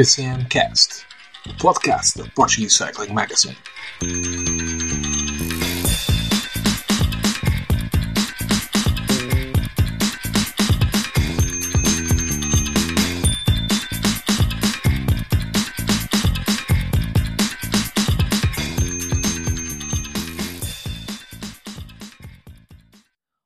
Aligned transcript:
PCM 0.00 0.48
Cast, 0.48 1.06
o 1.46 1.54
podcast 1.58 2.16
da 2.16 2.26
Portuguese 2.30 2.74
Cycling 2.74 3.12
Magazine. 3.12 3.54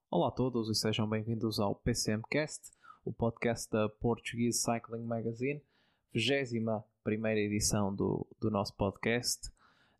Olá 0.08 0.28
a 0.28 0.30
todos 0.30 0.70
e 0.70 0.74
sejam 0.76 1.08
bem-vindos 1.08 1.58
ao 1.58 1.74
PCMcast, 1.74 2.70
o 3.04 3.12
podcast 3.12 3.68
da 3.72 3.88
Portuguese 3.88 4.62
Cycling 4.62 5.02
Magazine, 5.04 5.60
21 6.14 6.80
primeira 7.02 7.40
edição 7.40 7.92
do, 7.92 8.24
do 8.40 8.48
nosso 8.48 8.72
podcast, 8.76 9.50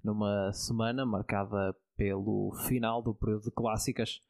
numa 0.03 0.53
semana 0.53 1.05
marcada 1.05 1.77
pelo 1.97 2.53
final 2.69 3.03
do 3.03 3.13
período 3.13 3.47
de 3.47 3.51
clássicas, 3.51 4.21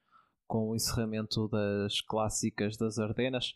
com 0.47 0.71
o 0.71 0.75
encerramento 0.75 1.47
das 1.47 2.01
clássicas 2.01 2.79
das 2.79 2.99
Ardenas. 2.99 3.55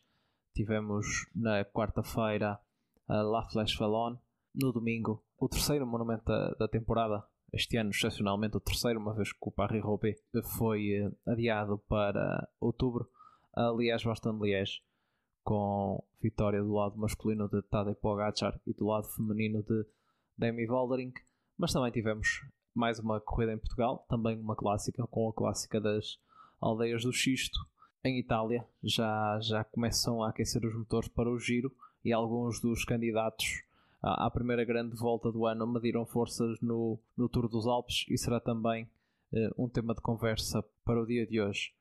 Tivemos 0.54 1.26
na 1.34 1.64
quarta-feira 1.64 2.60
a 3.08 3.22
La 3.22 3.48
Flèche 3.48 3.82
Wallonne, 3.82 4.18
no 4.54 4.72
domingo 4.72 5.24
o 5.38 5.48
terceiro 5.48 5.86
monumento 5.86 6.26
da, 6.26 6.50
da 6.50 6.68
temporada, 6.68 7.24
este 7.50 7.78
ano 7.78 7.88
excepcionalmente 7.88 8.58
o 8.58 8.60
terceiro, 8.60 9.00
uma 9.00 9.14
vez 9.14 9.32
que 9.32 9.38
o 9.40 9.50
Paris-Roubaix 9.50 10.20
foi 10.58 10.90
eh, 10.90 11.10
adiado 11.26 11.78
para 11.88 12.46
outubro, 12.60 13.08
a 13.54 13.70
Liège-Bastogne-Liège, 13.70 14.82
com 15.48 16.04
vitória 16.20 16.62
do 16.62 16.74
lado 16.74 16.98
masculino 16.98 17.48
de 17.48 17.62
Tadej 17.62 17.96
Pogacar 17.96 18.60
e 18.66 18.74
do 18.74 18.84
lado 18.84 19.08
feminino 19.08 19.62
de 19.62 19.86
Demi 20.36 20.66
Vollering, 20.66 21.14
mas 21.56 21.72
também 21.72 21.90
tivemos 21.90 22.44
mais 22.74 22.98
uma 22.98 23.18
corrida 23.18 23.54
em 23.54 23.58
Portugal, 23.58 24.04
também 24.10 24.38
uma 24.38 24.54
clássica 24.54 25.06
com 25.06 25.26
a 25.26 25.32
clássica 25.32 25.80
das 25.80 26.18
aldeias 26.60 27.02
do 27.02 27.14
Xisto. 27.14 27.58
Em 28.04 28.18
Itália 28.18 28.62
já, 28.82 29.40
já 29.40 29.64
começam 29.64 30.22
a 30.22 30.28
aquecer 30.28 30.62
os 30.66 30.74
motores 30.76 31.08
para 31.08 31.30
o 31.30 31.38
giro 31.38 31.74
e 32.04 32.12
alguns 32.12 32.60
dos 32.60 32.84
candidatos 32.84 33.62
à 34.02 34.26
à 34.26 34.30
primeira 34.30 34.66
grande 34.66 34.96
volta 34.96 35.32
do 35.32 35.46
ano 35.46 35.66
mediram 35.66 36.04
forças 36.04 36.60
no, 36.60 37.00
no 37.16 37.26
Tour 37.26 37.48
dos 37.48 37.66
Alpes 37.66 38.04
e 38.10 38.18
será 38.18 38.38
também 38.38 38.86
eh, 39.32 39.50
um 39.56 39.66
tema 39.66 39.94
de 39.94 40.02
conversa 40.02 40.62
para 40.84 41.00
o 41.00 41.06
dia 41.06 41.26
de 41.26 41.40
hoje. 41.40 41.72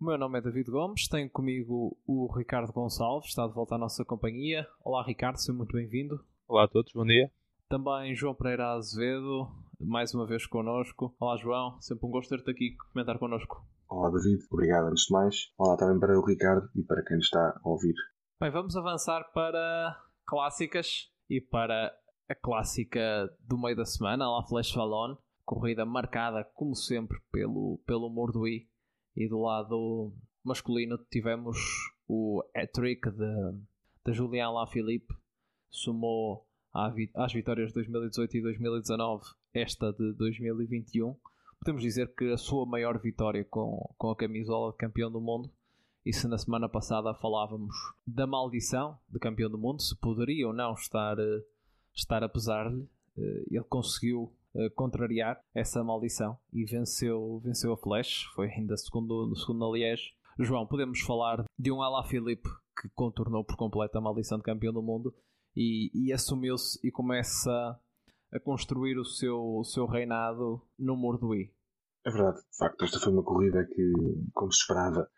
O 0.00 0.04
meu 0.04 0.16
nome 0.16 0.38
é 0.38 0.40
David 0.40 0.70
Gomes, 0.70 1.08
tenho 1.08 1.28
comigo 1.28 1.98
o 2.06 2.32
Ricardo 2.32 2.72
Gonçalves, 2.72 3.30
está 3.30 3.44
de 3.48 3.52
volta 3.52 3.74
à 3.74 3.78
nossa 3.78 4.04
companhia. 4.04 4.64
Olá 4.84 5.02
Ricardo, 5.02 5.38
seja 5.38 5.52
muito 5.52 5.72
bem-vindo. 5.72 6.24
Olá 6.46 6.66
a 6.66 6.68
todos, 6.68 6.92
bom 6.92 7.04
dia. 7.04 7.32
Também 7.68 8.14
João 8.14 8.32
Pereira 8.32 8.74
Azevedo, 8.74 9.48
mais 9.80 10.14
uma 10.14 10.24
vez 10.24 10.46
connosco. 10.46 11.12
Olá 11.18 11.36
João, 11.36 11.80
sempre 11.80 12.06
um 12.06 12.12
gosto 12.12 12.30
de 12.30 12.44
ter-te 12.44 12.50
aqui 12.52 12.76
comentar 12.92 13.18
connosco. 13.18 13.66
Olá 13.88 14.08
David, 14.10 14.40
obrigado 14.52 14.86
antes 14.86 15.06
de 15.06 15.12
mais. 15.12 15.52
Olá 15.58 15.76
também 15.76 15.98
para 15.98 16.16
o 16.16 16.24
Ricardo 16.24 16.70
e 16.76 16.82
para 16.84 17.02
quem 17.02 17.16
nos 17.16 17.26
está 17.26 17.60
a 17.60 17.68
ouvir. 17.68 17.94
Bem, 18.40 18.52
vamos 18.52 18.76
avançar 18.76 19.24
para 19.34 20.00
clássicas 20.24 21.10
e 21.28 21.40
para 21.40 21.92
a 22.28 22.36
clássica 22.36 23.28
do 23.40 23.58
meio 23.58 23.74
da 23.74 23.84
semana, 23.84 24.26
a 24.26 24.30
La 24.30 24.46
Flèche 24.46 24.78
Wallonne, 24.78 25.18
corrida 25.44 25.84
marcada, 25.84 26.44
como 26.54 26.76
sempre, 26.76 27.18
pelo, 27.32 27.80
pelo 27.84 28.08
Morduí. 28.08 28.68
E 29.18 29.28
do 29.28 29.40
lado 29.40 30.12
masculino 30.44 30.96
tivemos 31.10 31.58
o 32.06 32.40
hat-trick 32.54 33.10
de, 33.10 33.58
de 34.06 34.12
Julien 34.12 34.44
Alaphilippe, 34.44 35.12
somou 35.68 36.46
às 36.72 37.32
vitórias 37.32 37.70
de 37.70 37.74
2018 37.74 38.36
e 38.36 38.42
2019 38.42 39.24
esta 39.52 39.92
de 39.92 40.12
2021. 40.12 41.16
Podemos 41.58 41.82
dizer 41.82 42.14
que 42.14 42.30
a 42.30 42.36
sua 42.36 42.64
maior 42.64 43.00
vitória 43.00 43.44
com, 43.44 43.92
com 43.98 44.10
a 44.12 44.16
camisola 44.16 44.70
de 44.70 44.78
campeão 44.78 45.10
do 45.10 45.20
mundo 45.20 45.50
e 46.06 46.12
se 46.12 46.28
na 46.28 46.38
semana 46.38 46.68
passada 46.68 47.12
falávamos 47.12 47.74
da 48.06 48.24
maldição 48.24 49.00
de 49.08 49.18
campeão 49.18 49.50
do 49.50 49.58
mundo, 49.58 49.82
se 49.82 49.96
poderia 49.96 50.46
ou 50.46 50.52
não 50.52 50.74
estar, 50.74 51.18
eh, 51.18 51.42
estar 51.92 52.22
a 52.22 52.28
pesar-lhe, 52.28 52.88
eh, 53.16 53.44
ele 53.50 53.64
conseguiu 53.64 54.32
eh, 54.56 54.70
contrariar 54.70 55.40
essa 55.54 55.82
maldição 55.82 56.38
e 56.52 56.64
venceu, 56.64 57.40
venceu 57.44 57.72
a 57.72 57.76
Flash, 57.76 58.24
foi 58.34 58.48
ainda 58.48 58.76
segundo, 58.76 59.26
no 59.26 59.36
segundo 59.36 59.74
Liège. 59.74 60.12
João, 60.38 60.66
podemos 60.66 61.00
falar 61.00 61.44
de 61.58 61.72
um 61.72 61.82
Alaphilippe 61.82 62.48
que 62.80 62.88
contornou 62.94 63.44
por 63.44 63.56
completo 63.56 63.98
a 63.98 64.00
maldição 64.00 64.38
de 64.38 64.44
campeão 64.44 64.72
do 64.72 64.82
mundo 64.82 65.14
e, 65.56 65.90
e 65.92 66.12
assumiu-se 66.12 66.78
e 66.86 66.90
começa 66.90 67.50
a 68.32 68.40
construir 68.40 68.98
o 68.98 69.04
seu, 69.04 69.38
o 69.38 69.64
seu 69.64 69.86
reinado 69.86 70.62
no 70.78 70.96
Morduí. 70.96 71.52
É 72.06 72.10
verdade, 72.10 72.36
de 72.36 72.56
facto, 72.56 72.84
esta 72.84 73.00
foi 73.00 73.12
uma 73.12 73.24
corrida 73.24 73.66
que, 73.66 73.92
como 74.32 74.52
se 74.52 74.60
esperava, 74.60 75.08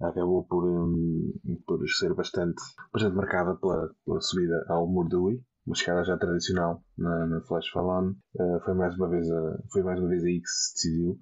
acabou 0.00 0.44
por, 0.44 0.64
hum, 0.64 1.32
por 1.66 1.86
ser 1.88 2.14
bastante, 2.14 2.62
bastante 2.92 3.14
marcada 3.14 3.54
pela, 3.56 3.94
pela 4.04 4.20
subida 4.20 4.64
ao 4.68 4.86
Muro 4.86 5.08
do 5.08 5.22
Ui, 5.24 5.44
uma 5.70 5.76
chegada 5.76 6.02
já 6.02 6.18
tradicional 6.18 6.82
na, 6.98 7.26
na 7.26 7.40
Flash 7.42 7.68
Fallon. 7.68 8.10
Uh, 8.34 8.60
foi, 8.64 8.74
mais 8.74 8.96
uma 8.96 9.08
vez 9.08 9.30
a, 9.30 9.62
foi 9.72 9.84
mais 9.84 10.00
uma 10.00 10.08
vez 10.08 10.24
aí 10.24 10.40
que 10.40 10.48
se 10.48 10.74
decidiu 10.74 11.18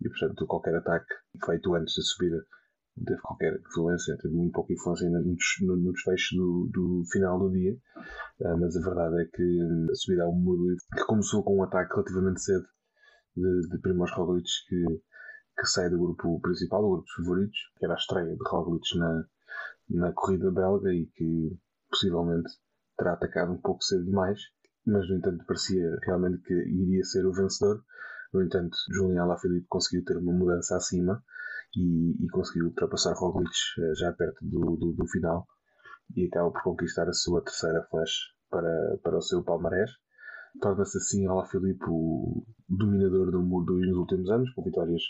e, 0.00 0.08
portanto, 0.08 0.46
qualquer 0.46 0.76
ataque 0.76 1.12
feito 1.44 1.74
antes 1.74 1.96
da 1.96 2.02
subida 2.02 2.46
teve 3.04 3.20
qualquer 3.20 3.60
influência, 3.60 4.16
teve 4.22 4.34
muito 4.34 4.52
pouca 4.52 4.72
influência 4.72 5.10
no, 5.10 5.20
no, 5.20 5.76
no 5.76 5.92
desfecho 5.92 6.36
do, 6.36 6.70
do 6.72 7.02
final 7.10 7.40
do 7.40 7.50
dia. 7.50 7.76
Uh, 8.40 8.56
mas 8.60 8.76
a 8.76 8.80
verdade 8.80 9.20
é 9.20 9.24
que 9.34 9.42
hum, 9.42 9.86
a 9.90 9.94
subida 9.96 10.22
ao 10.22 10.32
Muro 10.32 10.76
que 10.94 11.04
começou 11.04 11.42
com 11.42 11.58
um 11.58 11.64
ataque 11.64 11.92
relativamente 11.92 12.40
cedo 12.40 12.66
de, 13.36 13.68
de 13.68 13.78
Primoz 13.80 14.12
Roglic 14.12 14.48
que, 14.68 14.84
que 15.58 15.66
sai 15.66 15.90
do 15.90 15.98
grupo 15.98 16.40
principal, 16.40 16.82
do 16.82 16.88
grupo 16.88 17.02
dos 17.02 17.14
favoritos, 17.14 17.58
que 17.76 17.84
era 17.84 17.94
a 17.94 17.98
estreia 17.98 18.36
de 18.36 18.48
Roglic 18.48 18.96
na, 18.96 19.24
na 19.90 20.12
corrida 20.12 20.52
belga 20.52 20.92
e 20.92 21.06
que 21.06 21.58
possivelmente 21.90 22.48
terá 22.98 23.12
atacado 23.12 23.52
um 23.52 23.60
pouco 23.60 23.82
cedo 23.82 24.04
demais, 24.04 24.40
mas 24.84 25.08
no 25.08 25.16
entanto 25.16 25.44
parecia 25.46 25.96
realmente 26.02 26.42
que 26.42 26.54
iria 26.54 27.04
ser 27.04 27.24
o 27.26 27.32
vencedor. 27.32 27.82
No 28.32 28.42
entanto, 28.42 28.76
Julian 28.92 29.22
Alaphilippe 29.22 29.66
conseguiu 29.68 30.04
ter 30.04 30.16
uma 30.16 30.32
mudança 30.32 30.76
acima 30.76 31.22
e, 31.76 32.24
e 32.24 32.28
conseguiu 32.28 32.66
ultrapassar 32.66 33.14
Roglic 33.14 33.50
eh, 33.78 33.94
já 33.94 34.12
perto 34.12 34.38
do, 34.42 34.76
do, 34.76 34.92
do 34.92 35.06
final 35.08 35.46
e 36.16 36.26
acaba 36.26 36.50
por 36.50 36.62
conquistar 36.62 37.08
a 37.08 37.12
sua 37.12 37.42
terceira 37.42 37.86
flash 37.90 38.32
para, 38.50 38.98
para 39.02 39.18
o 39.18 39.22
seu 39.22 39.42
palmarés. 39.42 39.90
Torna-se 40.60 40.98
assim 40.98 41.26
Alaphilippe 41.26 41.84
o 41.88 42.44
dominador 42.68 43.30
do 43.30 43.42
Muro 43.42 43.66
dos 43.66 43.86
nos 43.86 43.96
últimos 43.96 44.30
anos, 44.30 44.52
com 44.54 44.62
vitórias, 44.62 45.02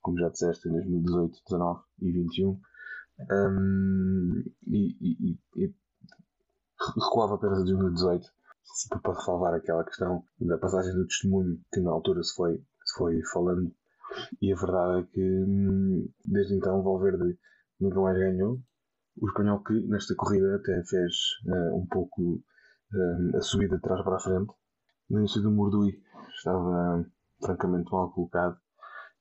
como 0.00 0.18
já 0.18 0.28
disseste, 0.28 0.68
em 0.68 0.72
2018, 0.72 1.38
19 1.48 1.80
e 2.02 2.12
21. 2.12 2.60
Um, 3.30 4.42
e, 4.66 4.96
e, 5.00 5.38
e 5.56 5.74
recuava 6.96 7.34
apenas 7.34 7.60
a 7.60 7.64
2018 7.64 8.26
para 9.02 9.14
salvar 9.20 9.54
aquela 9.54 9.84
questão 9.84 10.24
da 10.40 10.58
passagem 10.58 10.94
do 10.94 11.06
testemunho 11.06 11.60
que 11.72 11.80
na 11.80 11.90
altura 11.90 12.22
se 12.22 12.34
foi, 12.34 12.56
se 12.56 12.96
foi 12.96 13.20
falando. 13.32 13.72
E 14.40 14.52
a 14.52 14.56
verdade 14.56 15.00
é 15.00 15.04
que 15.12 15.20
hum, 15.20 16.08
desde 16.24 16.54
então 16.54 16.82
Valverde 16.82 17.38
nunca 17.80 18.00
mais 18.00 18.18
ganhou. 18.18 18.60
O 19.20 19.28
espanhol 19.28 19.62
que 19.62 19.74
nesta 19.88 20.14
corrida 20.14 20.56
até 20.56 20.82
fez 20.84 21.14
eh, 21.46 21.72
um 21.72 21.86
pouco 21.86 22.42
eh, 22.94 23.36
a 23.36 23.40
subida 23.40 23.76
de 23.76 23.82
trás 23.82 24.02
para 24.02 24.16
a 24.16 24.20
frente. 24.20 24.52
No 25.10 25.18
início 25.18 25.42
do 25.42 25.50
Mordui 25.50 26.00
estava 26.34 27.04
francamente 27.44 27.90
mal 27.92 28.10
colocado 28.12 28.56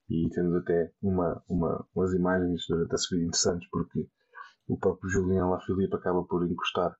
e 0.10 0.30
temos 0.30 0.56
até 0.56 0.94
uma, 1.02 1.44
uma, 1.50 1.86
umas 1.94 2.14
imagens 2.14 2.66
durante 2.68 2.94
a 2.94 2.98
subida 2.98 3.26
interessantes 3.26 3.70
porque 3.70 4.08
o 4.68 4.78
próprio 4.78 5.10
Julian 5.10 5.48
Lafilippe 5.48 5.96
acaba 5.96 6.24
por 6.24 6.46
encostar 6.46 6.96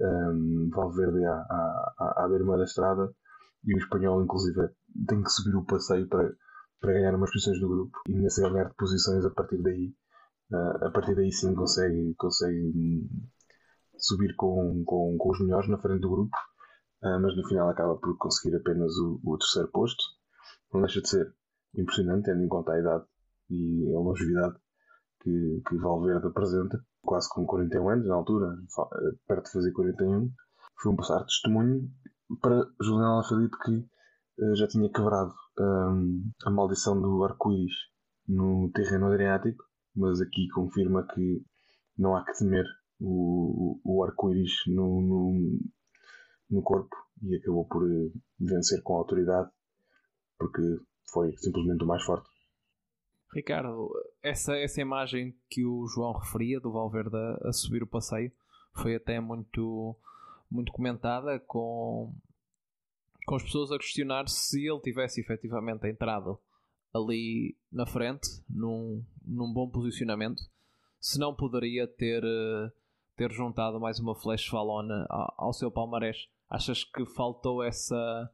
um, 0.00 0.70
Valverde 0.72 1.24
à, 1.24 1.34
à, 1.34 2.24
à, 2.24 2.28
beira 2.28 2.44
da 2.44 2.64
estrada 2.64 3.12
e 3.64 3.74
o 3.74 3.78
espanhol 3.78 4.22
inclusive 4.22 4.70
tem 5.06 5.22
que 5.22 5.30
subir 5.30 5.56
o 5.56 5.64
passeio 5.64 6.08
para, 6.08 6.32
para 6.80 6.92
ganhar 6.92 7.14
umas 7.14 7.30
posições 7.30 7.60
do 7.60 7.68
grupo. 7.68 7.98
E 8.08 8.14
nesse 8.14 8.40
ganhar 8.40 8.68
de 8.68 8.74
posições 8.74 9.24
a 9.24 9.30
partir 9.30 9.62
daí 9.62 9.94
uh, 10.52 10.86
a 10.86 10.90
partir 10.90 11.14
daí 11.14 11.32
sim 11.32 11.54
consegue, 11.54 12.14
consegue 12.16 12.72
hum, 12.74 13.08
subir 13.98 14.34
com, 14.36 14.82
com, 14.84 15.16
com 15.18 15.30
os 15.30 15.40
melhores 15.40 15.68
na 15.68 15.78
frente 15.78 16.00
do 16.00 16.10
grupo. 16.10 16.36
Uh, 17.02 17.20
mas 17.20 17.36
no 17.36 17.46
final 17.48 17.68
acaba 17.68 17.96
por 17.96 18.16
conseguir 18.18 18.56
apenas 18.56 18.96
o, 18.96 19.20
o 19.24 19.38
terceiro 19.38 19.70
posto. 19.70 20.02
Não 20.72 20.82
deixa 20.82 21.00
de 21.00 21.08
ser 21.08 21.34
impressionante 21.74 22.24
tendo 22.24 22.42
em 22.42 22.48
conta 22.48 22.72
a 22.72 22.80
idade 22.80 23.04
e 23.48 23.94
a 23.94 23.98
longevidade 23.98 24.56
que, 25.22 25.62
que 25.68 25.76
Valverde 25.76 26.26
apresenta 26.26 26.82
quase 27.02 27.28
com 27.30 27.46
41 27.46 27.88
anos 27.88 28.06
na 28.06 28.14
altura, 28.14 28.56
fa- 28.74 28.88
perto 29.26 29.46
de 29.46 29.52
fazer 29.52 29.72
41, 29.72 30.30
foi 30.82 30.92
um 30.92 30.96
passar 30.96 31.24
testemunho 31.24 31.88
para 32.40 32.64
Julián 32.80 33.08
Alaphilippe 33.14 33.56
que 33.64 33.86
eh, 34.40 34.54
já 34.54 34.66
tinha 34.68 34.90
quebrado 34.90 35.34
hum, 35.58 36.30
a 36.44 36.50
maldição 36.50 37.00
do 37.00 37.24
arco-íris 37.24 37.74
no 38.28 38.70
terreno 38.72 39.06
adriático, 39.06 39.64
mas 39.96 40.20
aqui 40.20 40.48
confirma 40.54 41.06
que 41.06 41.42
não 41.98 42.14
há 42.16 42.24
que 42.24 42.32
temer 42.38 42.64
o, 43.00 43.80
o, 43.84 43.98
o 43.98 44.04
arco-íris 44.04 44.52
no, 44.68 45.00
no, 45.02 45.58
no 46.50 46.62
corpo 46.62 46.94
e 47.22 47.36
acabou 47.36 47.66
por 47.66 47.82
uh, 47.82 48.12
vencer 48.38 48.82
com 48.82 48.94
autoridade 48.94 49.50
porque 50.38 50.62
foi 51.12 51.36
simplesmente 51.36 51.84
o 51.84 51.86
mais 51.86 52.02
forte. 52.04 52.28
Ricardo, 53.32 53.90
essa, 54.22 54.56
essa 54.56 54.80
imagem 54.80 55.34
que 55.48 55.64
o 55.64 55.86
João 55.86 56.12
referia 56.12 56.58
do 56.60 56.72
Valverde 56.72 57.16
a, 57.42 57.52
subir 57.52 57.82
o 57.82 57.86
passeio 57.86 58.32
foi 58.74 58.96
até 58.96 59.20
muito, 59.20 59.96
muito 60.50 60.72
comentada 60.72 61.38
com, 61.38 62.12
com 63.26 63.34
as 63.36 63.42
pessoas 63.42 63.70
a 63.70 63.78
questionar 63.78 64.28
se 64.28 64.66
ele 64.66 64.80
tivesse 64.80 65.20
efetivamente 65.20 65.86
entrado 65.86 66.38
ali 66.92 67.56
na 67.70 67.86
frente, 67.86 68.28
num, 68.48 69.04
num 69.24 69.52
bom 69.52 69.70
posicionamento, 69.70 70.42
se 71.00 71.18
não 71.18 71.34
poderia 71.34 71.86
ter, 71.86 72.22
eh, 72.24 72.72
ter 73.16 73.30
juntado 73.30 73.78
mais 73.78 74.00
uma 74.00 74.14
flash 74.14 74.46
falona 74.46 75.06
ao, 75.08 75.34
ao 75.36 75.52
seu 75.52 75.70
palmarés. 75.70 76.28
Achas 76.48 76.82
que 76.82 77.06
faltou 77.06 77.62
essa, 77.62 78.28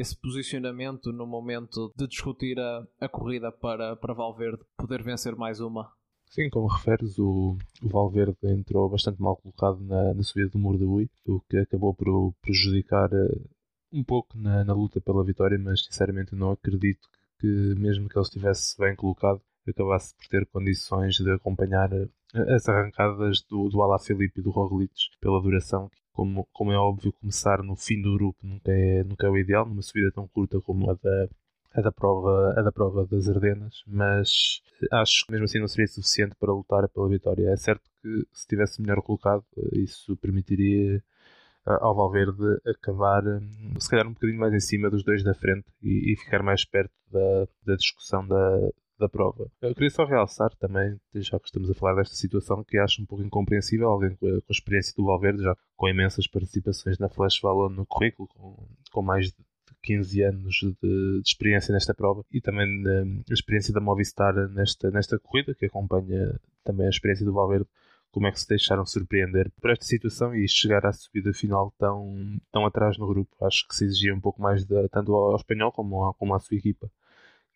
esse 0.00 0.16
posicionamento 0.16 1.12
no 1.12 1.26
momento 1.26 1.92
de 1.96 2.06
discutir 2.06 2.58
a, 2.58 2.86
a 3.00 3.08
corrida 3.08 3.50
para, 3.50 3.96
para 3.96 4.14
Valverde 4.14 4.62
poder 4.76 5.02
vencer 5.02 5.34
mais 5.34 5.60
uma? 5.60 5.90
Sim, 6.30 6.50
como 6.50 6.68
referes, 6.68 7.18
o, 7.18 7.56
o 7.82 7.88
Valverde 7.88 8.36
entrou 8.44 8.88
bastante 8.88 9.20
mal 9.20 9.36
colocado 9.36 9.80
na, 9.80 10.14
na 10.14 10.22
subida 10.22 10.50
do 10.50 10.58
Muro 10.58 10.78
de 10.78 10.84
Ui, 10.84 11.10
o 11.26 11.40
que 11.48 11.56
acabou 11.56 11.94
por 11.94 12.34
prejudicar 12.42 13.10
uh, 13.12 13.50
um 13.92 14.04
pouco 14.04 14.38
na, 14.38 14.62
na, 14.62 14.74
luta 14.74 15.00
pela 15.00 15.24
vitória, 15.24 15.58
mas 15.58 15.84
sinceramente 15.84 16.34
não 16.34 16.52
acredito 16.52 17.08
que, 17.40 17.46
mesmo 17.46 18.08
que 18.08 18.18
ele 18.18 18.24
estivesse 18.24 18.76
bem 18.78 18.94
colocado, 18.94 19.40
acabasse 19.66 20.14
por 20.14 20.26
ter 20.28 20.46
condições 20.46 21.16
de 21.16 21.30
acompanhar 21.32 21.90
uh, 21.92 22.10
as 22.54 22.68
arrancadas 22.68 23.42
do, 23.48 23.68
do 23.70 23.82
Alaphilippe 23.82 24.40
e 24.40 24.42
do 24.42 24.50
Roglic 24.50 24.92
pela 25.20 25.40
duração 25.40 25.90
como, 26.18 26.48
como 26.52 26.72
é 26.72 26.76
óbvio, 26.76 27.12
começar 27.12 27.62
no 27.62 27.76
fim 27.76 28.02
do 28.02 28.12
grupo 28.14 28.44
nunca 28.44 28.72
é, 28.72 29.04
nunca 29.04 29.28
é 29.28 29.30
o 29.30 29.38
ideal, 29.38 29.64
numa 29.64 29.82
subida 29.82 30.10
tão 30.10 30.26
curta 30.26 30.60
como 30.60 30.90
a 30.90 30.94
da, 30.94 31.28
a 31.74 31.80
da, 31.80 31.92
prova, 31.92 32.54
a 32.58 32.62
da 32.62 32.72
prova 32.72 33.06
das 33.06 33.28
Ardenas, 33.28 33.84
mas 33.86 34.60
acho 34.90 35.24
que 35.24 35.30
mesmo 35.30 35.44
assim 35.44 35.60
não 35.60 35.68
seria 35.68 35.86
suficiente 35.86 36.34
para 36.34 36.52
lutar 36.52 36.88
pela 36.88 37.08
vitória. 37.08 37.50
É 37.50 37.56
certo 37.56 37.88
que 38.02 38.26
se 38.32 38.48
tivesse 38.48 38.82
melhor 38.82 39.00
colocado, 39.00 39.44
isso 39.72 40.16
permitiria 40.16 40.96
eh, 40.96 41.78
ao 41.80 41.94
Valverde 41.94 42.42
acabar, 42.66 43.22
se 43.78 43.88
calhar, 43.88 44.08
um 44.08 44.12
bocadinho 44.12 44.40
mais 44.40 44.52
em 44.52 44.60
cima 44.60 44.90
dos 44.90 45.04
dois 45.04 45.22
da 45.22 45.34
frente 45.34 45.68
e, 45.80 46.14
e 46.14 46.16
ficar 46.16 46.42
mais 46.42 46.64
perto 46.64 46.92
da, 47.12 47.46
da 47.64 47.76
discussão 47.76 48.26
da, 48.26 48.70
da 48.98 49.08
prova. 49.08 49.50
Eu 49.62 49.74
queria 49.74 49.90
só 49.90 50.04
realçar 50.04 50.50
também, 50.56 50.98
já 51.14 51.38
que 51.38 51.46
estamos 51.46 51.70
a 51.70 51.74
falar 51.74 51.94
desta 51.94 52.14
situação, 52.14 52.64
que 52.64 52.78
acho 52.78 53.02
um 53.02 53.06
pouco 53.06 53.24
incompreensível 53.24 53.88
alguém 53.88 54.14
com 54.16 54.26
a, 54.26 54.34
a 54.34 54.50
experiência 54.50 54.92
do 54.96 55.06
Valverde, 55.06 55.42
já 55.42 55.56
com 55.76 55.88
imensas 55.88 56.26
participações 56.26 56.98
na 56.98 57.08
Flash 57.08 57.40
Valor 57.40 57.70
no 57.70 57.86
currículo, 57.86 58.28
com, 58.28 58.68
com 58.90 59.02
mais 59.02 59.26
de 59.26 59.36
15 59.82 60.22
anos 60.22 60.54
de, 60.54 60.76
de, 60.82 61.22
experiência 61.24 61.72
nesta 61.72 61.94
prova 61.94 62.24
e 62.32 62.40
também 62.40 62.66
hum, 62.66 63.22
a 63.30 63.32
experiência 63.32 63.72
da 63.72 63.80
Movistar 63.80 64.34
nesta, 64.50 64.90
nesta 64.90 65.18
corrida, 65.18 65.54
que 65.54 65.66
acompanha 65.66 66.38
também 66.64 66.86
a 66.86 66.90
experiência 66.90 67.24
do 67.24 67.32
Valverde 67.32 67.66
como 68.10 68.26
é 68.26 68.32
que 68.32 68.40
se 68.40 68.48
deixaram 68.48 68.86
surpreender 68.86 69.52
por 69.60 69.70
esta 69.70 69.84
situação 69.84 70.34
e 70.34 70.48
chegar 70.48 70.84
à 70.86 70.92
subida 70.92 71.32
final 71.32 71.72
tão, 71.78 72.16
tão 72.50 72.66
atrás 72.66 72.96
no 72.98 73.06
grupo. 73.06 73.36
Acho 73.44 73.68
que 73.68 73.74
se 73.74 73.84
exigia 73.84 74.14
um 74.14 74.20
pouco 74.20 74.40
mais 74.40 74.64
de, 74.64 74.88
tanto 74.88 75.14
ao 75.14 75.36
espanhol 75.36 75.70
como, 75.70 76.02
ao, 76.02 76.14
como 76.14 76.34
à 76.34 76.38
sua 76.38 76.56
equipa 76.56 76.90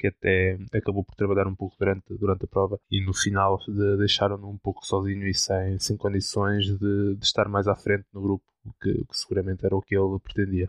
que 0.03 0.09
até 0.09 0.59
acabou 0.73 1.05
por 1.05 1.15
trabalhar 1.15 1.47
um 1.47 1.55
pouco 1.55 1.77
durante, 1.79 2.13
durante 2.19 2.45
a 2.45 2.49
prova 2.49 2.81
e 2.91 3.01
no 3.05 3.15
final 3.15 3.57
de, 3.59 3.97
deixaram-no 3.99 4.51
um 4.51 4.59
pouco 4.59 4.85
sozinho 4.85 5.29
e 5.29 5.33
sem, 5.33 5.79
sem 5.79 5.97
condições 5.97 6.67
de, 6.67 7.15
de 7.15 7.25
estar 7.25 7.49
mais 7.49 7.69
à 7.69 7.77
frente 7.77 8.05
no 8.13 8.21
grupo, 8.21 8.45
o 8.67 8.73
que, 8.83 8.93
que 8.93 9.17
seguramente 9.17 9.65
era 9.65 9.77
o 9.77 9.81
que 9.81 9.97
ele 9.97 10.19
pretendia. 10.19 10.69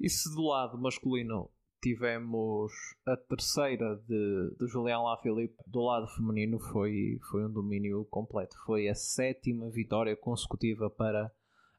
E 0.00 0.08
se 0.08 0.34
do 0.34 0.46
lado 0.46 0.78
masculino 0.78 1.50
tivemos 1.82 2.72
a 3.04 3.14
terceira 3.14 3.96
de, 4.08 4.56
de 4.58 4.66
Julián 4.68 5.02
Lafilippe, 5.02 5.62
do 5.66 5.82
lado 5.82 6.06
feminino 6.06 6.58
foi, 6.58 7.18
foi 7.30 7.44
um 7.44 7.52
domínio 7.52 8.06
completo. 8.06 8.56
Foi 8.64 8.88
a 8.88 8.94
sétima 8.94 9.68
vitória 9.68 10.16
consecutiva 10.16 10.88
para 10.88 11.30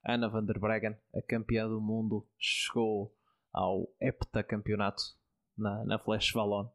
Anna 0.05 0.29
van 0.29 0.45
der 0.45 0.59
Breggen, 0.59 0.95
a 1.15 1.21
campeã 1.23 1.67
do 1.67 1.81
mundo, 1.81 2.23
chegou 2.37 3.11
ao 3.51 3.89
heptacampeonato 3.99 5.01
na, 5.57 5.83
na 5.85 5.97
Flash 5.97 6.31
Valon. 6.33 6.69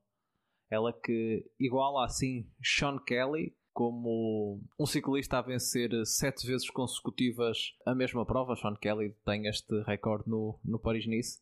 Ela 0.70 0.92
que 0.92 1.50
iguala 1.58 2.04
assim 2.04 2.46
Sean 2.62 2.98
Kelly 2.98 3.56
como 3.72 4.60
um 4.78 4.86
ciclista 4.86 5.38
a 5.38 5.42
vencer 5.42 5.90
sete 6.04 6.46
vezes 6.46 6.68
consecutivas 6.68 7.74
a 7.86 7.94
mesma 7.94 8.26
prova. 8.26 8.56
Sean 8.56 8.74
Kelly 8.74 9.14
tem 9.24 9.46
este 9.46 9.82
recorde 9.82 10.28
no, 10.28 10.58
no 10.64 10.78
Paris-Nice. 10.78 11.40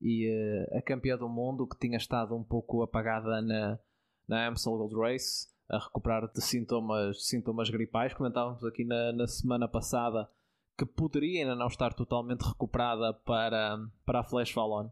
E 0.00 0.26
uh, 0.30 0.78
a 0.78 0.82
campeã 0.82 1.18
do 1.18 1.28
mundo 1.28 1.66
que 1.66 1.78
tinha 1.78 1.98
estado 1.98 2.34
um 2.34 2.42
pouco 2.42 2.82
apagada 2.82 3.42
na, 3.42 3.78
na 4.26 4.46
Amstel 4.46 4.72
Gold 4.72 4.96
Race, 4.96 5.48
a 5.68 5.78
recuperar 5.78 6.32
de 6.32 6.40
sintomas, 6.40 7.26
sintomas 7.26 7.68
gripais. 7.68 8.14
Comentávamos 8.14 8.64
aqui 8.64 8.84
na, 8.84 9.12
na 9.12 9.26
semana 9.26 9.68
passada 9.68 10.30
que 10.78 10.86
poderia 10.86 11.42
ainda 11.42 11.54
não 11.54 11.66
estar 11.66 11.92
totalmente 11.92 12.40
recuperada 12.40 13.12
para, 13.12 13.76
para 14.06 14.20
a 14.20 14.24
Flash 14.24 14.54
Valon, 14.54 14.88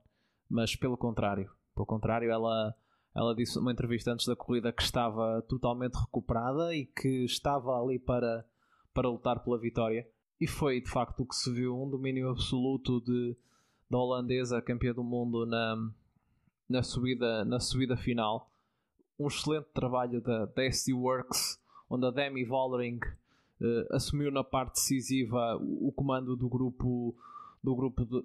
mas 0.46 0.76
pelo 0.76 0.98
contrário, 0.98 1.50
pelo 1.74 1.86
contrário, 1.86 2.30
ela 2.30 2.74
ela 3.18 3.34
disse 3.34 3.56
numa 3.56 3.72
entrevista 3.72 4.12
antes 4.12 4.26
da 4.26 4.36
corrida 4.36 4.72
que 4.72 4.80
estava 4.80 5.42
totalmente 5.48 5.96
recuperada 5.96 6.72
e 6.72 6.86
que 6.86 7.24
estava 7.24 7.72
ali 7.72 7.98
para, 7.98 8.46
para 8.94 9.08
lutar 9.08 9.42
pela 9.42 9.58
vitória. 9.58 10.08
E 10.40 10.46
foi 10.46 10.80
de 10.80 10.88
facto 10.88 11.24
o 11.24 11.26
que 11.26 11.34
se 11.34 11.52
viu: 11.52 11.76
um 11.76 11.90
domínio 11.90 12.30
absoluto 12.30 13.00
de, 13.00 13.36
da 13.90 13.98
holandesa, 13.98 14.62
campeã 14.62 14.94
do 14.94 15.02
mundo, 15.02 15.44
na, 15.44 15.90
na, 16.68 16.80
subida, 16.84 17.44
na 17.44 17.58
subida 17.58 17.96
final. 17.96 18.52
Um 19.18 19.26
excelente 19.26 19.66
trabalho 19.74 20.20
da, 20.20 20.46
da 20.46 20.64
SD 20.64 20.92
Works, 20.92 21.60
onde 21.90 22.06
a 22.06 22.12
Demi 22.12 22.44
Vollering 22.44 23.00
uh, 23.60 23.96
assumiu 23.96 24.30
na 24.30 24.44
parte 24.44 24.74
decisiva 24.74 25.56
o, 25.56 25.88
o 25.88 25.92
comando 25.92 26.36
do 26.36 26.48
grupo, 26.48 27.16
do 27.64 27.74
grupo 27.74 28.04
de, 28.04 28.24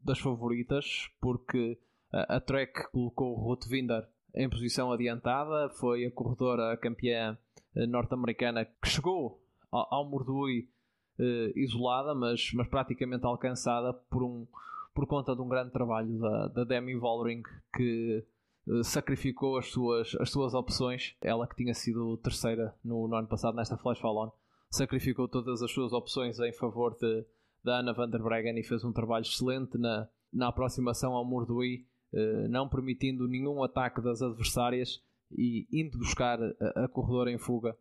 das 0.00 0.18
favoritas, 0.18 1.08
porque 1.20 1.78
a, 2.12 2.38
a 2.38 2.40
Trek 2.40 2.90
colocou 2.90 3.36
o 3.36 3.40
Ruth 3.40 3.68
Winder 3.70 4.08
em 4.34 4.48
posição 4.48 4.92
adiantada. 4.92 5.68
Foi 5.70 6.04
a 6.04 6.10
corredora 6.10 6.76
campeã 6.76 7.36
eh, 7.74 7.86
norte-americana 7.86 8.64
que 8.64 8.88
chegou 8.88 9.40
ao, 9.70 10.04
Mordui 10.04 10.68
eh, 11.18 11.52
isolada, 11.56 12.14
mas, 12.14 12.52
mas 12.52 12.68
praticamente 12.68 13.24
alcançada 13.24 13.92
por, 13.92 14.22
um, 14.22 14.46
por 14.94 15.06
conta 15.06 15.34
de 15.34 15.40
um 15.40 15.48
grande 15.48 15.72
trabalho 15.72 16.18
da, 16.18 16.48
da 16.48 16.64
Demi 16.64 16.94
Vollering 16.94 17.42
que 17.74 18.24
eh, 18.68 18.82
sacrificou 18.82 19.56
as 19.58 19.70
suas, 19.70 20.14
as 20.20 20.30
suas 20.30 20.54
opções. 20.54 21.16
Ela 21.20 21.46
que 21.46 21.56
tinha 21.56 21.74
sido 21.74 22.16
terceira 22.18 22.74
no, 22.84 23.08
no 23.08 23.16
ano 23.16 23.28
passado 23.28 23.54
nesta 23.54 23.76
Flash 23.76 24.00
Fallon, 24.00 24.30
sacrificou 24.70 25.28
todas 25.28 25.62
as 25.62 25.70
suas 25.70 25.92
opções 25.92 26.38
em 26.38 26.52
favor 26.52 26.96
de, 26.98 27.24
da 27.62 27.78
Ana 27.78 27.92
van 27.92 28.08
der 28.08 28.22
Breggen 28.22 28.58
e 28.58 28.62
fez 28.62 28.84
um 28.84 28.92
trabalho 28.92 29.22
excelente 29.22 29.78
na, 29.78 30.08
na 30.32 30.48
aproximação 30.48 31.12
ao 31.12 31.24
Mordui 31.24 31.86
não 32.48 32.68
permitindo 32.68 33.26
nenhum 33.26 33.62
ataque 33.62 34.00
das 34.00 34.20
adversárias 34.20 35.02
e 35.36 35.66
indo 35.72 35.98
buscar 35.98 36.38
a, 36.42 36.84
a 36.84 36.88
corredora 36.88 37.30
em 37.30 37.38
fuga. 37.38 37.76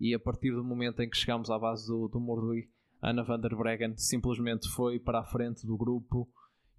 E 0.00 0.14
a 0.14 0.18
partir 0.18 0.52
do 0.52 0.64
momento 0.64 1.00
em 1.00 1.10
que 1.10 1.16
chegamos 1.16 1.50
à 1.50 1.58
base 1.58 1.86
do, 1.86 2.08
do 2.08 2.20
Mordui, 2.20 2.70
Ana 3.02 3.22
van 3.22 3.40
der 3.40 3.54
Breggen 3.54 3.96
simplesmente 3.96 4.68
foi 4.68 4.98
para 4.98 5.20
a 5.20 5.24
frente 5.24 5.66
do 5.66 5.76
grupo 5.76 6.28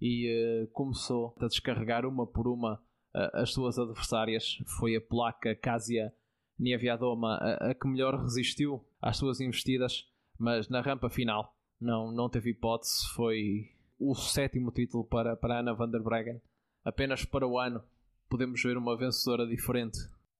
e 0.00 0.64
uh, 0.64 0.66
começou 0.68 1.34
a 1.40 1.46
descarregar 1.46 2.06
uma 2.06 2.26
por 2.26 2.48
uma 2.48 2.74
uh, 3.14 3.36
as 3.36 3.52
suas 3.52 3.78
adversárias. 3.78 4.58
Foi 4.78 4.96
a 4.96 5.00
placa 5.00 5.54
Casia 5.54 6.12
Nieviadoma 6.58 7.36
a, 7.36 7.70
a, 7.70 7.74
que 7.74 7.88
melhor 7.88 8.20
resistiu 8.20 8.84
às 9.00 9.16
suas 9.16 9.40
investidas, 9.40 10.06
mas 10.38 10.68
na 10.68 10.80
rampa 10.80 11.08
final 11.08 11.54
não, 11.80 12.12
não 12.12 12.28
teve 12.28 12.50
hipótese. 12.50 13.06
Foi 13.14 13.70
o 13.98 14.14
sétimo 14.14 14.70
título 14.70 15.04
para, 15.04 15.36
para 15.36 15.60
Ana 15.60 15.72
van 15.72 15.90
der 15.90 16.02
Breggen 16.02 16.40
apenas 16.84 17.24
para 17.24 17.46
o 17.46 17.58
ano 17.58 17.82
podemos 18.28 18.62
ver 18.62 18.76
uma 18.76 18.96
vencedora 18.96 19.46
diferente 19.46 19.98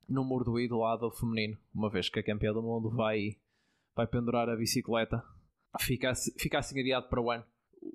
no 0.08 0.24
Mordoí 0.24 0.66
do 0.66 0.78
lado 0.78 1.10
feminino, 1.10 1.56
uma 1.72 1.88
vez 1.88 2.08
que 2.08 2.18
a 2.18 2.22
campeã 2.22 2.52
do 2.52 2.62
mundo 2.62 2.90
vai, 2.90 3.36
vai 3.94 4.06
pendurar 4.06 4.48
a 4.48 4.56
bicicleta. 4.56 5.22
Fica, 5.80 6.12
fica 6.36 6.58
assim 6.58 6.80
adiado 6.80 7.08
para 7.08 7.20
o 7.20 7.30
ano. 7.30 7.44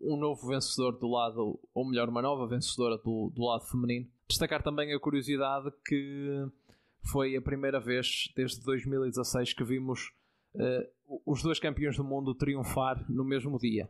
Um 0.02 0.16
novo 0.16 0.48
vencedor 0.48 0.98
do 0.98 1.08
lado, 1.08 1.60
ou 1.74 1.86
melhor, 1.86 2.08
uma 2.08 2.22
nova 2.22 2.48
vencedora 2.48 2.98
do, 2.98 3.32
do 3.36 3.44
lado 3.44 3.66
feminino. 3.66 4.08
Destacar 4.30 4.64
também 4.64 4.94
a 4.94 5.00
curiosidade 5.00 5.72
que 5.86 6.48
foi 7.04 7.36
a 7.36 7.42
primeira 7.42 7.80
vez 7.80 8.32
desde 8.36 8.62
2016 8.62 9.54
que 9.54 9.64
vimos 9.64 10.12
uh, 10.56 11.22
os 11.26 11.44
dois 11.44 11.60
campeões 11.60 11.98
do 11.98 12.04
mundo 12.04 12.34
triunfar 12.34 13.06
no 13.10 13.24
mesmo 13.24 13.60
dia. 13.60 13.90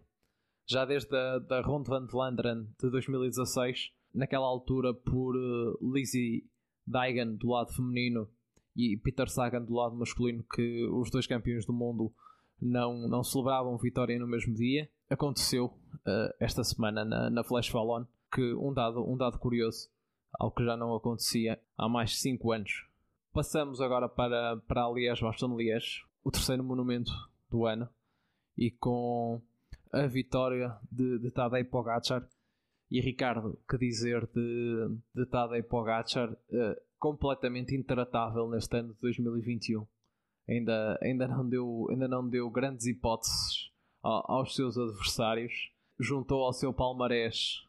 Já 0.67 0.83
desde 0.83 1.15
a 1.15 1.39
da 1.39 1.61
Ronde 1.61 1.89
van 1.89 2.07
Vlaanderen 2.07 2.67
de 2.81 2.89
2016 2.89 3.91
naquela 4.15 4.45
altura 4.45 4.93
por 4.93 5.35
uh, 5.35 5.93
Lizzie 5.93 6.45
Daigan 6.87 7.35
do 7.35 7.49
lado 7.49 7.73
feminino 7.73 8.27
e 8.75 8.97
Peter 8.97 9.29
Sagan 9.29 9.63
do 9.63 9.73
lado 9.73 9.95
masculino, 9.95 10.43
que 10.43 10.85
os 10.87 11.09
dois 11.09 11.25
campeões 11.25 11.65
do 11.65 11.73
mundo 11.73 12.13
não, 12.61 13.07
não 13.07 13.23
celebravam 13.23 13.77
vitória 13.77 14.19
no 14.19 14.27
mesmo 14.27 14.53
dia. 14.53 14.89
aconteceu 15.09 15.65
uh, 15.65 16.33
esta 16.39 16.63
semana 16.63 17.05
na, 17.05 17.29
na 17.29 17.43
Flash 17.43 17.69
Fallon, 17.69 18.05
que 18.33 18.53
um 18.53 18.73
dado, 18.73 19.01
um 19.07 19.15
dado 19.15 19.39
curioso, 19.39 19.89
algo 20.33 20.55
que 20.55 20.65
já 20.65 20.75
não 20.75 20.93
acontecia 20.93 21.59
há 21.77 21.87
mais 21.87 22.11
de 22.11 22.17
5 22.17 22.51
anos. 22.51 22.85
Passamos 23.31 23.81
agora 23.81 24.09
para, 24.09 24.57
para 24.67 24.85
a 24.85 24.91
Liège, 24.91 25.23
Liège, 25.57 26.03
o 26.23 26.31
terceiro 26.31 26.63
monumento 26.63 27.11
do 27.49 27.65
ano, 27.65 27.89
e 28.57 28.71
com 28.71 29.41
a 29.91 30.07
vitória 30.07 30.75
de, 30.91 31.19
de 31.19 31.31
Tadej 31.31 31.65
Pogacar. 31.65 32.27
E 32.89 33.01
Ricardo, 33.01 33.59
que 33.67 33.77
dizer 33.77 34.27
de, 34.27 34.97
de 35.13 35.25
Tadej 35.25 35.63
Pogacar, 35.63 36.31
uh, 36.31 36.81
completamente 36.99 37.75
intratável 37.75 38.49
neste 38.49 38.77
ano 38.77 38.93
de 38.93 38.99
2021. 39.01 39.85
Ainda, 40.47 40.99
ainda, 41.01 41.27
não, 41.27 41.47
deu, 41.47 41.87
ainda 41.89 42.07
não 42.07 42.27
deu 42.27 42.49
grandes 42.49 42.85
hipóteses 42.85 43.71
aos 44.03 44.55
seus 44.55 44.77
adversários. 44.77 45.71
Juntou 45.99 46.43
ao 46.43 46.53
seu 46.53 46.73
palmarés, 46.73 47.63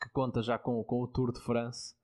que 0.00 0.08
conta 0.10 0.42
já 0.42 0.58
com, 0.58 0.82
com 0.84 1.02
o 1.02 1.08
Tour 1.08 1.32
de 1.32 1.40
France, 1.40 1.94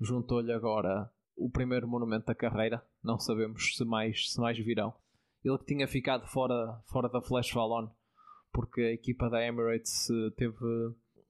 juntou-lhe 0.00 0.52
agora 0.52 1.10
o 1.36 1.48
primeiro 1.50 1.86
monumento 1.86 2.26
da 2.26 2.34
carreira. 2.34 2.84
Não 3.02 3.18
sabemos 3.18 3.76
se 3.76 3.84
mais, 3.84 4.32
se 4.32 4.40
mais 4.40 4.58
virão. 4.58 4.92
Ele 5.44 5.58
que 5.58 5.66
tinha 5.66 5.86
ficado 5.86 6.26
fora, 6.26 6.82
fora 6.86 7.08
da 7.08 7.22
Flash 7.22 7.50
Fallon 7.50 7.88
porque 8.52 8.80
a 8.80 8.92
equipa 8.92 9.28
da 9.28 9.44
Emirates 9.44 10.10
eh, 10.10 10.30
teve 10.36 10.56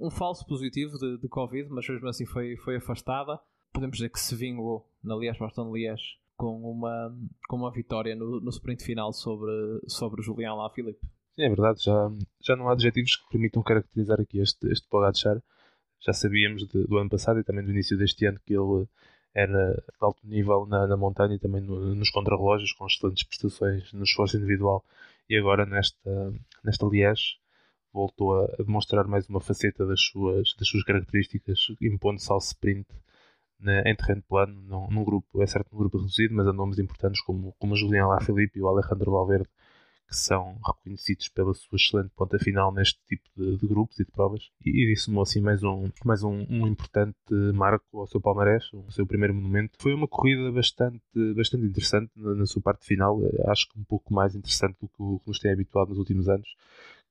um 0.01 0.11
falso 0.11 0.47
positivo 0.47 0.99
de, 0.99 1.19
de 1.19 1.29
Covid, 1.29 1.69
mas 1.71 1.87
mesmo 1.87 2.09
assim 2.09 2.25
foi, 2.25 2.57
foi 2.57 2.77
afastada. 2.77 3.39
Podemos 3.73 3.99
dizer 3.99 4.09
que 4.09 4.19
se 4.19 4.35
vingou 4.35 4.89
na 5.05 5.15
Liège-Bastogne-Liège 5.15 6.19
com 6.37 6.59
uma, 6.59 7.15
com 7.47 7.57
uma 7.57 7.71
vitória 7.71 8.17
no, 8.17 8.41
no 8.41 8.49
sprint 8.49 8.83
final 8.83 9.13
sobre, 9.13 9.53
sobre 9.87 10.23
Julian 10.23 10.55
Lafilippe. 10.55 11.07
Sim, 11.37 11.43
é 11.43 11.49
verdade, 11.49 11.85
já, 11.85 12.11
já 12.41 12.57
não 12.57 12.69
há 12.69 12.73
adjetivos 12.73 13.17
que 13.17 13.29
permitam 13.31 13.63
caracterizar 13.63 14.19
aqui 14.21 14.41
este, 14.41 14.67
este 14.73 14.89
Pogacar. 14.89 15.41
Já 16.01 16.15
sabíamos 16.15 16.67
de, 16.67 16.87
do 16.87 16.97
ano 16.97 17.11
passado 17.11 17.39
e 17.39 17.45
também 17.45 17.63
do 17.63 17.71
início 17.71 17.97
deste 17.97 18.25
ano 18.25 18.41
que 18.45 18.55
ele 18.55 18.89
era 19.35 19.75
de 19.75 19.83
alto 20.01 20.27
nível 20.27 20.67
na, 20.67 20.87
na 20.87 20.97
montanha 20.97 21.35
e 21.35 21.39
também 21.39 21.61
no, 21.61 21.95
nos 21.95 22.11
contrarrelógios, 22.11 22.73
com 22.73 22.87
excelentes 22.87 23.23
prestações 23.23 23.93
no 23.93 24.03
esforço 24.03 24.37
individual. 24.39 24.83
E 25.29 25.37
agora 25.37 25.67
nesta, 25.67 26.33
nesta 26.65 26.87
Liège 26.87 27.40
voltou 27.93 28.39
a, 28.39 28.47
demonstrar 28.59 29.07
mais 29.07 29.29
uma 29.29 29.41
faceta 29.41 29.87
das 29.87 30.01
suas, 30.01 30.55
das 30.59 30.69
suas 30.69 30.85
características, 30.85 31.67
impondo-se 31.81 32.31
ao 32.31 32.39
sprint 32.39 32.87
né, 33.61 33.83
em 33.87 33.95
terreno 33.95 34.23
plano, 34.29 34.61
num, 34.63 34.89
num, 34.91 35.05
grupo, 35.05 35.43
é 35.43 35.47
certo, 35.47 35.69
num 35.73 35.79
grupo 35.79 35.99
reduzido, 35.99 36.35
mas 36.35 36.47
a 36.47 36.53
nomes 36.53 36.79
importantes 36.79 37.21
como, 37.23 37.55
como 37.59 37.75
o 37.75 37.77
Julián 37.77 38.07
Lafilippe 38.07 38.59
e 38.59 38.63
o 38.63 38.69
Alejandro 38.69 39.13
Valverde, 39.13 39.49
que 40.09 40.17
são 40.17 40.59
reconhecidos 40.67 41.29
pela 41.29 41.55
sua 41.55 41.77
excelente 41.77 42.11
ponta 42.17 42.37
final 42.37 42.73
neste 42.73 42.99
tipo 43.07 43.29
de, 43.37 43.59
de 43.59 43.67
grupos 43.69 44.01
e 44.01 44.05
de 44.05 44.11
provas. 44.11 44.51
E, 44.65 44.93
e 44.93 44.97
somou 44.97 45.23
assim 45.23 45.41
mais 45.41 45.63
um, 45.63 45.89
mais 46.05 46.25
um, 46.25 46.45
um, 46.51 46.67
importante 46.67 47.17
marco 47.55 48.01
ao 48.01 48.09
seu 48.09 48.21
palmarés, 48.21 48.65
o 48.73 48.91
seu 48.91 49.07
primeiro 49.07 49.33
monumento. 49.35 49.79
Foi 49.79 49.95
uma 49.95 50.09
corrida 50.09 50.51
bastante, 50.51 51.01
bastante 51.37 51.65
interessante 51.67 52.11
na, 52.17 52.35
na 52.35 52.47
sua 52.47 52.61
parte 52.61 52.85
final, 52.85 53.21
acho 53.47 53.69
que 53.69 53.79
um 53.79 53.85
pouco 53.85 54.13
mais 54.13 54.35
interessante 54.35 54.77
do 54.81 54.89
que, 54.89 55.23
que 55.23 55.29
nos 55.29 55.39
tem 55.39 55.53
habituado 55.53 55.91
nos 55.91 55.99
últimos 55.99 56.29
anos 56.29 56.49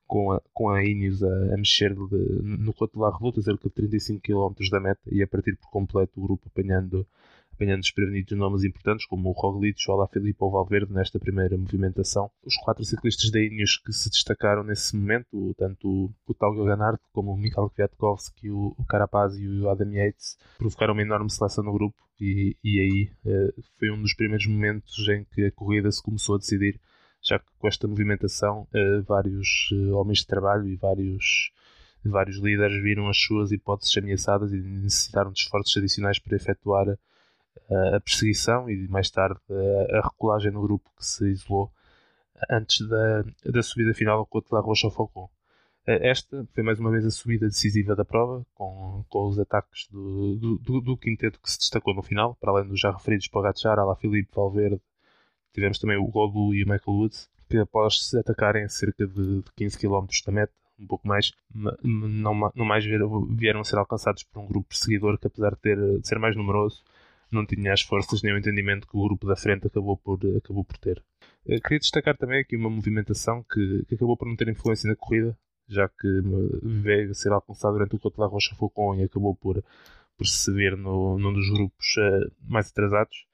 com 0.10 0.32
a, 0.32 0.42
com 0.52 0.70
a 0.70 0.84
Ineos 0.84 1.24
a, 1.24 1.54
a 1.54 1.58
mexer 1.58 1.94
de, 1.94 2.42
no 2.42 2.74
La 2.96 3.12
Revolta, 3.12 3.42
cerca 3.44 3.70
de 3.70 3.76
35 3.76 4.22
km 4.22 4.70
da 4.72 4.80
meta, 4.80 5.02
e 5.10 5.22
a 5.22 5.28
partir 5.28 5.56
por 5.56 5.70
completo 5.70 6.20
o 6.20 6.24
grupo 6.24 6.48
apanhando, 6.48 7.06
apanhando 7.54 7.82
desprevenidos 7.82 8.36
nomes 8.36 8.64
importantes, 8.64 9.06
como 9.06 9.30
o 9.30 9.34
Roglic, 9.34 9.80
o 9.88 9.92
Alaphilippe 9.94 10.40
ou 10.40 10.50
o 10.50 10.52
Valverde, 10.52 10.92
nesta 10.92 11.20
primeira 11.20 11.56
movimentação. 11.56 12.32
Os 12.44 12.58
quatro 12.58 12.84
ciclistas 12.84 13.30
da 13.30 13.40
Ineos 13.40 13.78
que 13.78 13.94
se 13.94 14.10
destacaram 14.10 14.64
nesse 14.64 14.98
momento, 14.98 15.54
tanto 15.56 15.88
o, 15.88 16.12
o 16.26 16.34
Tal 16.34 16.56
Ganard 16.56 17.00
como 17.14 17.32
o 17.32 17.38
Mikhail 17.38 17.70
Kwiatkowski, 17.70 18.50
o, 18.50 18.74
o 18.76 18.86
Carapaz 18.86 19.36
e 19.38 19.48
o 19.48 19.70
Adam 19.70 19.94
Yates, 19.94 20.40
provocaram 20.58 20.94
uma 20.94 21.04
enorme 21.04 21.30
seleção 21.30 21.64
no 21.64 21.72
grupo, 21.72 22.02
e, 22.20 22.58
e 22.64 22.80
aí 22.80 23.12
eh, 23.28 23.54
foi 23.78 23.92
um 23.92 24.02
dos 24.02 24.16
primeiros 24.16 24.48
momentos 24.48 25.08
em 25.08 25.24
que 25.24 25.46
a 25.46 25.52
corrida 25.52 25.90
se 25.92 26.02
começou 26.02 26.36
a 26.36 26.40
decidir 26.40 26.82
já 27.22 27.40
que 27.40 27.46
com 27.58 27.68
esta 27.68 27.88
movimentação 27.88 28.68
uh, 28.74 29.04
vários 29.04 29.70
uh, 29.72 29.96
homens 29.96 30.20
de 30.20 30.28
trabalho 30.28 30.68
e 30.68 30.76
vários, 30.76 31.52
vários 32.04 32.38
líderes 32.38 32.82
viram 32.82 33.08
as 33.10 33.18
suas 33.18 33.52
hipóteses 33.52 33.96
ameaçadas 33.98 34.54
e 34.54 34.58
necessitaram 34.58 35.32
de 35.32 35.40
esforços 35.40 35.76
adicionais 35.78 36.20
para 36.20 36.36
efetuar 36.36 36.88
uh, 36.88 37.96
a 37.96 38.00
perseguição 38.00 38.70
e 38.70 38.88
mais 38.88 39.10
tarde 39.10 39.40
a 39.92 40.02
recolagem 40.02 40.52
no 40.52 40.62
grupo 40.62 40.90
que 40.98 41.06
se 41.06 41.30
isolou 41.30 41.72
antes 42.50 42.88
da, 42.88 43.24
da 43.46 43.62
subida 43.62 43.94
final 43.94 44.20
ao 44.20 44.26
de 44.50 44.56
la 44.56 44.62
Roche 44.62 44.88
ao. 44.88 45.30
Esta 45.86 46.46
foi 46.54 46.62
mais 46.62 46.80
uma 46.80 46.92
vez 46.92 47.04
a 47.04 47.10
subida 47.10 47.48
decisiva 47.48 47.96
da 47.96 48.06
prova, 48.06 48.46
com, 48.54 49.04
com 49.10 49.28
os 49.28 49.40
ataques 49.40 49.88
do, 49.90 50.36
do, 50.36 50.58
do, 50.60 50.82
do 50.82 50.98
quinteto 50.98 51.40
que 51.42 51.52
se 51.52 51.58
destacou 51.58 51.96
no 51.96 52.04
final, 52.04 52.36
para 52.36 52.52
além 52.52 52.68
dos 52.68 52.80
já 52.80 52.92
referidos 52.92 53.28
Pogacar, 53.28 53.80
Alaphilippe, 53.80 54.30
Valverde, 54.36 54.80
Tivemos 55.54 55.80
também 55.80 55.98
o 55.98 56.08
Godu 56.08 56.54
e 56.54 56.64
o 56.64 56.68
Michael 56.68 56.82
Woods, 56.88 57.30
que 57.50 57.58
após 57.58 58.06
se 58.08 58.18
atacarem 58.18 58.64
a 58.64 58.70
cerca 58.70 59.08
de 59.08 59.44
15 59.56 59.78
km 59.78 60.06
da 60.26 60.32
meta, 60.32 60.54
um 60.80 60.88
pouco 60.88 61.08
mais, 61.08 61.34
não, 61.84 62.34
mais 62.34 62.86
vieram 62.86 63.60
a 63.60 63.64
ser 63.66 63.78
alcançados 63.78 64.24
por 64.24 64.40
um 64.40 64.48
grupo 64.48 64.70
perseguidor 64.70 65.18
que, 65.18 65.28
apesar 65.28 65.52
de, 65.52 65.58
ter, 65.58 66.00
de 66.00 66.08
ser 66.08 66.18
mais 66.20 66.36
numeroso, 66.36 66.84
não 67.32 67.46
tinha 67.46 67.74
as 67.74 67.82
forças 67.82 68.22
nem 68.24 68.34
o 68.34 68.38
entendimento 68.38 68.88
que 68.88 68.96
o 68.96 69.04
grupo 69.04 69.28
da 69.28 69.36
frente 69.36 69.68
acabou 69.68 69.98
por, 69.98 70.20
acabou 70.38 70.64
por 70.64 70.78
ter. 70.78 71.04
Eh, 71.48 71.60
queria 71.60 71.80
destacar 71.80 72.18
também 72.18 72.42
aqui 72.42 72.56
uma 72.56 72.70
movimentação 72.70 73.44
que, 73.44 73.84
que 73.88 73.96
acabou 73.96 74.16
por 74.16 74.28
não 74.28 74.36
ter 74.36 74.48
influência 74.48 74.90
na 74.90 74.96
corrida, 74.96 75.38
já 75.68 75.88
que 75.88 76.08
veio 76.64 77.12
a 77.12 77.14
ser 77.14 77.32
alcançado 77.32 77.74
durante 77.74 77.96
o 77.96 78.00
Cote 78.00 78.18
da 78.18 78.26
Rocha 78.26 78.56
Faucon 78.56 78.96
e 78.96 79.04
acabou 79.04 79.36
por, 79.36 79.64
por 80.18 80.26
se 80.26 80.52
ver 80.52 80.78
no, 80.78 81.20
num 81.20 81.34
dos 81.34 81.50
grupos 81.52 81.96
uh, 81.98 82.32
mais 82.48 82.70
atrasados 82.70 83.29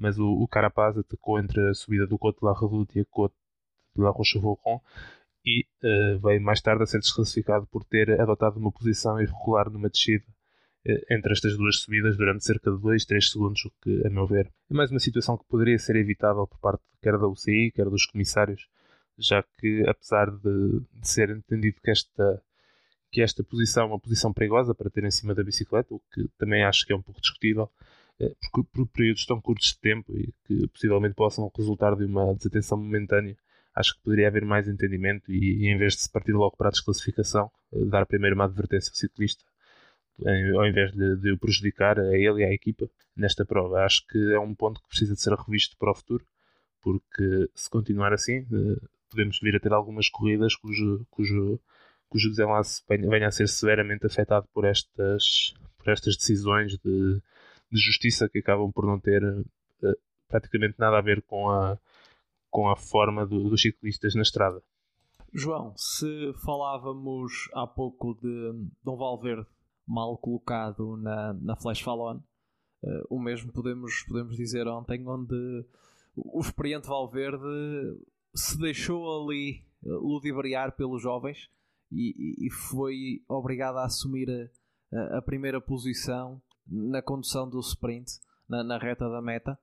mas 0.00 0.18
o, 0.18 0.26
o 0.26 0.48
Carapaz 0.48 0.96
atacou 0.96 1.38
entre 1.38 1.68
a 1.68 1.74
subida 1.74 2.06
do 2.06 2.18
Côte 2.18 2.40
de 2.40 2.46
la 2.46 2.54
Redoute 2.54 2.98
e 2.98 3.02
a 3.02 3.04
Côte 3.04 3.34
de 3.94 4.02
la 4.02 4.10
Roche-Vaucon 4.10 4.80
e 5.44 5.66
uh, 5.82 6.18
veio 6.18 6.40
mais 6.40 6.60
tarde 6.60 6.82
a 6.82 6.86
ser 6.86 6.98
desclassificado 6.98 7.66
por 7.66 7.84
ter 7.84 8.20
adotado 8.20 8.58
uma 8.58 8.72
posição 8.72 9.20
irregular 9.20 9.70
numa 9.70 9.88
descida 9.88 10.24
uh, 10.86 11.14
entre 11.14 11.32
estas 11.32 11.56
duas 11.56 11.80
subidas 11.80 12.16
durante 12.16 12.44
cerca 12.44 12.70
de 12.70 12.78
2, 12.80 13.04
3 13.04 13.30
segundos, 13.30 13.64
o 13.64 13.72
que, 13.82 14.06
a 14.06 14.10
meu 14.10 14.26
ver, 14.26 14.50
é 14.70 14.74
mais 14.74 14.90
uma 14.90 15.00
situação 15.00 15.36
que 15.36 15.44
poderia 15.46 15.78
ser 15.78 15.96
evitável 15.96 16.46
por 16.46 16.58
parte 16.58 16.82
quer 17.02 17.18
da 17.18 17.26
UCI, 17.26 17.72
quer 17.74 17.88
dos 17.88 18.06
comissários, 18.06 18.68
já 19.18 19.42
que, 19.58 19.84
apesar 19.88 20.30
de, 20.30 20.80
de 20.92 21.08
ser 21.08 21.30
entendido 21.30 21.80
que 21.82 21.90
esta, 21.90 22.42
que 23.10 23.22
esta 23.22 23.42
posição 23.42 23.84
é 23.84 23.86
uma 23.86 24.00
posição 24.00 24.32
perigosa 24.32 24.74
para 24.74 24.90
ter 24.90 25.04
em 25.04 25.10
cima 25.10 25.34
da 25.34 25.42
bicicleta, 25.42 25.94
o 25.94 26.00
que 26.12 26.28
também 26.38 26.64
acho 26.64 26.86
que 26.86 26.92
é 26.92 26.96
um 26.96 27.02
pouco 27.02 27.20
discutível, 27.20 27.70
por, 28.52 28.64
por 28.64 28.86
períodos 28.88 29.24
tão 29.26 29.40
curtos 29.40 29.68
de 29.68 29.78
tempo 29.78 30.12
e 30.16 30.32
que 30.46 30.68
possivelmente 30.68 31.14
possam 31.14 31.50
resultar 31.56 31.96
de 31.96 32.04
uma 32.04 32.34
desatenção 32.34 32.78
momentânea, 32.78 33.36
acho 33.74 33.94
que 33.94 34.02
poderia 34.02 34.28
haver 34.28 34.44
mais 34.44 34.68
entendimento 34.68 35.30
e, 35.32 35.64
e 35.64 35.68
em 35.68 35.78
vez 35.78 35.94
de 35.94 36.02
se 36.02 36.10
partir 36.10 36.32
logo 36.32 36.56
para 36.56 36.68
a 36.68 36.70
desclassificação, 36.70 37.50
eh, 37.72 37.84
dar 37.86 38.06
primeiro 38.06 38.34
uma 38.34 38.44
advertência 38.44 38.90
ao 38.90 38.96
ciclista, 38.96 39.44
em, 40.26 40.56
ao 40.56 40.66
invés 40.66 40.92
de, 40.92 41.16
de 41.16 41.32
o 41.32 41.38
prejudicar 41.38 41.98
a 41.98 42.16
ele 42.16 42.42
e 42.42 42.44
à 42.44 42.52
equipa 42.52 42.88
nesta 43.16 43.44
prova. 43.44 43.84
Acho 43.84 44.06
que 44.06 44.18
é 44.32 44.38
um 44.38 44.54
ponto 44.54 44.80
que 44.82 44.88
precisa 44.88 45.14
de 45.14 45.20
ser 45.20 45.32
revisto 45.34 45.76
para 45.78 45.92
o 45.92 45.94
futuro, 45.94 46.24
porque 46.82 47.48
se 47.54 47.70
continuar 47.70 48.12
assim, 48.12 48.46
eh, 48.52 48.86
podemos 49.10 49.38
vir 49.40 49.56
a 49.56 49.60
ter 49.60 49.72
algumas 49.72 50.08
corridas 50.08 50.54
cujo, 50.56 51.06
cujo, 51.10 51.60
cujo 52.08 52.28
desenlace 52.28 52.82
venha 52.88 53.28
a 53.28 53.32
ser 53.32 53.48
severamente 53.48 54.06
afetado 54.06 54.46
por 54.52 54.64
estas, 54.64 55.54
por 55.78 55.90
estas 55.90 56.16
decisões 56.16 56.78
de 56.78 57.20
de 57.70 57.80
justiça 57.80 58.28
que 58.28 58.38
acabam 58.38 58.70
por 58.72 58.86
não 58.86 58.98
ter 58.98 59.22
uh, 59.22 59.96
praticamente 60.28 60.74
nada 60.78 60.98
a 60.98 61.02
ver 61.02 61.22
com 61.22 61.48
a, 61.48 61.78
com 62.50 62.68
a 62.68 62.76
forma 62.76 63.26
do, 63.26 63.48
dos 63.48 63.62
ciclistas 63.62 64.14
na 64.14 64.22
estrada. 64.22 64.62
João, 65.32 65.72
se 65.76 66.32
falávamos 66.44 67.48
há 67.54 67.66
pouco 67.66 68.14
de 68.20 68.52
Dom 68.82 68.96
Valverde 68.96 69.46
mal 69.86 70.16
colocado 70.18 70.96
na, 70.96 71.32
na 71.34 71.56
Flash 71.56 71.80
Fallon, 71.80 72.16
uh, 72.82 73.06
o 73.08 73.20
mesmo 73.20 73.52
podemos, 73.52 74.02
podemos 74.08 74.36
dizer 74.36 74.66
ontem, 74.66 75.06
onde 75.06 75.64
o 76.16 76.40
experiente 76.40 76.88
Valverde 76.88 77.38
se 78.34 78.58
deixou 78.58 79.22
ali 79.22 79.64
ludibriar 79.82 80.72
pelos 80.72 81.02
jovens 81.02 81.48
e, 81.90 82.46
e 82.46 82.50
foi 82.50 83.22
obrigado 83.28 83.78
a 83.78 83.84
assumir 83.84 84.28
a, 84.92 85.18
a 85.18 85.22
primeira 85.22 85.60
posição 85.60 86.40
na 86.70 87.02
condução 87.02 87.48
do 87.48 87.58
sprint, 87.60 88.12
na, 88.48 88.62
na 88.62 88.78
reta 88.78 89.08
da 89.08 89.20
meta. 89.20 89.58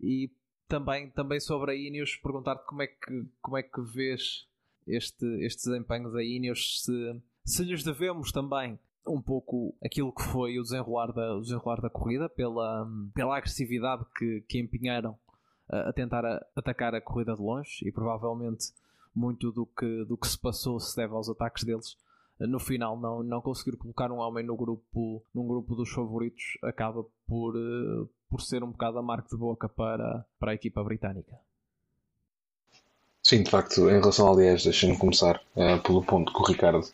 E 0.00 0.30
também, 0.66 1.10
também 1.10 1.40
sobre 1.40 1.72
a 1.72 1.74
Ineos, 1.74 2.16
perguntar-te 2.16 2.66
como 2.66 2.82
é 2.82 2.86
que, 2.86 3.26
como 3.40 3.56
é 3.56 3.62
que 3.62 3.80
vês 3.82 4.46
este, 4.86 5.26
este 5.44 5.64
desempenho 5.64 6.10
da 6.10 6.22
Ineos, 6.22 6.82
se, 6.82 7.22
se 7.44 7.64
lhes 7.64 7.82
devemos 7.82 8.32
também 8.32 8.78
um 9.06 9.20
pouco 9.22 9.74
aquilo 9.82 10.12
que 10.12 10.22
foi 10.22 10.58
o 10.58 10.62
desenrolar 10.62 11.12
da, 11.12 11.34
o 11.34 11.40
desenrolar 11.40 11.80
da 11.80 11.90
corrida, 11.90 12.28
pela, 12.28 12.86
pela 13.14 13.36
agressividade 13.36 14.04
que, 14.16 14.44
que 14.48 14.58
empenharam 14.58 15.18
a, 15.68 15.88
a 15.88 15.92
tentar 15.92 16.24
a, 16.24 16.44
atacar 16.54 16.94
a 16.94 17.00
corrida 17.00 17.34
de 17.34 17.40
longe 17.40 17.86
e 17.86 17.92
provavelmente 17.92 18.66
muito 19.14 19.50
do 19.50 19.66
que, 19.66 20.04
do 20.04 20.16
que 20.16 20.28
se 20.28 20.38
passou 20.38 20.78
se 20.78 20.94
deve 20.96 21.14
aos 21.14 21.28
ataques 21.28 21.64
deles. 21.64 21.96
No 22.40 22.60
final, 22.60 22.98
não, 22.98 23.22
não 23.22 23.40
conseguir 23.40 23.76
colocar 23.76 24.12
um 24.12 24.18
homem 24.18 24.46
no 24.46 24.56
grupo, 24.56 25.24
num 25.34 25.46
grupo 25.46 25.74
dos 25.74 25.90
favoritos 25.90 26.42
acaba 26.62 27.04
por, 27.26 27.54
por 28.28 28.40
ser 28.40 28.62
um 28.62 28.70
bocado 28.70 28.98
a 28.98 29.02
marca 29.02 29.28
de 29.28 29.36
boca 29.36 29.68
para, 29.68 30.24
para 30.38 30.52
a 30.52 30.54
equipa 30.54 30.82
britânica. 30.84 31.36
Sim, 33.28 33.42
de 33.42 33.50
facto, 33.50 33.90
em 33.90 34.00
relação 34.00 34.26
ao 34.26 34.38
Liège, 34.38 34.64
deixem-me 34.64 34.96
começar 34.96 35.38
uh, 35.54 35.78
pelo 35.82 36.02
ponto 36.02 36.32
que 36.32 36.40
o 36.40 36.46
Ricardo 36.46 36.88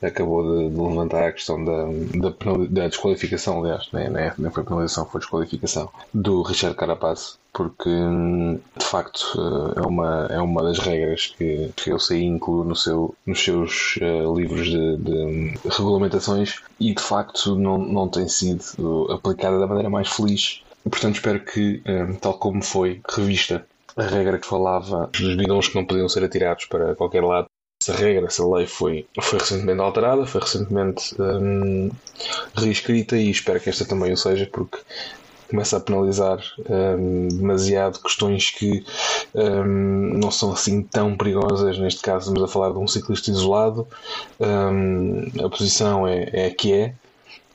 acabou 0.00 0.42
de, 0.42 0.70
de 0.70 0.80
levantar 0.80 1.24
a 1.24 1.32
questão 1.32 1.62
da, 1.62 1.84
da, 1.84 2.34
da 2.70 2.88
desqualificação, 2.88 3.58
aliás, 3.60 3.86
nem, 3.92 4.08
nem, 4.08 4.32
nem 4.38 4.50
foi 4.50 4.64
penalização, 4.64 5.04
foi 5.04 5.20
desqualificação 5.20 5.90
do 6.14 6.40
Richard 6.40 6.74
Carapaz, 6.74 7.38
porque 7.52 7.90
de 7.90 8.84
facto 8.86 9.34
uh, 9.36 9.78
é, 9.78 9.86
uma, 9.86 10.26
é 10.30 10.40
uma 10.40 10.62
das 10.62 10.78
regras 10.78 11.26
que, 11.36 11.70
que 11.76 11.90
eu 11.90 11.98
sei 11.98 12.22
incluo 12.22 12.64
no 12.64 12.74
seu, 12.74 13.14
nos 13.26 13.44
seus 13.44 13.98
uh, 13.98 14.34
livros 14.34 14.66
de, 14.66 14.96
de, 14.96 15.58
regulamentações 15.68 16.62
e 16.80 16.94
de 16.94 17.02
facto 17.02 17.56
não, 17.56 17.76
não 17.76 18.08
tem 18.08 18.26
sido 18.26 19.12
aplicada 19.12 19.60
da 19.60 19.66
maneira 19.66 19.90
mais 19.90 20.08
feliz. 20.08 20.62
Portanto, 20.82 21.16
espero 21.16 21.40
que, 21.40 21.82
tal 22.20 22.34
como 22.34 22.62
foi 22.62 23.00
revista 23.08 23.66
a 23.96 24.02
regra 24.02 24.38
que 24.38 24.46
falava 24.46 25.08
dos 25.12 25.36
bidões 25.36 25.68
que 25.68 25.74
não 25.74 25.84
podiam 25.84 26.08
ser 26.08 26.24
atirados 26.24 26.66
para 26.66 26.94
qualquer 26.94 27.22
lado. 27.22 27.46
Essa 27.82 27.92
regra, 27.92 28.26
essa 28.26 28.46
lei 28.46 28.66
foi, 28.66 29.06
foi 29.20 29.38
recentemente 29.38 29.80
alterada, 29.80 30.26
foi 30.26 30.40
recentemente 30.40 31.14
hum, 31.20 31.90
reescrita 32.56 33.16
e 33.16 33.30
espero 33.30 33.60
que 33.60 33.68
esta 33.68 33.84
também 33.84 34.12
o 34.12 34.16
seja, 34.16 34.48
porque 34.50 34.78
começa 35.50 35.76
a 35.76 35.80
penalizar 35.80 36.38
hum, 36.58 37.28
demasiado 37.28 38.00
questões 38.00 38.50
que 38.50 38.84
hum, 39.34 40.18
não 40.18 40.30
são 40.30 40.52
assim 40.52 40.82
tão 40.82 41.16
perigosas. 41.16 41.78
Neste 41.78 42.00
caso, 42.00 42.30
estamos 42.30 42.48
a 42.48 42.52
falar 42.52 42.72
de 42.72 42.78
um 42.78 42.88
ciclista 42.88 43.30
isolado, 43.30 43.86
hum, 44.40 45.24
a 45.44 45.48
posição 45.48 46.08
é, 46.08 46.30
é 46.32 46.46
a 46.46 46.54
que 46.54 46.72
é. 46.72 46.94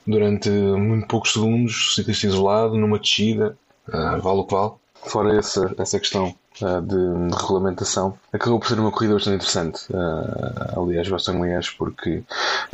Durante 0.06 0.50
muito 0.50 1.08
poucos 1.08 1.34
segundos, 1.34 1.94
ciclista 1.94 2.26
isolado, 2.26 2.76
numa 2.76 2.98
descida, 2.98 3.56
uh, 3.88 4.20
vale 4.22 4.40
o 4.40 4.44
que 4.44 4.54
vale. 4.56 4.72
Fora 5.04 5.38
essa, 5.38 5.74
essa 5.78 6.00
questão 6.00 6.36
de, 6.60 7.30
de, 7.30 7.36
regulamentação, 7.36 8.18
acabou 8.32 8.60
por 8.60 8.68
ser 8.68 8.80
uma 8.80 8.92
corrida 8.92 9.14
bastante 9.14 9.36
interessante. 9.36 9.86
Uh, 9.92 10.82
aliás, 10.82 11.08
bastante 11.08 11.42
aliás, 11.42 11.70
porque 11.70 12.24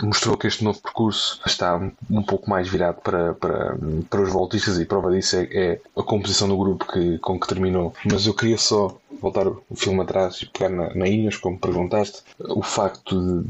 mostrou 0.02 0.38
que 0.38 0.48
este 0.48 0.64
novo 0.64 0.82
percurso 0.82 1.40
está 1.46 1.76
um, 1.76 2.24
pouco 2.24 2.50
mais 2.50 2.68
virado 2.68 3.02
para, 3.02 3.34
para, 3.34 3.78
para 4.10 4.22
os 4.22 4.32
voltistas 4.32 4.80
e 4.80 4.86
prova 4.86 5.12
disso 5.12 5.36
é, 5.38 5.44
é, 5.52 5.82
a 5.96 6.04
composição 6.04 6.48
do 6.48 6.58
grupo 6.58 6.86
que, 6.92 7.18
com 7.20 7.40
que 7.40 7.48
terminou. 7.48 7.94
Mas 8.06 8.26
eu 8.26 8.34
queria 8.34 8.58
só 8.58 8.98
voltar 9.22 9.48
o 9.48 9.64
filme 9.76 10.02
atrás 10.02 10.42
e 10.42 10.46
pegar 10.46 10.70
na, 10.70 10.94
na 10.94 11.08
Inês, 11.08 11.38
como 11.38 11.60
perguntaste, 11.60 12.22
o 12.40 12.62
facto 12.62 13.42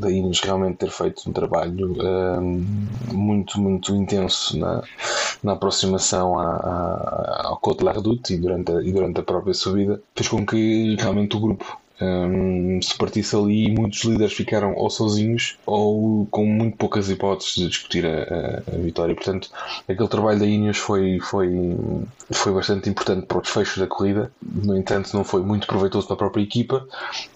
da 0.00 0.10
Inês 0.10 0.40
realmente 0.40 0.78
ter 0.78 0.90
feito 0.90 1.28
um 1.28 1.32
trabalho 1.32 1.96
um, 2.40 2.66
muito, 3.12 3.60
muito 3.60 3.94
intenso 3.94 4.58
na, 4.58 4.82
na 5.42 5.52
aproximação 5.52 6.38
à, 6.38 6.56
à, 6.56 7.46
ao 7.48 7.56
Côte 7.58 7.84
Redoute 7.84 8.34
e 8.34 8.36
durante, 8.38 8.72
a, 8.72 8.82
e 8.82 8.92
durante 8.92 9.20
a 9.20 9.22
própria 9.40 9.54
subida, 9.54 10.02
fez 10.14 10.28
com 10.28 10.44
que 10.44 10.96
realmente 10.96 11.36
o 11.36 11.40
grupo 11.40 11.80
um, 12.00 12.80
se 12.80 12.96
partisse 12.96 13.36
ali 13.36 13.66
e 13.66 13.70
muitos 13.70 14.04
líderes 14.04 14.32
ficaram 14.32 14.74
ou 14.74 14.88
sozinhos 14.88 15.58
ou 15.66 16.26
com 16.30 16.46
muito 16.46 16.76
poucas 16.76 17.10
hipóteses 17.10 17.54
de 17.54 17.68
discutir 17.68 18.06
a, 18.06 18.22
a, 18.22 18.74
a 18.74 18.78
vitória. 18.78 19.14
Portanto, 19.14 19.50
aquele 19.88 20.08
trabalho 20.08 20.38
da 20.38 20.46
Ineos 20.46 20.78
foi, 20.78 21.18
foi, 21.20 21.48
foi 22.30 22.52
bastante 22.52 22.88
importante 22.88 23.26
para 23.26 23.38
o 23.38 23.42
desfecho 23.42 23.80
da 23.80 23.86
corrida. 23.86 24.32
No 24.40 24.76
entanto, 24.76 25.14
não 25.14 25.24
foi 25.24 25.42
muito 25.42 25.66
proveitoso 25.66 26.06
para 26.06 26.14
a 26.14 26.18
própria 26.18 26.42
equipa, 26.42 26.86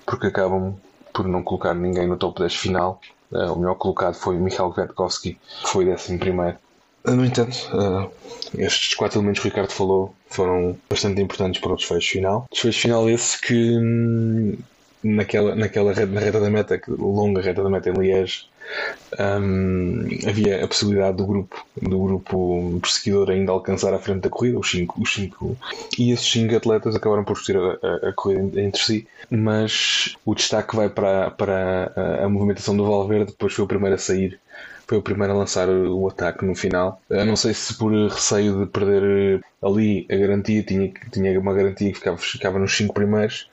porque 0.06 0.28
acabam 0.28 0.74
por 1.12 1.28
não 1.28 1.42
colocar 1.42 1.74
ninguém 1.74 2.06
no 2.06 2.16
top 2.16 2.40
10 2.40 2.54
final. 2.54 3.00
Uh, 3.30 3.52
o 3.52 3.58
melhor 3.58 3.74
colocado 3.74 4.14
foi 4.14 4.36
Michael 4.36 4.70
Kwiatkowski, 4.70 5.34
que 5.34 5.68
foi 5.68 5.92
11 5.92 6.18
primeiro. 6.18 6.56
No 7.06 7.24
entanto, 7.24 7.68
uh, 7.74 8.10
estes 8.56 8.94
quatro 8.94 9.18
elementos 9.18 9.42
que 9.42 9.48
o 9.48 9.50
Ricardo 9.50 9.70
falou 9.70 10.14
foram 10.28 10.76
bastante 10.88 11.20
importantes 11.20 11.60
para 11.60 11.72
o 11.72 11.76
desfecho 11.76 12.12
final. 12.12 12.46
Desfecho 12.50 12.80
final 12.80 13.10
esse 13.10 13.40
que 13.40 13.76
hum, 13.78 14.56
naquela, 15.02 15.54
naquela 15.54 15.92
reta, 15.92 16.12
na 16.12 16.20
reta 16.20 16.40
da 16.40 16.50
meta, 16.50 16.80
longa 16.88 17.42
reta 17.42 17.62
da 17.62 17.68
meta 17.68 17.90
em 17.90 17.92
Liège, 17.92 18.46
um, 19.18 20.06
havia 20.26 20.64
a 20.64 20.66
possibilidade 20.66 21.18
do 21.18 21.26
grupo, 21.26 21.66
do 21.80 21.98
grupo 21.98 22.78
perseguidor 22.80 23.30
ainda 23.30 23.52
alcançar 23.52 23.92
a 23.92 23.98
frente 23.98 24.22
da 24.22 24.30
corrida, 24.30 24.58
os 24.58 24.70
cinco, 24.70 25.00
os 25.02 25.12
cinco 25.12 25.56
e 25.98 26.10
esses 26.10 26.30
cinco 26.30 26.56
atletas 26.56 26.96
acabaram 26.96 27.24
por 27.24 27.34
discutir 27.34 27.58
a, 27.58 27.78
a, 27.86 28.08
a, 28.08 28.12
corrida 28.14 28.60
entre 28.60 28.82
si, 28.82 29.06
mas 29.30 30.16
o 30.24 30.34
destaque 30.34 30.74
vai 30.74 30.88
para, 30.88 31.30
para 31.32 31.92
a, 31.94 32.24
a 32.24 32.28
movimentação 32.28 32.74
do 32.74 32.86
Valverde, 32.86 33.32
depois 33.32 33.52
foi 33.52 33.64
o 33.64 33.68
primeiro 33.68 33.94
a 33.96 33.98
sair 33.98 34.40
foi 34.86 34.98
o 34.98 35.02
primeiro 35.02 35.32
a 35.32 35.36
lançar 35.36 35.68
o 35.68 36.08
ataque 36.08 36.44
no 36.44 36.54
final. 36.54 37.00
Eu 37.08 37.24
não 37.24 37.36
sei 37.36 37.54
se 37.54 37.74
por 37.74 37.92
receio 37.92 38.64
de 38.64 38.70
perder 38.70 39.40
ali 39.62 40.06
a 40.10 40.16
garantia, 40.16 40.62
tinha, 40.62 40.92
tinha 41.10 41.40
uma 41.40 41.54
garantia 41.54 41.90
que 41.90 41.98
ficava, 41.98 42.18
ficava 42.18 42.58
nos 42.58 42.76
5 42.76 42.92
primeiros. 42.92 43.48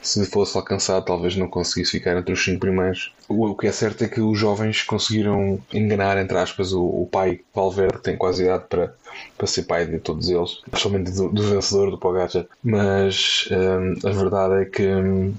Se 0.00 0.24
fosse 0.26 0.56
alcançado, 0.56 1.04
talvez 1.04 1.36
não 1.36 1.48
conseguisse 1.48 1.92
ficar 1.92 2.16
entre 2.16 2.32
os 2.32 2.42
5 2.42 2.60
primeiros. 2.60 3.12
O, 3.28 3.54
que 3.54 3.66
é 3.66 3.72
certo 3.72 4.04
é 4.04 4.08
que 4.08 4.20
os 4.20 4.38
jovens 4.38 4.82
conseguiram 4.82 5.60
enganar, 5.72 6.16
entre 6.16 6.38
aspas, 6.38 6.72
o, 6.72 6.82
o 6.82 7.08
pai 7.10 7.40
Valverde, 7.52 7.98
que 7.98 8.04
tem 8.04 8.16
quase 8.16 8.44
idade 8.44 8.64
para, 8.68 8.94
para 9.36 9.46
ser 9.46 9.64
pai 9.64 9.84
de 9.84 9.98
todos 9.98 10.28
eles, 10.28 10.62
principalmente 10.70 11.10
do, 11.10 11.28
do 11.28 11.42
vencedor 11.42 11.90
do 11.90 11.98
Pogacar. 11.98 12.46
Mas 12.62 13.48
hum, 13.50 14.08
a 14.08 14.12
verdade 14.12 14.62
é 14.62 14.64
que 14.64 14.86
hum, 14.86 15.34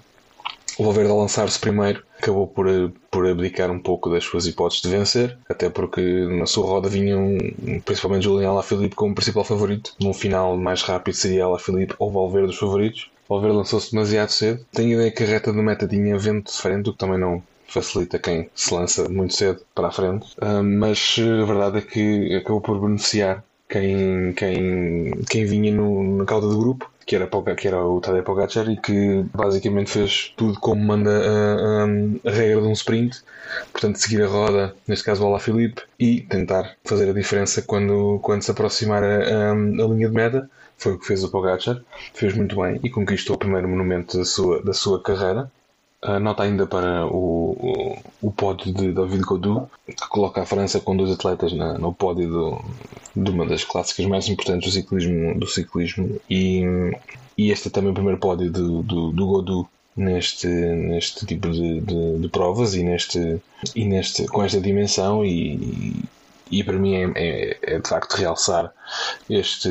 o 0.78 0.84
Valverde, 0.84 1.12
ao 1.12 1.20
lançar-se 1.20 1.60
primeiro, 1.60 2.04
acabou 2.18 2.48
por, 2.48 2.68
por 3.10 3.28
abdicar 3.28 3.72
um 3.72 3.80
pouco 3.80 4.10
das 4.10 4.24
suas 4.24 4.46
hipóteses 4.46 4.82
de 4.82 4.90
vencer, 4.90 5.38
até 5.50 5.70
porque 5.70 6.02
na 6.02 6.46
sua 6.46 6.66
roda 6.66 6.90
vinham 6.90 7.38
principalmente 7.84 8.24
Julian 8.24 8.50
Alaphilippe 8.50 8.96
como 8.96 9.16
principal 9.16 9.44
favorito. 9.44 9.94
Num 10.00 10.14
final 10.14 10.56
mais 10.58 10.82
rápido 10.82 11.16
seria 11.16 11.46
Alaphilippe 11.46 11.96
ou 12.00 12.12
Valverde 12.12 12.52
os 12.52 12.58
favoritos. 12.58 13.10
Valverde 13.28 13.58
lançou-se 13.58 13.92
demasiado 13.92 14.30
cedo. 14.30 14.66
Tenho 14.72 14.92
a 14.92 14.94
ideia 15.02 15.12
que 15.12 15.24
a 15.24 15.28
reta 15.28 15.52
do 15.52 15.62
meta 15.62 15.88
tinha 15.88 16.18
vento 16.18 16.52
de 16.52 16.58
frente, 16.58 16.90
o 16.90 16.94
que 16.94 17.00
também 17.00 17.20
não 17.20 17.44
facilita 17.68 18.18
quem 18.18 18.50
se 18.56 18.74
lança 18.74 19.10
muito 19.10 19.34
cedo 19.34 19.62
para 19.76 19.88
a 19.88 19.92
frente. 19.92 20.28
Uh, 20.42 20.64
mas 20.64 21.18
a 21.20 21.46
verdade 21.46 21.80
é 21.80 21.82
que 21.82 22.36
acabou 22.36 22.62
por 22.62 22.80
beneficiar 22.80 23.44
quem, 23.68 24.34
quem, 24.34 25.12
quem 25.30 25.46
vinha 25.46 25.72
no, 25.74 26.18
na 26.18 26.26
cauda 26.26 26.48
do 26.48 26.58
grupo 26.58 26.90
que 27.08 27.16
era, 27.16 27.28
que 27.56 27.68
era 27.68 27.84
o 27.84 28.02
Tadej 28.02 28.22
Pogacar 28.24 28.70
e 28.70 28.76
que 28.76 29.26
basicamente 29.34 29.90
fez 29.90 30.34
tudo 30.36 30.60
como 30.60 30.84
manda 30.84 31.10
a, 31.10 31.84
a, 31.84 32.30
a, 32.30 32.32
regra 32.32 32.62
de 32.62 32.68
um 32.68 32.74
sprint, 32.74 33.24
portanto 33.72 33.96
seguir 33.96 34.22
a 34.24 34.28
roda, 34.28 34.76
neste 34.86 35.06
caso 35.06 35.26
o 35.26 35.40
Felipe 35.40 35.82
e 35.98 36.22
tentar 36.22 36.76
fazer 36.84 37.10
a 37.10 37.14
diferença 37.14 37.62
quando, 37.62 38.20
quando 38.22 38.44
se 38.44 38.52
aproximar 38.52 39.04
a, 39.04 39.52
a, 39.52 39.56
linha 39.56 40.10
de 40.10 40.14
meta. 40.14 40.50
Foi 40.80 40.94
o 40.94 41.00
que 41.00 41.08
fez 41.08 41.24
o 41.24 41.32
Pogacar, 41.32 41.82
fez 42.14 42.36
muito 42.36 42.56
bem 42.56 42.80
e 42.84 42.90
conquistou 42.90 43.36
o 43.36 43.40
primeiro 43.40 43.68
monumento 43.68 44.16
da 44.16 44.26
sua, 44.26 44.62
da 44.62 44.74
sua 44.74 45.02
carreira. 45.02 45.50
Uh, 46.08 46.20
nota 46.22 46.44
ainda 46.44 46.66
para 46.66 47.06
o, 47.06 47.52
o, 47.52 48.28
o, 48.28 48.32
pódio 48.32 48.74
de 48.74 48.94
David 48.94 49.24
Godou, 49.24 49.70
que 49.86 50.08
coloca 50.08 50.42
a 50.42 50.46
França 50.46 50.80
com 50.80 50.96
dois 50.96 51.12
atletas 51.12 51.52
na, 51.52 51.78
no 51.78 51.94
pódio 51.94 52.30
do, 52.30 52.66
de 53.14 53.30
uma 53.30 53.46
das 53.46 53.66
clássicas 53.66 54.06
mais 54.06 54.30
importantes 54.30 54.70
do 54.70 54.74
ciclismo, 54.74 55.38
do 55.38 55.46
ciclismo. 55.46 56.18
E, 56.30 56.64
e 57.38 57.52
este 57.52 57.68
é 57.68 57.72
também 57.72 57.92
o 57.92 57.94
primeiro 57.94 58.20
pódio 58.20 58.50
do, 58.50 58.82
do, 58.84 59.12
do 59.12 59.28
Godou 59.28 59.70
neste, 59.98 60.48
neste 60.48 61.26
tipo 61.26 61.50
de, 61.50 61.82
de, 61.82 62.20
de, 62.20 62.30
provas 62.30 62.74
e, 62.74 62.84
neste, 62.84 63.42
e 63.76 63.84
neste, 63.84 64.28
com 64.28 64.42
esta 64.42 64.62
dimensão. 64.62 65.26
E, 65.26 66.06
e 66.50 66.64
para 66.64 66.80
mim 66.80 66.96
é, 66.96 67.12
é, 67.16 67.58
é, 67.64 67.80
de 67.80 67.90
facto 67.90 68.14
realçar 68.14 68.72
este, 69.30 69.70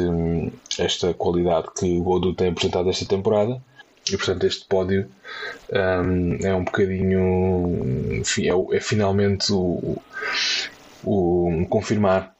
esta 0.79 1.15
qualidade 1.15 1.69
que 1.75 1.99
o 1.99 2.03
Godou 2.03 2.35
tem 2.35 2.49
apresentado 2.49 2.91
esta 2.91 3.07
temporada 3.07 3.59
e 4.11 4.17
portanto 4.17 4.45
este 4.45 4.67
pódio 4.67 5.11
um, 5.73 6.37
é 6.47 6.55
um 6.55 6.65
bocadinho 6.65 8.23
é, 8.23 8.77
é 8.77 8.81
finalmente 8.81 9.53
o, 9.53 10.01
o, 11.05 11.67
confirmar 11.69 12.35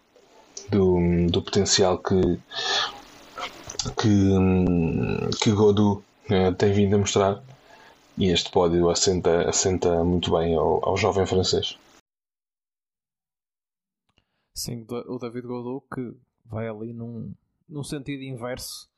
do, 0.71 1.27
do 1.29 1.43
potencial 1.43 1.99
que 1.99 2.39
que, 4.01 4.31
que 5.41 5.53
Godou 5.53 6.03
uh, 6.31 6.55
tem 6.57 6.73
vindo 6.73 6.97
a 6.97 6.99
mostrar 6.99 7.43
e 8.19 8.31
este 8.31 8.51
pódio 8.51 8.89
assenta, 8.89 9.49
assenta 9.49 10.03
muito 10.03 10.31
bem 10.37 10.55
ao, 10.55 10.85
ao 10.89 10.97
jovem 10.97 11.27
francês. 11.27 11.79
Sim, 14.55 14.87
o 15.07 15.19
David 15.19 15.47
Godou 15.47 15.83
que 15.83 16.17
vai 16.47 16.67
ali 16.67 16.93
num, 16.93 17.35
num 17.69 17.85
sentido 17.85 18.23
inverso 18.23 18.89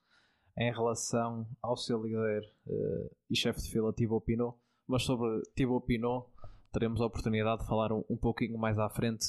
em 0.58 0.72
relação 0.72 1.46
ao 1.62 1.76
seu 1.76 2.02
líder 2.02 2.42
uh, 2.66 3.16
e 3.30 3.36
chefe 3.36 3.62
de 3.62 3.70
fila 3.70 3.92
Thibaut 3.92 4.26
Pinot, 4.26 4.58
mas 4.88 5.04
sobre 5.04 5.40
Thibaut 5.54 5.86
Pinot 5.86 6.26
teremos 6.72 7.00
a 7.00 7.06
oportunidade 7.06 7.62
de 7.62 7.68
falar 7.68 7.92
um, 7.92 8.04
um 8.10 8.16
pouquinho 8.16 8.58
mais 8.58 8.76
à 8.76 8.90
frente 8.90 9.24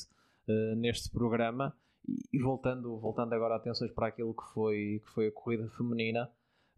uh, 0.48 0.76
neste 0.76 1.12
programa 1.12 1.76
e, 2.08 2.18
e, 2.34 2.42
voltando, 2.42 3.00
voltando 3.00 3.34
agora 3.34 3.56
atenções 3.56 3.92
para 3.92 4.08
aquilo 4.08 4.34
que 4.34 4.44
foi, 4.54 5.02
que 5.06 5.14
foi 5.14 5.28
a 5.28 5.32
corrida 5.32 5.70
feminina 5.78 6.32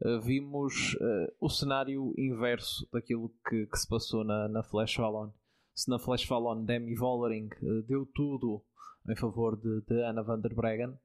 uh, 0.03 0.19
vimos 0.19 0.97
o 1.39 1.47
cenário 1.47 2.13
inverso 2.17 2.85
daquilo 2.91 3.33
que, 3.47 3.65
que 3.67 3.77
se 3.77 3.87
passou 3.87 4.25
na, 4.25 4.49
na 4.49 4.63
Flash 4.63 4.95
Fallon. 4.95 5.31
Se 5.73 5.89
na 5.89 5.97
Flash 5.97 6.25
Fallon 6.25 6.65
Demi 6.65 6.93
Vollering 6.95 7.49
deu 7.87 8.05
tudo 8.13 8.61
em 9.09 9.15
favor 9.15 9.55
de, 9.55 9.81
de 9.87 10.03
Anna 10.03 10.21
van 10.21 10.41
der 10.41 10.53
Breggen, 10.53 10.99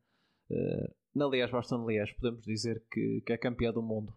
na 1.17 1.27
Liège 1.27 1.51
Boston 1.51 1.87
Liège 1.87 2.15
podemos 2.15 2.45
dizer 2.45 2.85
que, 2.91 3.23
que 3.23 3.33
é 3.33 3.39
campeã 3.39 3.73
do 3.73 3.83
mundo. 3.83 4.13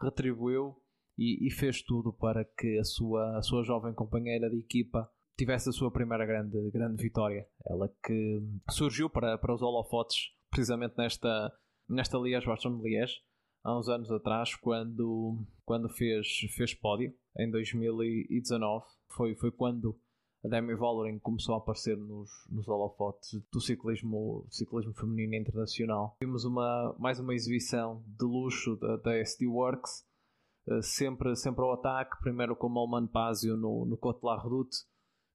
Retribuiu 0.00 0.74
e, 1.16 1.46
e, 1.46 1.50
fez 1.50 1.82
tudo 1.82 2.12
para 2.12 2.44
que 2.44 2.78
a 2.78 2.84
sua, 2.84 3.36
a 3.36 3.42
sua 3.42 3.62
jovem 3.62 3.92
companheira 3.92 4.48
de 4.48 4.58
equipa 4.58 5.10
tivesse 5.36 5.68
a 5.68 5.72
sua 5.72 5.90
primeira 5.90 6.24
grande, 6.24 6.70
grande 6.70 7.02
vitória. 7.02 7.46
Ela 7.66 7.92
que 8.02 8.42
surgiu 8.70 9.10
para, 9.10 9.36
para 9.36 9.54
os 9.54 9.60
holofotes 9.60 10.32
precisamente 10.50 10.96
nesta, 10.96 11.52
nesta 11.88 12.18
Liège 12.18 12.46
Boston 12.46 12.80
Liège 12.82 13.20
há 13.62 13.76
uns 13.76 13.88
anos 13.88 14.10
atrás 14.10 14.54
quando, 14.54 15.44
quando 15.64 15.88
fez, 15.88 16.26
fez 16.56 16.72
pódio 16.72 17.12
em 17.36 17.50
2019 17.50 18.84
foi, 19.08 19.34
foi 19.34 19.50
quando 19.50 19.98
a 20.44 20.48
Demi 20.48 20.74
Vollering 20.74 21.18
começou 21.18 21.54
a 21.54 21.58
aparecer 21.58 21.96
nos, 21.96 22.30
nos 22.48 22.68
holofotes 22.68 23.40
do 23.52 23.60
ciclismo, 23.60 24.46
ciclismo 24.50 24.94
feminino 24.94 25.34
internacional. 25.34 26.16
Vimos 26.20 26.44
uma, 26.44 26.94
mais 26.98 27.18
uma 27.18 27.34
exibição 27.34 28.04
de 28.06 28.24
luxo 28.24 28.76
da, 28.76 28.96
da 28.98 29.16
SD 29.16 29.46
Works, 29.46 30.06
uh, 30.68 30.82
sempre, 30.82 31.34
sempre 31.34 31.62
ao 31.64 31.72
ataque, 31.72 32.20
primeiro 32.20 32.54
com 32.54 32.68
o 32.68 32.70
Malman 32.70 33.08
Pazio 33.08 33.56
no, 33.56 33.84
no 33.84 33.96
Côte 33.96 34.24
la 34.24 34.40
Redoute, 34.40 34.76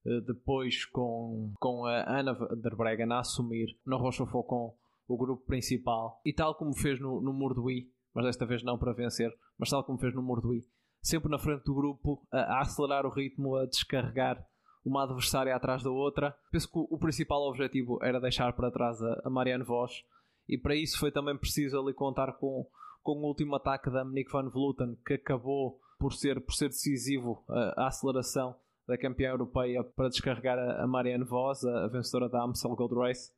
uh, 0.06 0.22
depois 0.22 0.86
com, 0.86 1.54
com 1.60 1.86
a 1.86 2.20
Ana 2.20 2.34
der 2.56 2.76
Breggen 2.76 3.12
a 3.12 3.20
assumir 3.20 3.78
no 3.86 3.98
Rocha 3.98 4.26
Faucon 4.26 4.74
o 5.06 5.18
grupo 5.18 5.46
principal, 5.46 6.22
e 6.26 6.32
tal 6.32 6.56
como 6.56 6.74
fez 6.74 7.00
no, 7.02 7.22
no 7.22 7.34
Murduí, 7.34 7.92
mas 8.14 8.24
desta 8.24 8.46
vez 8.46 8.64
não 8.64 8.78
para 8.78 8.94
vencer, 8.94 9.30
mas 9.58 9.70
tal 9.70 9.84
como 9.84 10.00
fez 10.00 10.16
no 10.16 10.24
Murduí, 10.24 10.64
sempre 11.02 11.30
na 11.30 11.38
frente 11.38 11.66
do 11.66 11.76
grupo, 11.76 12.26
a, 12.32 12.38
a 12.38 12.62
acelerar 12.62 13.06
o 13.06 13.14
ritmo, 13.14 13.58
a 13.58 13.66
descarregar 13.66 14.48
uma 14.86 15.04
adversária 15.04 15.56
atrás 15.56 15.84
da 15.84 15.90
outra. 15.90 16.36
Penso 16.52 16.68
que 16.68 16.78
o 16.78 16.98
principal 16.98 17.42
objetivo 17.44 18.00
era 18.02 18.20
deixar 18.20 18.54
para 18.54 18.72
trás 18.72 19.02
a, 19.02 19.30
Marianne 19.30 19.64
Vos 19.64 20.06
e 20.48 20.58
para 20.58 20.76
isso 20.76 21.00
foi 21.00 21.12
também 21.12 21.38
preciso 21.38 21.80
ali 21.80 21.94
contar 21.94 22.34
com, 22.34 22.68
com 23.02 23.14
o 23.14 23.28
último 23.28 23.56
ataque 23.56 23.90
da 23.90 24.04
Monique 24.04 24.32
van 24.32 24.50
Vleuten 24.50 24.98
que 25.06 25.14
acabou 25.14 25.80
por 25.98 26.14
ser, 26.14 26.42
por 26.42 26.54
ser 26.54 26.68
decisivo 26.68 27.44
a, 27.48 27.84
a 27.84 27.88
aceleração 27.88 28.56
da 28.86 28.98
campeã 28.98 29.30
europeia 29.30 29.84
para 29.84 30.10
descarregar 30.10 30.60
a, 30.60 30.84
a 30.84 30.88
Marianne 30.88 31.24
Vos, 31.24 31.64
a, 31.64 31.86
a 31.86 31.88
vencedora 31.88 32.30
da 32.30 32.44
Amstel 32.44 32.76
Gold 32.76 32.96
Race. 32.96 33.32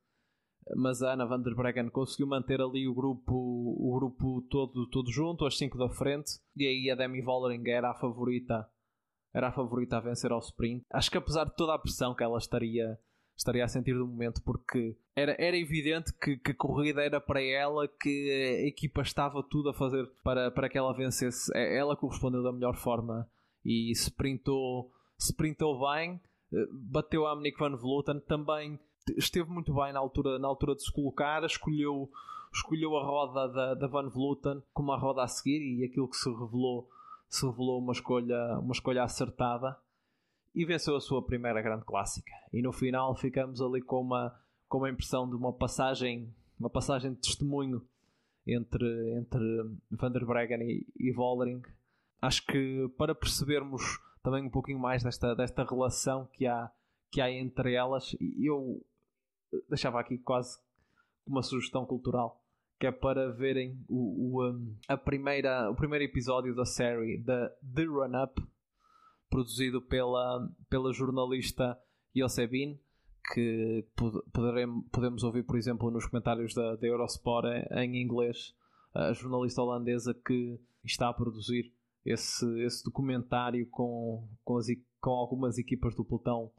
Mas 0.76 1.04
a 1.04 1.14
Ana 1.14 1.26
van 1.26 1.44
der 1.44 1.54
Breggen 1.54 1.90
conseguiu 1.90 2.26
manter 2.26 2.60
ali 2.60 2.88
o 2.88 2.96
grupo, 2.96 3.36
o 3.36 3.96
grupo 4.00 4.42
todo, 4.50 4.90
todo 4.90 5.12
junto, 5.12 5.46
as 5.46 5.56
cinco 5.60 5.78
da 5.78 5.90
frente, 5.90 6.40
e 6.56 6.66
aí 6.66 6.90
a 6.90 6.96
Demi 6.96 7.22
Vollering 7.22 7.70
era 7.70 7.92
a 7.92 7.94
favorita 7.94 8.68
era 9.36 9.50
a 9.50 9.52
favorita 9.52 9.98
a 9.98 10.00
vencer 10.00 10.32
ao 10.32 10.40
sprint. 10.40 10.86
Acho 10.90 11.12
que 11.12 11.18
apesar 11.18 11.44
de 11.44 11.56
toda 11.58 11.76
a 11.76 11.78
pressão 11.78 12.16
que 12.16 12.24
ela 12.24 12.38
estaria, 12.38 12.98
estaria 13.36 13.66
a 13.66 13.68
sentir 13.68 13.94
do 13.94 14.08
momento, 14.08 14.42
porque 14.42 14.96
era, 15.14 15.36
era 15.38 15.58
evidente 15.58 16.14
que, 16.14 16.38
que 16.38 16.52
a 16.52 16.56
corrida 16.56 17.04
era 17.04 17.20
para 17.20 17.42
ela, 17.44 17.86
que 17.86 18.64
a 18.64 18.66
equipa 18.66 19.02
estava 19.02 19.44
tudo 19.44 19.70
a 19.70 19.74
fazer 19.74 20.10
para, 20.24 20.50
para 20.52 20.70
que 20.70 20.78
ela 20.78 20.96
vencesse. 20.96 21.52
É, 21.54 21.78
ela 21.78 21.98
correspondeu 21.98 22.42
da 22.42 22.54
melhor 22.54 22.78
forma 22.78 23.30
e 23.66 23.92
sprintou, 23.92 24.90
sprintou 25.20 25.86
bem, 25.86 26.22
eh, 26.54 26.68
bateu 26.72 27.28
a 27.28 27.36
Monique 27.36 27.60
Van 27.60 27.76
Vleuten, 27.76 28.22
também 28.22 28.80
esteve 29.18 29.50
muito 29.50 29.74
bem 29.74 29.92
na 29.92 30.00
altura, 30.00 30.40
na 30.40 30.48
altura 30.48 30.76
de 30.76 30.84
se 30.84 30.94
colocar, 30.94 31.44
escolheu, 31.44 32.10
escolheu 32.54 32.96
a 32.96 33.04
roda 33.04 33.48
da, 33.50 33.74
da 33.74 33.88
Van 33.88 34.08
Vleuten 34.08 34.64
como 34.72 34.94
a 34.94 34.98
roda 34.98 35.24
a 35.24 35.28
seguir 35.28 35.60
e 35.60 35.84
aquilo 35.84 36.08
que 36.08 36.16
se 36.16 36.30
revelou 36.30 36.88
se 37.30 37.46
revelou 37.46 37.80
uma 37.80 37.94
escolha, 37.94 38.60
uma 38.60 38.72
escolha 38.72 39.04
acertada 39.04 39.78
e 40.54 40.66
venceu 40.66 40.96
a 40.96 41.02
sua 41.02 41.26
primeira 41.26 41.62
grande 41.62 41.84
clássica. 41.84 42.32
E 42.54 42.62
no 42.62 42.72
final 42.72 43.16
ficamos 43.16 43.62
ali 43.62 43.82
com 43.82 44.02
uma, 44.02 44.34
com 44.68 44.78
uma 44.78 44.90
impressão 44.90 45.30
de 45.30 45.36
uma 45.36 45.52
passagem, 45.52 46.34
uma 46.60 46.70
passagem 46.70 47.14
de 47.14 47.20
testemunho 47.20 47.86
entre, 48.48 49.18
entre 49.18 49.40
Van 49.92 50.12
der 50.12 50.26
Breggen 50.26 50.62
e, 50.62 50.88
e 50.98 51.12
Vollering. 51.12 51.62
Acho 52.22 52.46
que 52.46 52.88
para 52.98 53.14
percebermos 53.14 53.82
também 54.24 54.44
um 54.44 54.50
pouquinho 54.50 54.80
mais 54.80 55.04
desta, 55.04 55.36
desta 55.36 55.64
relação 55.64 56.28
que 56.34 56.48
há, 56.48 56.72
que 57.12 57.20
há 57.20 57.30
entre 57.30 57.74
elas, 57.74 58.16
eu 58.40 58.84
deixava 59.70 60.00
aqui 60.00 60.18
quase 60.18 60.58
uma 61.28 61.44
sugestão 61.44 61.86
cultural 61.86 62.45
que 62.86 62.90
é 62.90 62.92
para 62.92 63.32
verem 63.32 63.84
o, 63.90 64.38
o, 64.38 64.48
um, 64.48 64.76
a 64.88 64.96
primeira, 64.96 65.72
o 65.72 65.76
primeiro 65.76 66.06
episódio 66.06 66.54
da 66.54 66.66
série 66.66 67.18
da 67.18 67.50
The 67.74 67.84
Run 67.86 68.24
Up, 68.24 68.40
produzido 69.28 69.82
pela, 69.82 70.48
pela 70.70 70.94
jornalista 70.94 71.76
Yosebin, 72.16 72.80
que 73.34 73.88
poderemos, 74.32 74.86
podemos 74.92 75.24
ouvir, 75.24 75.42
por 75.42 75.58
exemplo, 75.58 75.90
nos 75.90 76.06
comentários 76.06 76.54
da, 76.54 76.76
da 76.76 76.86
Eurosport 76.86 77.48
em 77.72 78.00
inglês, 78.00 78.54
a 78.94 79.12
jornalista 79.14 79.64
holandesa 79.64 80.14
que 80.14 80.60
está 80.84 81.10
a 81.10 81.14
produzir 81.14 81.74
esse, 82.06 82.46
esse 82.62 82.84
documentário 82.84 83.68
com, 83.72 84.30
com, 84.44 84.58
as, 84.58 84.68
com 85.02 85.10
algumas 85.10 85.58
equipas 85.58 85.96
do 85.96 86.06
pelotão 86.06 86.52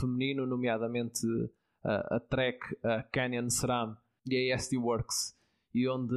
feminino, 0.00 0.44
nomeadamente 0.44 1.24
a, 1.84 2.16
a 2.16 2.20
Trek, 2.20 2.58
a 2.82 3.04
Canyon 3.04 3.48
SRAM 3.48 3.96
e 4.26 4.52
a 4.52 4.56
SD 4.56 4.76
Works 4.76 5.37
e 5.74 5.88
onde, 5.88 6.16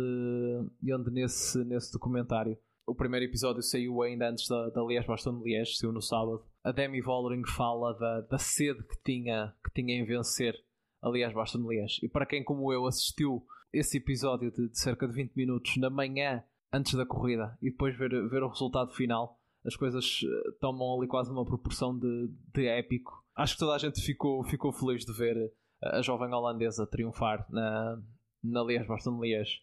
e 0.82 0.94
onde 0.94 1.12
nesse, 1.12 1.64
nesse 1.64 1.92
documentário 1.92 2.58
o 2.86 2.96
primeiro 2.96 3.26
episódio 3.26 3.62
saiu 3.62 4.02
ainda 4.02 4.30
antes 4.30 4.48
da, 4.48 4.70
da 4.70 4.84
Liège 4.84 5.08
Boston 5.08 5.38
de 5.40 5.46
Liège, 5.46 5.78
saiu 5.78 5.94
no 5.94 6.02
sábado. 6.02 6.44
A 6.64 6.72
Demi 6.72 7.02
Vollering 7.02 7.48
fala 7.48 7.94
da, 7.94 8.22
da 8.22 8.38
sede 8.38 8.84
que 8.84 8.98
tinha, 9.04 9.54
que 9.64 9.72
tinha 9.74 9.96
em 9.96 10.06
vencer 10.06 10.56
a 11.02 11.10
Liège 11.10 11.34
Boston 11.34 11.62
de 11.62 11.70
Liège. 11.70 12.06
E 12.06 12.10
para 12.10 12.26
quem, 12.26 12.44
como 12.44 12.72
eu, 12.74 12.86
assistiu 12.86 13.46
esse 13.72 13.98
episódio 13.98 14.52
de, 14.52 14.68
de, 14.70 14.78
cerca 14.78 15.08
de 15.08 15.14
20 15.14 15.34
minutos 15.36 15.78
na 15.78 15.90
manhã 15.90 16.44
antes 16.74 16.94
da 16.94 17.06
corrida 17.06 17.58
e 17.62 17.72
depois 17.72 17.98
ver, 17.98 18.10
ver 18.28 18.44
o 18.44 18.50
resultado 18.50 18.92
final, 18.92 19.40
as 19.66 19.76
coisas 19.76 20.22
eh, 20.24 20.52
tomam 20.60 20.98
ali 20.98 21.08
quase 21.08 21.32
uma 21.32 21.46
proporção 21.46 21.98
de, 21.98 22.30
de 22.54 22.68
épico. 22.68 23.24
Acho 23.36 23.54
que 23.54 23.60
toda 23.60 23.76
a 23.76 23.78
gente 23.78 24.02
ficou, 24.02 24.44
ficou 24.44 24.74
feliz 24.74 25.06
de 25.06 25.14
ver 25.14 25.54
a 25.82 26.02
jovem 26.02 26.34
holandesa 26.34 26.86
triunfar 26.86 27.46
na, 27.50 28.02
na 28.44 28.64
Liège 28.64 28.88
Boston 28.88 29.22
Liège. 29.22 29.62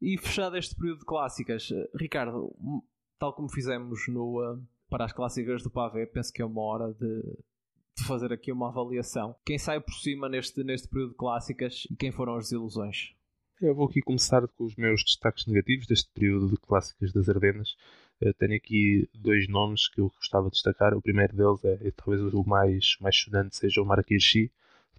E 0.00 0.16
fechado 0.16 0.56
este 0.56 0.74
período 0.74 1.00
de 1.00 1.04
clássicas, 1.04 1.70
eh, 1.70 1.90
Ricardo, 1.94 2.54
tal 3.18 3.34
como 3.34 3.50
fizemos 3.50 4.00
no, 4.08 4.40
uh, 4.40 4.62
para 4.88 5.04
as 5.04 5.12
clássicas 5.12 5.62
do 5.62 5.70
Pavé, 5.70 6.06
penso 6.06 6.32
que 6.32 6.40
é 6.40 6.44
uma 6.44 6.62
hora 6.62 6.92
de, 6.94 7.22
de, 7.96 8.04
fazer 8.04 8.32
aqui 8.32 8.50
uma 8.50 8.68
avaliação. 8.68 9.36
Quem 9.44 9.58
sai 9.58 9.78
por 9.78 9.92
cima 9.92 10.28
neste, 10.28 10.64
neste 10.64 10.88
período 10.88 11.10
de 11.10 11.16
clássicas 11.16 11.86
e 11.90 11.96
quem 11.96 12.10
foram 12.10 12.36
as 12.36 12.44
desilusões? 12.44 13.14
Eu 13.60 13.74
vou 13.74 13.86
aqui 13.86 14.00
começar 14.00 14.48
com 14.48 14.64
os 14.64 14.74
meus 14.74 15.04
destaques 15.04 15.46
negativos 15.46 15.86
deste 15.86 16.10
período 16.14 16.48
de 16.48 16.56
clássicas 16.56 17.12
das 17.12 17.28
Ardenas. 17.28 17.76
Eu 18.18 18.32
tenho 18.32 18.56
aqui 18.56 19.06
dois 19.14 19.46
nomes 19.48 19.86
que 19.86 20.00
eu 20.00 20.08
gostava 20.16 20.46
de 20.46 20.52
destacar. 20.52 20.94
O 20.94 21.02
primeiro 21.02 21.36
deles 21.36 21.62
é, 21.64 21.88
é 21.88 21.90
talvez 21.90 22.22
o 22.32 22.42
mais, 22.42 22.96
mais 23.00 23.14
sonante, 23.18 23.56
seja 23.56 23.82
o 23.82 23.84
Marrakech, 23.84 24.50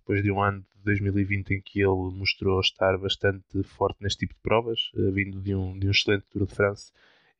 depois 0.02 0.24
de 0.24 0.32
um 0.32 0.42
ano 0.42 0.66
de 0.76 0.84
2020 0.84 1.52
em 1.52 1.62
que 1.62 1.80
ele 1.80 2.12
mostrou 2.14 2.60
estar 2.60 2.98
bastante 2.98 3.64
forte 3.64 4.02
neste 4.02 4.20
tipo 4.20 4.34
de 4.34 4.40
provas, 4.42 4.92
uh, 4.96 5.12
vindo 5.12 5.40
de 5.40 5.56
um, 5.56 5.78
de 5.78 5.88
um 5.88 5.92
excelente 5.92 6.26
Tour 6.30 6.46
de 6.46 6.54
France 6.54 6.92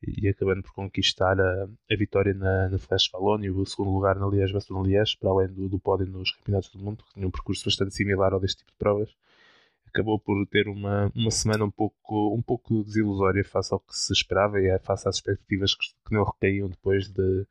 e, 0.02 0.28
acabando 0.28 0.62
por 0.62 0.72
conquistar 0.72 1.40
a, 1.40 1.68
a 1.90 1.96
vitória 1.96 2.34
na, 2.34 2.68
na 2.68 2.78
Flash 2.78 3.10
Wallonne 3.12 3.46
e 3.46 3.50
o 3.50 3.64
segundo 3.64 3.90
lugar 3.90 4.16
na 4.16 4.26
Liège 4.26 4.52
Bastogne 4.52 4.88
Liège, 4.88 5.16
para 5.16 5.30
além 5.30 5.48
do, 5.48 5.68
do 5.68 5.78
pódio 5.78 6.06
nos 6.06 6.32
Campeonatos 6.32 6.70
do 6.70 6.78
Mundo, 6.78 7.04
que 7.04 7.14
tinha 7.14 7.26
um 7.26 7.30
percurso 7.30 7.64
bastante 7.64 7.94
similar 7.94 8.32
ao 8.32 8.40
deste 8.40 8.58
tipo 8.58 8.72
de 8.72 8.78
provas. 8.78 9.14
Acabou 9.86 10.18
por 10.18 10.46
ter 10.46 10.68
uma, 10.68 11.12
uma 11.14 11.30
semana 11.30 11.64
um 11.64 11.70
pouco, 11.70 12.34
um 12.34 12.40
pouco 12.40 12.82
desilusória 12.82 13.44
face 13.44 13.72
ao 13.72 13.80
que 13.80 13.96
se 13.96 14.12
esperava 14.12 14.58
e 14.60 14.78
face 14.78 15.08
às 15.08 15.16
expectativas 15.16 15.74
que, 15.74 15.86
que 16.06 16.14
nele 16.14 16.24
recaíam 16.24 16.68
depois 16.68 17.08
de 17.08 17.46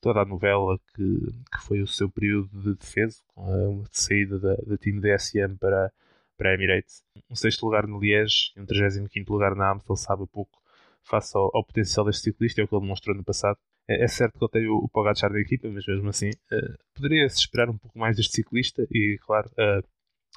toda 0.00 0.20
a 0.20 0.24
novela 0.24 0.78
que, 0.94 1.20
que 1.52 1.62
foi 1.64 1.80
o 1.80 1.86
seu 1.86 2.08
período 2.08 2.48
de 2.60 2.74
defesa, 2.74 3.18
com 3.34 3.82
a 3.82 3.88
saída 3.90 4.38
da, 4.38 4.54
da 4.54 4.76
time 4.76 5.00
DSM 5.00 5.56
para, 5.58 5.92
para 6.36 6.50
a 6.50 6.54
Emirates. 6.54 7.02
Um 7.30 7.34
sexto 7.34 7.64
lugar 7.64 7.86
no 7.86 7.98
Liège 7.98 8.52
e 8.56 8.60
um 8.60 8.66
35 8.66 9.32
lugar 9.32 9.54
na 9.54 9.72
Amstel 9.72 9.96
sabe 9.96 10.26
pouco 10.26 10.58
face 11.02 11.36
ao, 11.36 11.50
ao, 11.54 11.64
potencial 11.64 12.04
deste 12.04 12.24
ciclista, 12.24 12.60
é 12.60 12.64
o 12.64 12.68
que 12.68 12.74
ele 12.74 12.82
demonstrou 12.82 13.16
no 13.16 13.24
passado. 13.24 13.58
É, 13.88 14.04
é 14.04 14.08
certo 14.08 14.38
que 14.38 14.44
ele 14.44 14.50
tem 14.50 14.68
o, 14.68 14.76
o 14.76 14.88
Pogacar 14.88 15.32
da 15.32 15.40
equipa, 15.40 15.68
mas 15.68 15.86
mesmo 15.86 16.08
assim 16.08 16.30
uh, 16.30 16.78
poderia-se 16.94 17.38
esperar 17.38 17.70
um 17.70 17.78
pouco 17.78 17.98
mais 17.98 18.16
deste 18.16 18.34
ciclista 18.34 18.86
e, 18.90 19.18
claro, 19.22 19.48
uh, 19.52 19.82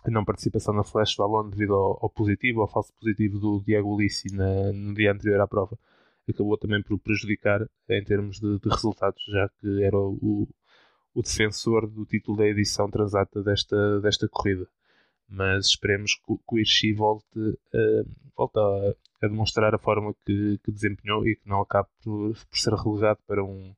a 0.04 0.10
não 0.10 0.26
participação 0.26 0.74
na 0.74 0.84
Flash 0.84 1.16
Ballon 1.16 1.50
devido 1.50 1.76
ao, 1.76 2.00
ao, 2.02 2.10
positivo, 2.10 2.62
ao 2.62 2.68
falso 2.68 2.94
positivo 2.94 3.38
do 3.38 3.62
Diego 3.64 3.94
Ulissi 3.94 4.34
no 4.34 4.94
dia 4.94 5.12
anterior 5.12 5.42
à 5.42 5.48
prova 5.48 5.78
acabou 6.30 6.58
também 6.58 6.82
por 6.82 7.00
prejudicar 7.00 7.68
em 7.90 8.04
termos 8.04 8.40
de, 8.40 8.60
de 8.60 8.70
resultados, 8.70 9.24
já 9.28 9.50
que 9.60 9.84
era 9.84 9.98
o, 9.98 10.48
o, 11.14 11.22
defensor 11.22 11.88
do 11.88 12.06
título 12.06 12.38
da 12.38 12.48
edição 12.48 12.90
transata 12.90 13.42
desta, 13.42 14.00
desta 14.02 14.28
corrida. 14.28 14.68
Mas 15.28 15.68
esperemos 15.68 16.16
que, 16.16 16.34
o 16.34 16.60
Irshi 16.60 16.94
volte, 16.94 17.40
uh, 17.40 18.06
volte 18.36 18.60
a, 18.60 19.26
a 19.26 19.28
demonstrar 19.28 19.74
a 19.74 19.80
forma 19.80 20.14
que, 20.26 20.60
que 20.64 20.72
desempenhou 20.72 21.26
e 21.26 21.36
que 21.36 21.48
não 21.48 21.62
acabe 21.62 21.90
por, 22.04 22.34
por 22.34 22.58
ser 22.58 22.74
relegado 22.74 23.20
para 23.26 23.44
um, 23.44 23.74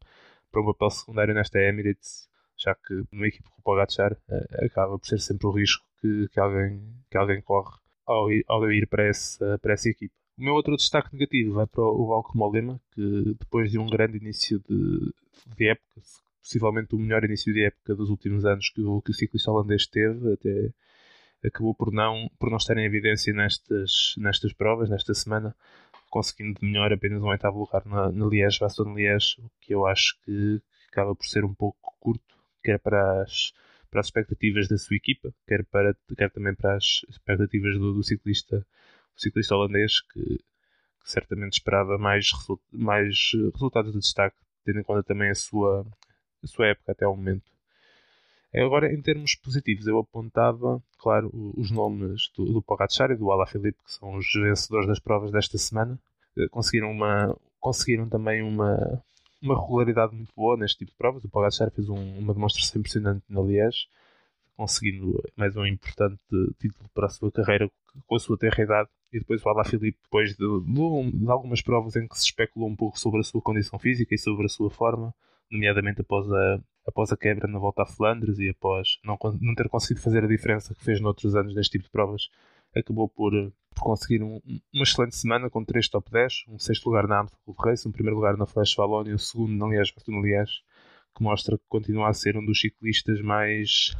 para 0.51 0.61
um 0.61 0.65
papel 0.65 0.89
secundário 0.89 1.33
nesta 1.33 1.59
Emirates, 1.59 2.27
já 2.57 2.73
que 2.75 3.03
numa 3.11 3.27
equipe 3.27 3.47
com 3.49 3.59
o 3.59 3.63
Pogacar 3.63 4.13
uh, 4.13 4.65
acaba 4.65 4.97
por 4.97 5.07
ser 5.07 5.19
sempre 5.19 5.47
o 5.47 5.51
risco 5.51 5.85
que, 6.01 6.27
que, 6.29 6.39
alguém, 6.39 6.81
que 7.09 7.17
alguém 7.17 7.41
corre 7.41 7.77
ao 8.05 8.31
ir, 8.31 8.43
ao 8.47 8.71
ir 8.71 8.87
para, 8.87 9.05
essa, 9.05 9.57
para 9.59 9.73
essa 9.73 9.89
equipa. 9.89 10.22
O 10.37 10.43
meu 10.43 10.53
outro 10.55 10.75
destaque 10.75 11.13
negativo 11.13 11.53
vai 11.53 11.67
para 11.67 11.83
o 11.83 12.07
Valco 12.07 12.37
Molema, 12.37 12.81
que 12.91 13.35
depois 13.39 13.71
de 13.71 13.77
um 13.77 13.85
grande 13.85 14.17
início 14.17 14.59
de, 14.67 15.13
de 15.55 15.69
época, 15.69 16.01
possivelmente 16.41 16.95
o 16.95 16.99
melhor 16.99 17.23
início 17.23 17.53
de 17.53 17.65
época 17.65 17.95
dos 17.95 18.09
últimos 18.09 18.43
anos 18.43 18.69
que 18.69 18.81
o, 18.81 19.01
que 19.01 19.11
o 19.11 19.13
ciclista 19.13 19.51
holandês 19.51 19.85
teve, 19.85 20.33
até 20.33 20.73
acabou 21.47 21.75
por 21.75 21.91
não, 21.91 22.29
por 22.39 22.49
não 22.49 22.57
estar 22.57 22.77
em 22.77 22.85
evidência 22.85 23.33
nestas, 23.33 24.15
nestas 24.17 24.53
provas, 24.53 24.89
nesta 24.89 25.13
semana, 25.13 25.55
conseguindo 26.09 26.59
de 26.59 26.65
melhor 26.65 26.91
apenas 26.91 27.21
um 27.21 27.27
oitavo 27.27 27.59
lugar 27.59 27.85
na, 27.85 28.11
na 28.11 28.25
Liège, 28.25 28.59
Baston 28.59 28.95
Liège, 28.95 29.35
o 29.39 29.51
que 29.61 29.73
eu 29.73 29.85
acho 29.85 30.17
que 30.23 30.61
acaba 30.91 31.15
por 31.15 31.25
ser 31.25 31.43
um 31.43 31.53
pouco 31.53 31.77
curto, 31.99 32.37
quer 32.63 32.79
para 32.79 33.21
as, 33.21 33.53
para 33.91 33.99
as 33.99 34.07
expectativas 34.07 34.67
da 34.67 34.77
sua 34.77 34.95
equipa, 34.95 35.33
quer, 35.47 35.63
para, 35.65 35.95
quer 36.17 36.31
também 36.31 36.55
para 36.55 36.75
as 36.75 37.01
expectativas 37.09 37.77
do, 37.77 37.93
do 37.93 38.03
ciclista 38.03 38.65
ciclista 39.15 39.55
holandês 39.55 40.01
que, 40.01 40.37
que 40.37 41.11
certamente 41.11 41.53
esperava 41.53 41.97
mais, 41.97 42.29
mais 42.71 43.31
resultados 43.53 43.91
de 43.91 43.99
destaque, 43.99 44.37
tendo 44.65 44.79
em 44.79 44.83
conta 44.83 45.03
também 45.03 45.29
a 45.29 45.35
sua, 45.35 45.85
a 46.43 46.47
sua 46.47 46.67
época 46.67 46.91
até 46.91 47.05
ao 47.05 47.15
momento. 47.15 47.53
Agora, 48.55 48.93
em 48.93 49.01
termos 49.01 49.33
positivos, 49.33 49.87
eu 49.87 49.97
apontava, 49.97 50.81
claro, 50.99 51.31
os 51.57 51.71
nomes 51.71 52.29
do, 52.35 52.45
do 52.45 52.61
Pogacar 52.61 53.09
e 53.09 53.15
do 53.15 53.31
Alaphilippe, 53.31 53.83
que 53.83 53.91
são 53.91 54.15
os 54.15 54.27
vencedores 54.31 54.87
das 54.87 54.99
provas 54.99 55.31
desta 55.31 55.57
semana. 55.57 55.99
Eh, 56.37 56.47
conseguiram, 56.49 56.91
uma, 56.91 57.35
conseguiram 57.59 58.07
também 58.07 58.43
uma, 58.43 59.03
uma 59.41 59.59
regularidade 59.59 60.15
muito 60.15 60.31
boa 60.35 60.55
neste 60.55 60.79
tipo 60.79 60.91
de 60.91 60.97
provas. 60.97 61.23
O 61.23 61.29
Pogacar 61.29 61.71
fez 61.71 61.89
um, 61.89 62.19
uma 62.19 62.31
demonstração 62.31 62.79
impressionante 62.79 63.23
na 63.27 63.41
Liège, 63.41 63.87
conseguindo 64.55 65.19
mais 65.35 65.55
um 65.57 65.65
importante 65.65 66.21
título 66.59 66.87
para 66.93 67.07
a 67.07 67.09
sua 67.09 67.31
carreira 67.31 67.67
com 68.05 68.15
a 68.15 68.19
sua 68.19 68.37
terra 68.37 68.63
idade 68.63 68.89
e 69.11 69.19
depois 69.19 69.45
o 69.45 69.49
Alaphilippe, 69.49 69.99
depois 70.03 70.35
de, 70.35 70.37
de, 70.37 71.29
algumas 71.29 71.61
provas 71.61 71.95
em 71.95 72.07
que 72.07 72.17
se 72.17 72.25
especulou 72.25 72.69
um 72.69 72.75
pouco 72.75 72.99
sobre 72.99 73.19
a 73.19 73.23
sua 73.23 73.41
condição 73.41 73.77
física 73.77 74.15
e 74.15 74.17
sobre 74.17 74.45
a 74.45 74.49
sua 74.49 74.69
forma, 74.69 75.13
nomeadamente 75.51 76.01
após 76.01 76.31
a, 76.31 76.59
após 76.87 77.11
a 77.11 77.17
quebra 77.17 77.47
na 77.47 77.59
volta 77.59 77.83
a 77.83 77.85
Flandres 77.85 78.39
e 78.39 78.49
após 78.49 78.99
não, 79.03 79.17
não 79.39 79.53
ter 79.53 79.69
conseguido 79.69 80.01
fazer 80.01 80.23
a 80.23 80.27
diferença 80.27 80.73
que 80.73 80.83
fez 80.83 80.99
noutros 80.99 81.35
anos 81.35 81.53
neste 81.55 81.73
tipo 81.73 81.85
de 81.85 81.91
provas, 81.91 82.29
acabou 82.75 83.07
por, 83.07 83.31
por 83.75 83.83
conseguir 83.83 84.23
um, 84.23 84.41
uma 84.73 84.83
excelente 84.83 85.15
semana 85.15 85.49
com 85.49 85.63
três 85.63 85.87
top 85.87 86.09
10, 86.11 86.45
um 86.49 86.57
sexto 86.57 86.87
lugar 86.87 87.07
na 87.07 87.21
Amstel 87.21 87.55
Race, 87.59 87.87
um 87.87 87.91
primeiro 87.91 88.15
lugar 88.15 88.35
na 88.35 88.45
Flash 88.47 88.75
e 89.05 89.13
um 89.13 89.17
segundo 89.17 89.53
na 89.53 89.67
Liège-Bastogne 89.67 90.21
Liège, 90.21 90.63
que 91.15 91.23
mostra 91.23 91.57
que 91.57 91.63
continua 91.69 92.09
a 92.09 92.13
ser 92.13 92.35
um 92.35 92.45
dos 92.45 92.59
ciclistas 92.59 93.21
mais 93.21 93.95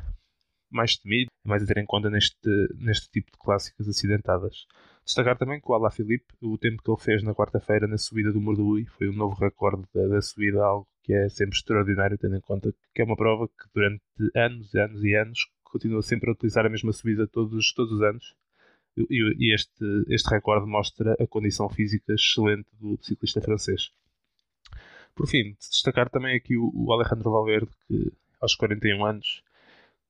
mais 0.73 0.97
temido, 0.97 1.31
mais 1.43 1.63
a 1.63 1.65
ter 1.65 1.77
em 1.77 1.85
conta 1.85 2.09
neste, 2.09 2.49
neste 2.75 3.09
tipo 3.09 3.31
de 3.31 3.37
clássicas 3.37 3.87
acidentadas. 3.87 4.65
Destacar 5.05 5.37
também 5.37 5.59
que 5.59 5.69
o 5.69 5.73
Alaphilippe, 5.73 6.33
o 6.41 6.57
tempo 6.57 6.81
que 6.81 6.89
ele 6.89 6.99
fez 6.99 7.23
na 7.23 7.35
quarta-feira 7.35 7.87
na 7.87 7.97
subida 7.97 8.31
do 8.31 8.39
Mordui 8.39 8.85
foi 8.85 9.09
um 9.09 9.13
novo 9.13 9.35
recorde 9.35 9.83
da, 9.93 10.07
da, 10.07 10.21
subida, 10.21 10.63
algo 10.63 10.87
que 11.03 11.13
é 11.13 11.27
sempre 11.27 11.57
extraordinário, 11.57 12.17
tendo 12.17 12.37
em 12.37 12.41
conta 12.41 12.73
que 12.95 13.01
é 13.01 13.05
uma 13.05 13.17
prova 13.17 13.47
que 13.47 13.65
durante 13.73 14.01
anos 14.33 14.73
e 14.73 14.79
anos 14.79 15.03
e 15.03 15.13
anos 15.13 15.39
continua 15.63 16.01
sempre 16.01 16.29
a 16.29 16.33
utilizar 16.33 16.65
a 16.65 16.69
mesma 16.69 16.93
subida 16.93 17.27
todos, 17.27 17.73
todos 17.73 17.91
os 17.91 18.01
anos. 18.01 18.33
E, 18.95 19.05
e 19.09 19.53
este, 19.53 19.83
este 20.07 20.29
recorde 20.29 20.67
mostra 20.67 21.17
a 21.19 21.27
condição 21.27 21.67
física 21.67 22.13
excelente 22.13 22.67
do 22.79 22.97
ciclista 23.01 23.41
francês. 23.41 23.91
Por 25.13 25.27
fim, 25.27 25.55
destacar 25.59 26.09
também 26.09 26.35
aqui 26.35 26.55
o, 26.55 26.71
o 26.73 26.93
Alejandro 26.93 27.31
Valverde, 27.31 27.71
que 27.87 28.11
aos 28.39 28.55
41 28.55 29.05
anos 29.05 29.43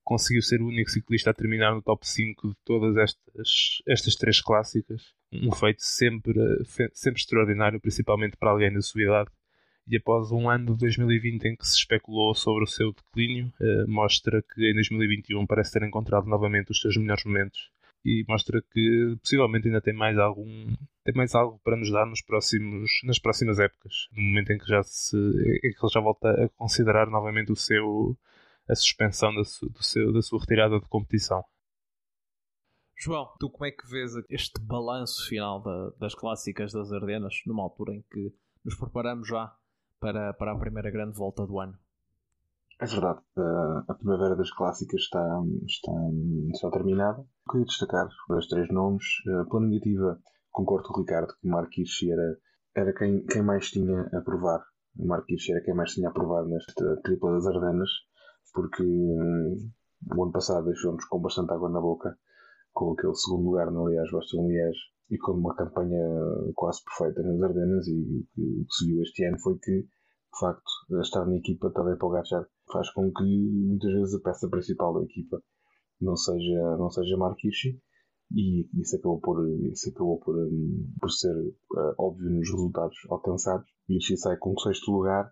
conseguiu 0.04 0.42
ser 0.42 0.60
o 0.60 0.68
único 0.68 0.90
ciclista 0.90 1.30
a 1.30 1.34
terminar 1.34 1.74
no 1.74 1.82
top 1.82 2.06
5 2.06 2.48
de 2.48 2.54
todas 2.64 2.96
estas, 2.96 3.82
estas 3.88 4.14
três 4.14 4.40
clássicas. 4.40 5.14
Um 5.32 5.50
feito 5.50 5.82
sempre, 5.82 6.34
sempre 6.92 7.20
extraordinário, 7.20 7.80
principalmente 7.80 8.36
para 8.36 8.50
alguém 8.50 8.72
da 8.72 8.80
sua 8.80 9.02
idade. 9.02 9.30
E 9.86 9.96
após 9.96 10.30
um 10.30 10.48
ano 10.48 10.72
de 10.72 10.78
2020 10.78 11.44
em 11.44 11.56
que 11.56 11.66
se 11.66 11.76
especulou 11.76 12.34
sobre 12.34 12.64
o 12.64 12.66
seu 12.66 12.92
declínio, 12.92 13.52
eh, 13.60 13.84
mostra 13.86 14.42
que 14.42 14.70
em 14.70 14.74
2021 14.74 15.46
parece 15.46 15.72
ter 15.72 15.82
encontrado 15.82 16.26
novamente 16.26 16.70
os 16.70 16.80
seus 16.80 16.96
melhores 16.96 17.24
momentos 17.24 17.70
e 18.04 18.24
mostra 18.28 18.62
que 18.72 19.16
possivelmente 19.20 19.66
ainda 19.66 19.80
tem 19.80 19.94
mais 19.94 20.18
algum 20.18 20.74
tem 21.04 21.14
mais 21.14 21.34
algo 21.34 21.58
para 21.64 21.76
nos 21.76 21.90
dar 21.90 22.06
nos 22.06 22.20
próximos 22.20 22.90
nas 23.04 23.18
próximas 23.18 23.58
épocas 23.58 24.08
no 24.12 24.22
momento 24.22 24.52
em 24.52 24.58
que 24.58 24.66
já 24.66 24.82
se 24.82 25.16
em 25.16 25.72
que 25.72 25.78
ele 25.82 25.92
já 25.92 26.00
volta 26.00 26.30
a 26.30 26.48
considerar 26.50 27.08
novamente 27.08 27.50
o 27.50 27.56
seu 27.56 28.16
a 28.68 28.74
suspensão 28.74 29.34
da, 29.34 29.44
su, 29.44 29.70
seu, 29.80 30.12
da 30.12 30.22
sua 30.22 30.40
retirada 30.40 30.78
de 30.78 30.88
competição. 30.88 31.44
João, 32.96 33.28
tu 33.38 33.50
como 33.50 33.66
é 33.66 33.70
que 33.70 33.86
vês 33.88 34.12
este 34.30 34.60
balanço 34.62 35.28
final 35.28 35.60
da, 35.60 35.90
das 35.98 36.14
clássicas 36.14 36.72
das 36.72 36.92
Ardenas, 36.92 37.34
numa 37.46 37.62
altura 37.62 37.94
em 37.94 38.02
que 38.10 38.32
nos 38.64 38.76
preparamos 38.76 39.28
já 39.28 39.54
para, 40.00 40.32
para 40.34 40.52
a 40.52 40.58
primeira 40.58 40.90
grande 40.90 41.16
volta 41.16 41.46
do 41.46 41.58
ano? 41.58 41.76
É 42.80 42.86
verdade, 42.86 43.20
a 43.88 43.94
primavera 43.94 44.34
das 44.34 44.50
clássicas 44.50 45.02
está, 45.02 45.42
está, 45.66 45.92
está 46.52 46.70
terminada. 46.70 47.24
Queria 47.48 47.66
destacar 47.66 48.08
os 48.28 48.48
três 48.48 48.68
nomes. 48.70 49.04
Pela 49.24 49.60
negativa, 49.60 50.18
concordo 50.50 50.88
com 50.88 50.94
o 50.94 51.00
Ricardo 51.02 51.34
que 51.40 51.46
Marquis 51.46 51.90
era, 52.02 52.38
era 52.74 52.92
quem, 52.92 53.24
quem 53.26 53.42
mais 53.42 53.70
tinha 53.70 54.02
a 54.12 54.20
provar. 54.22 54.64
Marquis 54.96 55.48
era 55.50 55.62
quem 55.62 55.74
mais 55.74 55.92
tinha 55.92 56.08
a 56.08 56.12
provar 56.12 56.44
nesta 56.46 57.00
tripla 57.02 57.32
das 57.32 57.46
Ardenas 57.46 57.90
porque 58.52 58.82
hum, 58.82 59.70
o 60.16 60.22
ano 60.22 60.32
passado 60.32 60.66
deixou-nos 60.66 61.04
com 61.06 61.20
bastante 61.20 61.52
água 61.52 61.70
na 61.70 61.80
boca, 61.80 62.16
com 62.72 62.92
aquele 62.92 63.14
segundo 63.14 63.46
lugar 63.46 63.70
no 63.70 63.88
Liège, 63.88 64.12
Baston 64.12 64.48
Liège, 64.48 64.78
e 65.10 65.18
com 65.18 65.32
uma 65.32 65.54
campanha 65.54 66.00
quase 66.54 66.80
perfeita 66.84 67.22
nas 67.22 67.42
Ardenas. 67.42 67.86
E 67.88 68.26
o 68.36 68.64
que 68.64 68.74
se 68.74 68.86
viu 68.86 69.02
este 69.02 69.24
ano 69.24 69.38
foi 69.40 69.58
que, 69.58 69.82
de 69.82 70.38
facto, 70.38 71.00
estar 71.00 71.26
na 71.26 71.36
equipa 71.36 71.70
Tadej 71.70 71.98
Pogacar 71.98 72.46
faz 72.72 72.90
com 72.90 73.12
que 73.12 73.22
muitas 73.22 73.92
vezes 73.92 74.14
a 74.14 74.20
peça 74.20 74.48
principal 74.48 74.94
da 74.94 75.04
equipa 75.04 75.40
não 76.00 76.16
seja, 76.16 76.76
não 76.76 76.90
seja 76.90 77.16
Marquischi. 77.16 77.80
E 78.32 78.68
isso 78.80 78.96
acabou 78.96 79.20
por, 79.20 79.48
isso 79.48 79.90
acabou 79.90 80.18
por, 80.18 80.34
hum, 80.36 80.92
por 81.00 81.10
ser 81.10 81.34
uh, 81.36 81.94
óbvio 81.98 82.30
nos 82.30 82.50
resultados 82.50 82.96
alcançados. 83.10 83.66
E 83.88 84.00
sai 84.16 84.36
com 84.38 84.54
o 84.54 84.60
sexto 84.60 84.90
lugar 84.90 85.30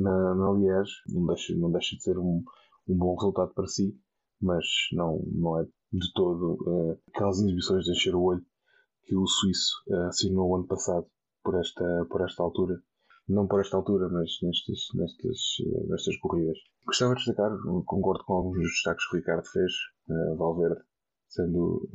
na, 0.00 0.34
na 0.34 0.52
Liège. 0.52 0.92
Não 1.08 1.26
deixa, 1.26 1.54
não 1.56 1.70
deixa 1.70 1.96
de 1.96 2.02
ser 2.02 2.18
um, 2.18 2.42
um 2.88 2.96
bom 2.96 3.14
resultado 3.16 3.52
para 3.54 3.66
si, 3.66 3.96
mas 4.40 4.64
não, 4.92 5.22
não 5.26 5.60
é 5.60 5.64
de 5.92 6.12
todo 6.14 6.58
uh, 6.66 7.00
aquelas 7.14 7.40
exibições 7.40 7.84
de 7.84 7.92
encher 7.92 8.14
o 8.14 8.22
olho 8.22 8.44
que 9.04 9.16
o 9.16 9.26
suíço 9.26 9.72
uh, 9.88 10.08
assinou 10.08 10.54
ano 10.54 10.66
passado 10.66 11.06
por 11.42 11.58
esta, 11.58 12.06
por 12.10 12.20
esta 12.22 12.42
altura. 12.42 12.80
Não 13.28 13.46
por 13.46 13.60
esta 13.60 13.76
altura, 13.76 14.08
mas 14.08 14.30
nestas, 14.42 14.78
nestas, 14.94 15.38
uh, 15.66 15.88
nestas 15.88 16.16
corridas. 16.18 16.58
Gostava 16.86 17.14
de 17.14 17.24
destacar, 17.24 17.50
concordo 17.84 18.24
com 18.24 18.34
alguns 18.34 18.56
dos 18.56 18.70
destaques 18.70 19.06
que 19.08 19.16
o 19.16 19.18
Ricardo 19.18 19.46
fez, 19.46 19.72
Valverde 20.38 20.80
sendo 21.28 21.88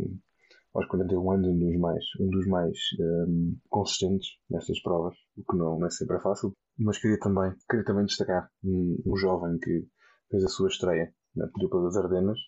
aos 0.73 0.88
41 0.88 1.31
anos 1.31 1.47
um 1.47 1.59
dos 1.59 1.79
mais, 1.79 2.05
um 2.19 2.29
dos 2.29 2.47
mais 2.47 2.77
um, 2.99 3.55
consistentes 3.69 4.27
nestas 4.49 4.81
provas, 4.81 5.15
o 5.38 5.43
que 5.43 5.57
não 5.57 5.86
é 5.86 5.89
sempre 5.89 6.19
fácil. 6.19 6.53
Mas 6.77 6.97
queria 6.97 7.19
também, 7.19 7.53
queria 7.69 7.86
também 7.86 8.05
destacar 8.05 8.49
um, 8.63 8.97
um 9.05 9.15
jovem 9.15 9.59
que 9.59 9.88
fez 10.31 10.43
a 10.43 10.47
sua 10.47 10.69
estreia 10.69 11.13
na 11.36 11.47
Tripla 11.49 11.83
das 11.83 11.95
Ardenas, 11.97 12.39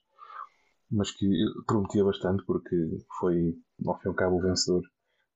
mas 0.89 1.11
que 1.11 1.27
prometia 1.67 2.03
bastante 2.03 2.43
porque 2.45 2.75
foi, 3.19 3.55
ao 3.85 3.99
fim 3.99 4.07
e 4.07 4.09
ao 4.09 4.15
cabo, 4.15 4.37
o 4.37 4.41
vencedor 4.41 4.81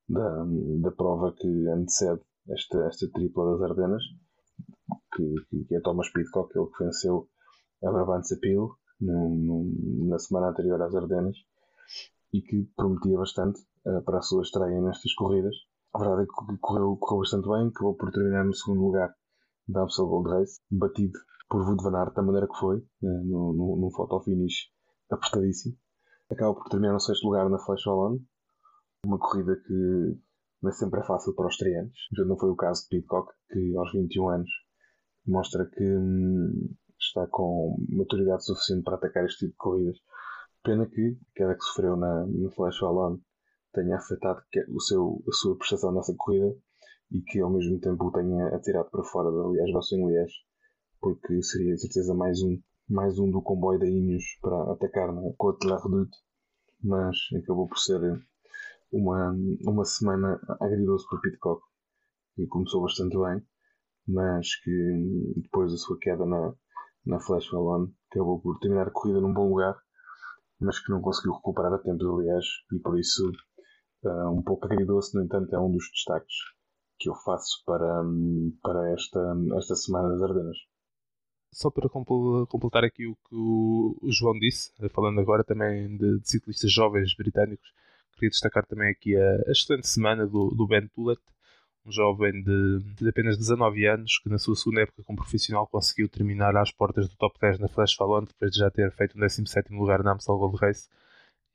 da, 0.08 0.46
da 0.82 0.92
prova 0.92 1.34
que 1.38 1.68
antecede 1.68 2.22
esta, 2.50 2.88
esta 2.88 3.08
Tripla 3.12 3.52
das 3.52 3.70
Ardenas, 3.70 4.04
que, 5.16 5.66
que 5.68 5.76
é 5.76 5.80
Thomas 5.82 6.12
Pitcock, 6.12 6.52
ele 6.58 6.68
que 6.76 6.84
venceu 6.84 7.28
a 7.84 7.92
Brabantse 7.92 8.40
no, 9.00 9.72
na 10.08 10.18
semana 10.18 10.50
anterior 10.50 10.82
às 10.82 10.96
Ardenas 10.96 11.38
e 12.34 12.42
que 12.42 12.70
prometia 12.76 13.18
bastante 13.18 13.62
uh, 13.86 14.02
para 14.04 14.20
a 14.20 14.22
sua 14.22 14.42
estreia 14.42 14.82
nestas 14.82 15.14
corridas. 15.14 15.56
A 15.94 16.00
verdade 16.00 16.24
é 16.24 16.26
que 16.26 16.58
correu, 16.60 16.96
correu 16.98 17.20
bastante 17.20 17.48
bem, 17.48 17.68
acabou 17.68 17.96
por 17.96 18.12
terminar 18.12 18.46
no 18.46 18.54
segundo 18.54 18.82
lugar 18.82 19.14
da 19.68 19.82
Amstel 19.82 20.08
Gold 20.08 20.30
Race, 20.30 20.60
batido 20.70 21.18
por 21.50 21.62
Wood 21.62 21.84
Van 21.84 21.98
Aert 21.98 22.14
da 22.14 22.22
maneira 22.22 22.48
que 22.48 22.60
foi, 22.60 22.78
uh, 22.78 23.24
no, 23.26 23.54
no, 23.54 23.78
num 23.78 23.92
photo 23.92 24.22
finish 24.22 24.70
apertadíssimo. 25.10 25.76
Acaba 26.30 26.54
por 26.54 26.70
terminar 26.70 26.94
no 26.94 27.00
sexto 27.00 27.26
lugar 27.26 27.50
na 27.50 27.58
Flash 27.58 27.86
Wallon, 27.88 28.20
uma 29.06 29.18
corrida 29.18 29.56
que 29.56 30.20
nem 30.62 30.74
sempre 30.74 31.00
é 31.00 31.04
fácil 31.04 31.34
para 31.34 31.48
os. 31.48 31.56
Já 31.56 32.26
não 32.26 32.38
foi 32.38 32.50
o 32.50 32.56
caso 32.56 32.84
de 32.84 32.90
Pitcock, 32.90 33.32
que 33.50 33.76
aos 33.78 33.92
21 33.94 34.30
anos 34.30 34.50
mostra 35.26 35.66
que 35.66 35.84
hum, 35.84 36.76
está 37.00 37.26
com 37.28 37.78
maturidade 37.90 38.46
suficiente 38.46 38.84
para 38.84 38.96
atacar 38.96 39.26
este 39.26 39.40
tipo 39.40 39.52
de 39.52 39.58
corridas 39.58 39.98
Pena 40.64 40.86
que 40.88 41.02
a 41.02 41.34
queda 41.36 41.56
que 41.56 41.64
sofreu 41.64 41.96
na, 41.96 42.26
no 42.26 42.52
Flash 42.52 42.82
Wallon 42.82 43.20
tenha 43.74 43.96
afetado 43.96 44.42
o 44.70 44.82
seu, 44.82 45.24
a 45.28 45.32
sua 45.32 45.58
prestação 45.58 45.94
nessa 45.94 46.14
corrida 46.18 46.54
e 47.12 47.22
que 47.22 47.40
ao 47.40 47.50
mesmo 47.50 47.80
tempo 47.80 48.06
o 48.06 48.12
tenha 48.12 48.56
atirado 48.56 48.90
para 48.90 49.04
fora 49.04 49.32
da 49.32 49.48
Liège-Bastogne-Liège, 49.50 50.34
porque 51.00 51.42
seria 51.42 51.74
de 51.76 51.82
certeza 51.82 52.14
mais 52.14 52.42
um, 52.44 52.62
mais 52.90 53.18
um 53.18 53.32
do 53.32 53.42
comboio 53.42 53.80
da 53.80 53.88
Ineos 53.88 54.24
para 54.42 54.74
atacar 54.74 55.14
na 55.14 55.22
Côte 55.38 55.66
de 55.66 55.72
la 55.72 55.82
Redoute, 55.82 56.18
mas 56.84 57.16
acabou 57.42 57.68
por 57.68 57.78
ser 57.78 58.02
uma, 58.92 59.34
uma 59.66 59.86
semana 59.86 60.40
agridoce 60.60 61.06
para 61.10 61.22
Pitcock, 61.22 61.64
que 62.36 62.48
começou 62.48 62.82
bastante 62.82 63.18
bem, 63.18 63.42
mas 64.08 64.56
que 64.62 65.34
depois 65.38 65.72
da 65.72 65.78
sua 65.78 65.98
queda 66.00 66.26
na, 66.26 66.54
na 67.06 67.20
Flash 67.20 67.52
Wallon 67.54 67.92
acabou 68.12 68.42
por 68.42 68.60
terminar 68.60 68.88
a 68.88 68.92
corrida 68.92 69.22
num 69.22 69.34
bom 69.34 69.50
lugar, 69.50 69.80
mas 70.60 70.80
que 70.80 70.92
não 70.92 71.02
conseguiu 71.02 71.34
recuperar 71.34 71.74
a 71.74 71.78
tempo 71.78 72.20
Liège 72.20 72.50
e 72.74 72.80
por 72.80 73.00
isso 73.00 73.32
uh, 74.04 74.30
um 74.30 74.42
pouco 74.42 74.66
agridoce, 74.66 75.16
no 75.16 75.24
entanto, 75.24 75.54
é 75.56 75.60
um 75.60 75.72
dos 75.72 75.90
destaques 75.92 76.36
que 76.98 77.10
eu 77.10 77.16
faço 77.16 77.64
para, 77.66 78.04
para 78.62 78.92
esta, 78.92 79.20
esta 79.58 79.76
semana 79.76 80.10
das 80.10 80.22
Ardenas. 80.22 80.58
Só 81.52 81.72
para 81.72 81.90
completar 81.90 82.84
aqui 82.84 83.08
o 83.08 83.16
que 83.16 83.36
o 83.36 84.12
João 84.12 84.38
disse, 84.38 84.72
falando 84.90 85.20
agora 85.20 85.44
também 85.44 85.98
de, 85.98 86.20
de 86.20 86.30
ciclistas 86.30 86.72
jovens 86.72 87.16
britânicos, 87.16 87.68
queria 88.14 88.30
destacar 88.30 88.66
também 88.68 88.92
aqui 88.92 89.16
a, 89.16 89.36
a 89.48 89.52
excelente 89.52 89.88
semana 89.88 90.28
do, 90.28 90.50
do 90.50 90.68
Ben 90.68 90.88
Tullett, 90.90 91.22
um 91.86 91.92
jovem 91.92 92.44
de, 92.44 92.80
de, 92.96 93.10
apenas 93.10 93.38
19 93.38 93.86
anos 93.88 94.20
que 94.20 94.30
na 94.30 94.38
sua 94.38 94.56
segunda 94.56 94.82
época 94.82 95.04
como 95.04 95.18
profissional 95.18 95.68
conseguiu 95.68 96.08
terminar 96.10 96.56
às 96.56 96.72
portas 96.72 97.08
do 97.08 97.16
top 97.16 97.40
10 97.40 97.60
na 97.60 97.68
Flash 97.68 97.96
Fallon 97.96 98.24
depois 98.26 98.52
de 98.52 98.60
já 98.60 98.70
ter 98.70 98.92
feito 98.92 99.18
um 99.18 99.22
17 99.22 99.74
lugar 99.74 100.04
na 100.04 100.12
Amstel 100.12 100.38
Gold 100.38 100.58
Race. 100.58 100.90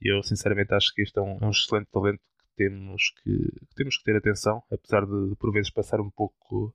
E 0.01 0.13
eu 0.13 0.23
sinceramente 0.23 0.75
acho 0.75 0.93
que 0.95 1.03
este 1.03 1.19
é 1.19 1.23
um, 1.23 1.39
é 1.41 1.47
um 1.47 1.51
excelente 1.51 1.89
talento 1.91 2.21
temos 2.57 3.13
que, 3.23 3.37
que, 3.69 3.75
temos 3.75 3.97
que 3.97 4.05
ter 4.05 4.17
atenção, 4.17 4.63
apesar 4.71 5.05
de, 5.05 5.31
de 5.31 5.37
por 5.37 5.53
vezes 5.53 5.71
passar 5.71 6.01
um 6.01 6.11
pouco 6.11 6.75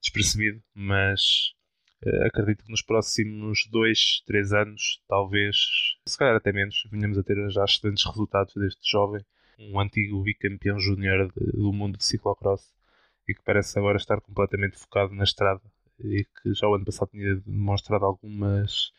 despercebido, 0.00 0.62
mas 0.74 1.52
uh, 2.04 2.26
acredito 2.26 2.64
que 2.64 2.70
nos 2.70 2.82
próximos 2.82 3.66
2, 3.70 4.22
3 4.26 4.52
anos, 4.52 5.00
talvez, 5.08 5.56
se 6.06 6.18
calhar 6.18 6.36
até 6.36 6.52
menos, 6.52 6.86
venhamos 6.90 7.18
a 7.18 7.22
ter 7.22 7.36
já 7.50 7.64
excelentes 7.64 8.04
resultados 8.04 8.54
deste 8.54 8.90
jovem, 8.90 9.24
um 9.58 9.78
antigo 9.78 10.22
bicampeão 10.22 10.78
júnior 10.78 11.30
do 11.36 11.72
mundo 11.72 11.98
de 11.98 12.04
ciclocross 12.04 12.79
e 13.28 13.34
que 13.34 13.42
parece 13.42 13.78
agora 13.78 13.96
estar 13.96 14.20
completamente 14.20 14.76
focado 14.76 15.14
na 15.14 15.24
estrada 15.24 15.62
e 15.98 16.24
que 16.24 16.54
já 16.54 16.66
o 16.66 16.74
ano 16.74 16.84
passado 16.84 17.10
tinha 17.10 17.36
demonstrado 17.36 18.04
algumas 18.04 18.92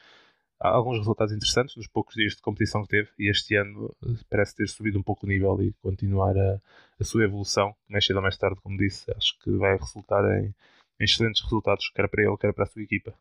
alguns 0.59 0.99
resultados 0.99 1.33
interessantes 1.33 1.75
nos 1.75 1.87
poucos 1.87 2.13
dias 2.13 2.35
de 2.35 2.41
competição 2.41 2.83
que 2.83 2.89
teve 2.89 3.09
e 3.17 3.31
este 3.31 3.55
ano 3.55 3.95
eh, 4.03 4.23
parece 4.29 4.55
ter 4.55 4.67
subido 4.67 4.99
um 4.99 5.03
pouco 5.03 5.25
o 5.25 5.29
nível 5.29 5.59
e 5.61 5.73
continuar 5.81 6.37
a, 6.37 6.61
a 6.99 7.03
sua 7.03 7.23
evolução, 7.23 7.75
mais 7.89 8.05
cedo 8.05 8.17
ou 8.17 8.21
mais 8.21 8.37
tarde, 8.37 8.61
como 8.61 8.77
disse, 8.77 9.11
acho 9.15 9.39
que 9.39 9.49
vai 9.57 9.75
resultar 9.75 10.23
em, 10.39 10.53
em 10.99 11.03
excelentes 11.03 11.41
resultados, 11.41 11.89
quer 11.89 12.07
para 12.07 12.23
ele, 12.23 12.37
quer 12.37 12.53
para 12.53 12.65
a 12.65 12.67
sua 12.67 12.83
equipa. 12.83 13.11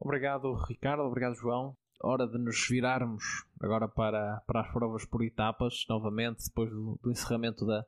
Obrigado, 0.00 0.52
Ricardo. 0.54 1.02
Obrigado, 1.02 1.34
João. 1.34 1.76
Hora 2.00 2.26
de 2.26 2.38
nos 2.38 2.68
virarmos 2.68 3.44
agora 3.60 3.88
para, 3.88 4.40
para 4.46 4.60
as 4.60 4.72
provas 4.72 5.04
por 5.04 5.22
etapas, 5.24 5.84
novamente, 5.88 6.44
depois 6.44 6.70
do, 6.70 6.98
do 7.02 7.10
encerramento 7.10 7.66
da, 7.66 7.84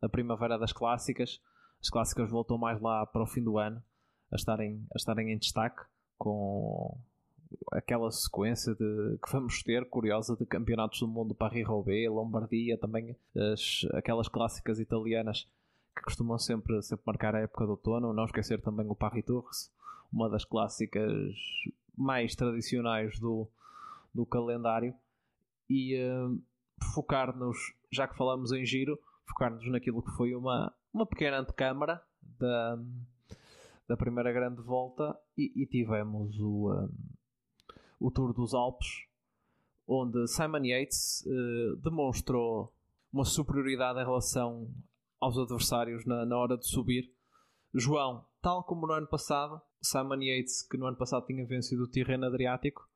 da 0.00 0.08
primavera 0.08 0.58
das 0.58 0.72
clássicas. 0.72 1.40
As 1.80 1.90
clássicas 1.90 2.30
voltam 2.30 2.58
mais 2.58 2.80
lá 2.80 3.06
para 3.06 3.22
o 3.22 3.26
fim 3.26 3.42
do 3.42 3.58
ano 3.58 3.82
a 4.30 4.36
estarem, 4.36 4.86
a 4.92 4.96
estarem 4.96 5.32
em 5.32 5.38
destaque 5.38 5.82
com 6.16 6.98
aquela 7.72 8.10
sequência 8.10 8.74
de, 8.74 9.18
que 9.22 9.32
vamos 9.32 9.62
ter, 9.62 9.88
curiosa, 9.88 10.36
de 10.36 10.44
campeonatos 10.44 11.00
do 11.00 11.08
mundo 11.08 11.34
Paris-Roubaix, 11.34 12.10
Lombardia, 12.10 12.76
também 12.76 13.16
as, 13.52 13.86
aquelas 13.94 14.28
clássicas 14.28 14.78
italianas 14.78 15.48
que 15.96 16.02
costumam 16.02 16.38
sempre, 16.38 16.80
sempre 16.82 17.04
marcar 17.06 17.34
a 17.34 17.40
época 17.40 17.64
do 17.64 17.72
outono. 17.72 18.12
Não 18.12 18.24
esquecer 18.24 18.60
também 18.60 18.86
o 18.88 18.94
Paris-Tours, 18.94 19.70
uma 20.12 20.28
das 20.28 20.44
clássicas 20.44 21.34
mais 21.96 22.34
tradicionais 22.34 23.18
do, 23.18 23.48
do 24.14 24.26
calendário. 24.26 24.94
E 25.68 25.96
uh, 26.00 26.40
focar-nos, 26.94 27.74
já 27.90 28.06
que 28.06 28.16
falamos 28.16 28.52
em 28.52 28.64
giro, 28.64 28.98
focar-nos 29.28 29.70
naquilo 29.70 30.02
que 30.02 30.10
foi 30.12 30.34
uma, 30.34 30.74
uma 30.92 31.06
pequena 31.06 31.38
antecâmara 31.38 32.02
da, 32.22 32.78
da 33.86 33.96
primeira 33.96 34.32
grande 34.32 34.62
volta 34.62 35.18
e, 35.36 35.52
e 35.54 35.66
tivemos 35.66 36.38
o, 36.38 36.72
um, 36.72 36.88
o 38.00 38.10
Tour 38.10 38.32
dos 38.32 38.54
Alpes, 38.54 39.06
onde 39.86 40.26
Simon 40.28 40.64
Yates 40.64 41.24
uh, 41.26 41.76
demonstrou 41.76 42.72
uma 43.12 43.24
superioridade 43.24 43.98
em 43.98 44.04
relação 44.04 44.70
aos 45.20 45.36
adversários 45.38 46.04
na, 46.04 46.24
na 46.26 46.36
hora 46.36 46.56
de 46.56 46.66
subir. 46.66 47.12
João, 47.74 48.24
tal 48.40 48.62
como 48.64 48.86
no 48.86 48.92
ano 48.92 49.06
passado, 49.06 49.60
Simon 49.80 50.22
Yates, 50.22 50.62
que 50.62 50.76
no 50.76 50.86
ano 50.86 50.96
passado 50.96 51.26
tinha 51.26 51.44
vencido 51.46 51.84
o 51.84 51.88
Tirreno 51.88 52.26
Adriático, 52.26 52.88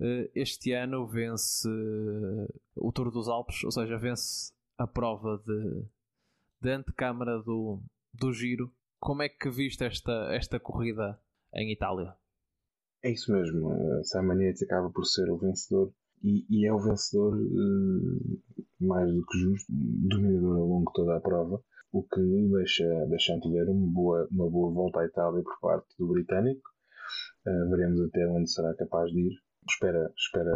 uh, 0.00 0.30
este 0.34 0.72
ano 0.72 1.06
vence 1.06 1.68
uh, 1.68 2.60
o 2.76 2.92
Tour 2.92 3.10
dos 3.10 3.28
Alpes, 3.28 3.64
ou 3.64 3.72
seja, 3.72 3.98
vence 3.98 4.52
a 4.78 4.86
prova 4.86 5.42
de, 5.46 5.84
de 6.60 6.70
antecâmara 6.70 7.42
do, 7.42 7.82
do 8.12 8.32
Giro. 8.32 8.72
Como 9.00 9.22
é 9.22 9.28
que 9.28 9.50
viste 9.50 9.84
esta, 9.84 10.32
esta 10.32 10.60
corrida 10.60 11.20
em 11.54 11.72
Itália? 11.72 12.14
É 13.02 13.10
isso 13.10 13.32
mesmo. 13.32 13.74
Simon 14.04 14.40
Yates 14.40 14.62
acaba 14.62 14.90
por 14.90 15.04
ser 15.04 15.28
o 15.30 15.36
vencedor 15.36 15.92
e, 16.22 16.46
e 16.48 16.66
é 16.66 16.72
o 16.72 16.78
vencedor 16.78 17.36
uh, 17.36 18.42
mais 18.80 19.12
do 19.12 19.26
que 19.26 19.38
justo, 19.38 19.66
dominador 19.68 20.56
ao 20.56 20.66
longo 20.66 20.90
de 20.90 20.94
toda 20.94 21.16
a 21.16 21.20
prova, 21.20 21.60
o 21.92 22.02
que 22.02 22.20
deixa, 22.52 22.84
deixa 23.06 23.34
antever 23.34 23.68
uma 23.68 23.92
boa, 23.92 24.28
uma 24.30 24.48
boa 24.48 24.72
volta 24.72 25.00
à 25.00 25.06
Itália 25.06 25.42
por 25.42 25.60
parte 25.60 25.88
do 25.98 26.08
britânico. 26.08 26.62
Uh, 27.44 27.70
veremos 27.70 28.00
até 28.02 28.26
onde 28.28 28.50
será 28.50 28.72
capaz 28.74 29.10
de 29.10 29.20
ir 29.20 29.32
espera, 29.68 30.12
espera 30.16 30.52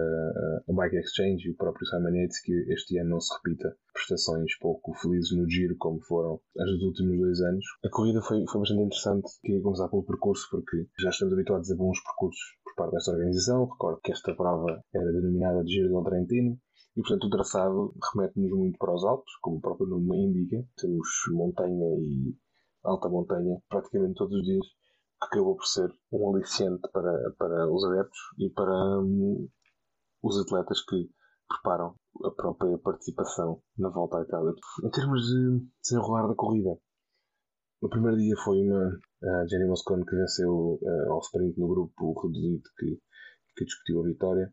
a 0.69 0.73
Bike 0.73 0.97
Exchange 0.97 1.47
e 1.47 1.51
o 1.51 1.57
próprio 1.57 1.87
Simon 1.87 2.15
Yates 2.15 2.41
que 2.43 2.53
este 2.73 2.99
ano 2.99 3.11
não 3.11 3.21
se 3.21 3.35
repita 3.35 3.77
prestações 3.93 4.59
pouco 4.59 4.95
felizes 4.95 5.37
no 5.37 5.49
giro 5.49 5.77
como 5.79 6.01
foram 6.03 6.41
as 6.59 6.71
dos 6.71 6.83
últimos 6.83 7.19
dois 7.19 7.41
anos. 7.41 7.65
A 7.85 7.91
corrida 7.91 8.21
foi, 8.23 8.45
foi 8.47 8.61
bastante 8.61 8.83
interessante. 8.83 9.31
Queria 9.43 9.63
começar 9.63 9.89
pelo 9.89 10.05
percurso 10.05 10.47
porque 10.51 10.87
já 11.01 11.11
estamos 11.11 11.35
habituados 11.35 11.71
a 11.71 11.77
bons 11.77 12.03
percursos 12.03 12.57
por 12.65 12.75
parte 12.75 12.95
desta 12.95 13.13
organização. 13.13 13.67
Recordo 13.67 14.01
que 14.03 14.13
esta 14.13 14.35
prova 14.35 14.83
era 14.95 15.13
denominada 15.13 15.63
de 15.65 15.73
Giro 15.73 15.89
del 15.89 16.05
Trentino. 16.05 16.59
E, 16.97 17.03
portanto, 17.03 17.25
o 17.25 17.31
traçado 17.31 17.95
remete-nos 18.15 18.51
muito 18.53 18.79
para 18.79 18.95
os 18.95 19.05
Alpes, 19.05 19.35
como 19.43 19.59
o 19.59 19.61
próprio 19.61 19.87
nome 19.87 20.17
indica. 20.17 20.65
Temos 20.79 21.07
montanha 21.31 21.95
e 21.99 22.35
alta 22.83 23.09
montanha 23.09 23.61
praticamente 23.69 24.15
todos 24.15 24.35
os 24.35 24.45
dias 24.45 24.67
acabou 25.21 25.57
por 25.57 25.67
ser 25.67 25.91
um 26.13 26.35
aliciente 26.35 26.83
para, 26.93 27.31
para 27.39 27.71
os 27.71 27.85
adeptos 27.85 28.19
e 28.39 28.51
para 28.51 29.01
um, 29.01 29.49
os 30.23 30.41
atletas 30.41 30.83
que 30.85 31.09
preparam 31.49 31.95
a 32.25 32.31
própria 32.31 32.77
participação 32.79 33.63
na 33.79 33.89
volta 33.89 34.19
à 34.19 34.23
Itália. 34.23 34.53
Em 34.85 34.91
termos 34.91 35.23
de 35.27 35.67
desenrolar 35.83 36.27
da 36.27 36.35
corrida, 36.35 36.79
no 37.83 37.89
primeiro 37.89 38.17
dia 38.17 38.35
foi 38.45 38.59
uma 38.67 38.99
a 39.23 39.47
Jenny 39.47 39.67
Moscone 39.67 40.05
que 40.05 40.15
venceu 40.15 40.79
uh, 40.81 41.13
ao 41.13 41.21
sprint 41.21 41.59
no 41.59 41.69
grupo 41.69 42.21
reduzido 42.21 42.63
que, 42.79 43.01
que 43.57 43.65
discutiu 43.65 44.01
a 44.01 44.05
vitória. 44.05 44.53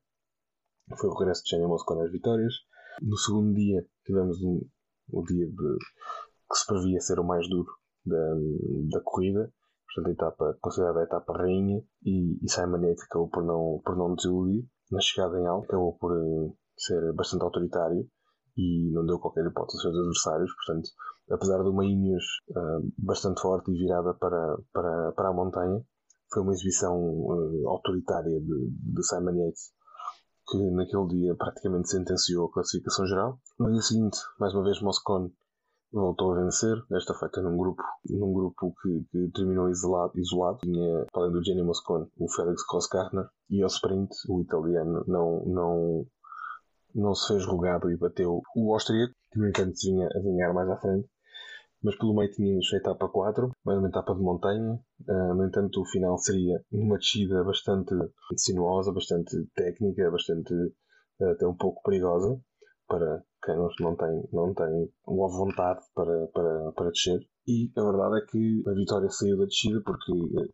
Foi 0.98 1.10
o 1.10 1.18
regresso 1.18 1.44
de 1.44 1.52
Jenny 1.52 1.68
Moscone 1.68 2.06
às 2.06 2.12
vitórias. 2.12 2.54
No 3.02 3.18
segundo 3.18 3.54
dia 3.54 3.86
tivemos 4.06 4.42
um, 4.42 4.62
o 5.12 5.24
dia 5.24 5.46
de, 5.46 5.78
que 6.50 6.58
se 6.58 6.66
previa 6.66 7.00
ser 7.00 7.20
o 7.20 7.24
mais 7.24 7.48
duro 7.50 7.72
da, 8.06 8.36
da 8.92 9.02
corrida 9.04 9.52
portanto, 9.94 10.08
a 10.08 10.12
etapa, 10.12 10.58
considerada 10.62 11.00
a 11.00 11.04
etapa 11.04 11.34
rainha, 11.38 11.84
e, 12.04 12.40
e 12.44 12.50
Simon 12.50 12.82
Yates 12.86 13.04
acabou 13.04 13.30
por 13.30 13.44
não, 13.44 13.82
por 13.84 13.96
não 13.96 14.16
desiludir. 14.16 14.66
Na 14.92 15.00
chegada 15.00 15.40
em 15.40 15.48
alto, 15.48 15.66
acabou 15.66 15.98
por 15.98 16.12
uh, 16.12 16.56
ser 16.78 17.14
bastante 17.14 17.44
autoritário 17.44 18.08
e 18.56 18.92
não 18.92 19.06
deu 19.06 19.20
qualquer 19.20 19.46
hipótese 19.46 19.78
aos 19.78 19.82
seus 19.82 19.98
adversários. 19.98 20.52
Portanto, 20.56 20.90
apesar 21.32 21.64
de 21.64 21.70
uma 21.70 21.86
Ineos 21.86 22.24
uh, 22.50 22.94
bastante 22.98 23.42
forte 23.42 23.72
e 23.72 23.78
virada 23.78 24.14
para, 24.14 24.58
para, 24.72 25.12
para 25.14 25.30
a 25.30 25.34
montanha, 25.34 25.84
foi 26.32 26.44
uma 26.44 26.54
exibição 26.54 26.96
uh, 26.96 27.70
autoritária 27.70 28.40
de, 28.40 28.70
de 28.70 29.04
Simon 29.08 29.36
Yates 29.36 29.74
que 30.48 30.58
naquele 30.72 31.08
dia 31.08 31.36
praticamente 31.36 31.90
sentenciou 31.90 32.48
a 32.48 32.52
classificação 32.52 33.06
geral. 33.08 33.40
No 33.58 33.72
dia 33.72 33.82
seguinte, 33.82 34.20
mais 34.40 34.54
uma 34.54 34.64
vez, 34.64 34.82
Moscone 34.82 35.34
voltou 35.94 36.34
a 36.34 36.44
vencer, 36.44 36.76
desta 36.90 37.14
feita 37.14 37.42
num 37.42 37.56
grupo, 37.56 37.84
num 38.10 38.34
grupo 38.34 38.74
que, 38.82 39.06
que 39.12 39.32
terminou 39.34 39.70
isolado, 39.70 40.20
isolado. 40.20 40.58
Tinha, 40.64 41.06
além 41.14 41.32
do 41.32 41.44
Jenny 41.44 41.64
Moscone, 41.64 42.08
o 42.18 42.30
Félix 42.32 42.66
Koskarner 42.66 43.28
e 43.50 43.62
ao 43.62 43.68
sprint 43.68 44.10
o 44.28 44.42
italiano 44.42 45.04
não, 45.08 45.46
não, 45.46 46.06
não 46.96 47.14
se 47.14 47.28
fez 47.28 47.46
rogado 47.46 47.92
e 47.92 47.98
bateu 47.98 48.42
o 48.56 48.74
austríaco, 48.74 49.14
que 49.32 49.40
no 49.40 49.48
entanto 49.48 49.76
vinha 49.84 50.08
a 50.08 50.20
vingar 50.20 50.54
mais 50.54 50.70
à 50.70 50.78
frente. 50.78 51.08
Mas 51.84 51.98
pelo 51.98 52.16
meio 52.16 52.32
tínhamos 52.32 52.74
a 52.74 52.78
etapa 52.78 53.10
4, 53.10 53.52
mais 53.64 53.78
uma 53.78 53.90
etapa 53.90 54.16
de 54.16 54.22
montanha. 54.22 54.80
Uh, 55.08 55.34
no 55.36 55.46
entanto, 55.46 55.82
o 55.82 55.86
final 55.86 56.18
seria 56.18 56.64
uma 56.72 56.98
descida 56.98 57.44
bastante 57.44 57.94
sinuosa, 58.38 58.94
bastante 58.94 59.36
técnica, 59.54 60.10
bastante 60.10 60.54
até 61.22 61.46
um 61.46 61.56
pouco 61.56 61.84
perigosa 61.84 62.40
para, 62.88 63.22
quem 63.44 63.56
não, 63.56 63.96
tem, 63.96 64.30
não 64.32 64.54
tem 64.54 64.90
uma 65.06 65.28
vontade 65.28 65.82
para, 65.94 66.28
para, 66.28 66.72
para 66.72 66.90
descer. 66.90 67.20
E 67.46 67.72
a 67.78 67.84
verdade 67.84 68.20
é 68.20 68.26
que 68.26 68.64
a 68.68 68.74
vitória 68.74 69.10
saiu 69.10 69.38
da 69.38 69.46
descida 69.46 69.82
porque 69.84 70.12
eh, 70.12 70.50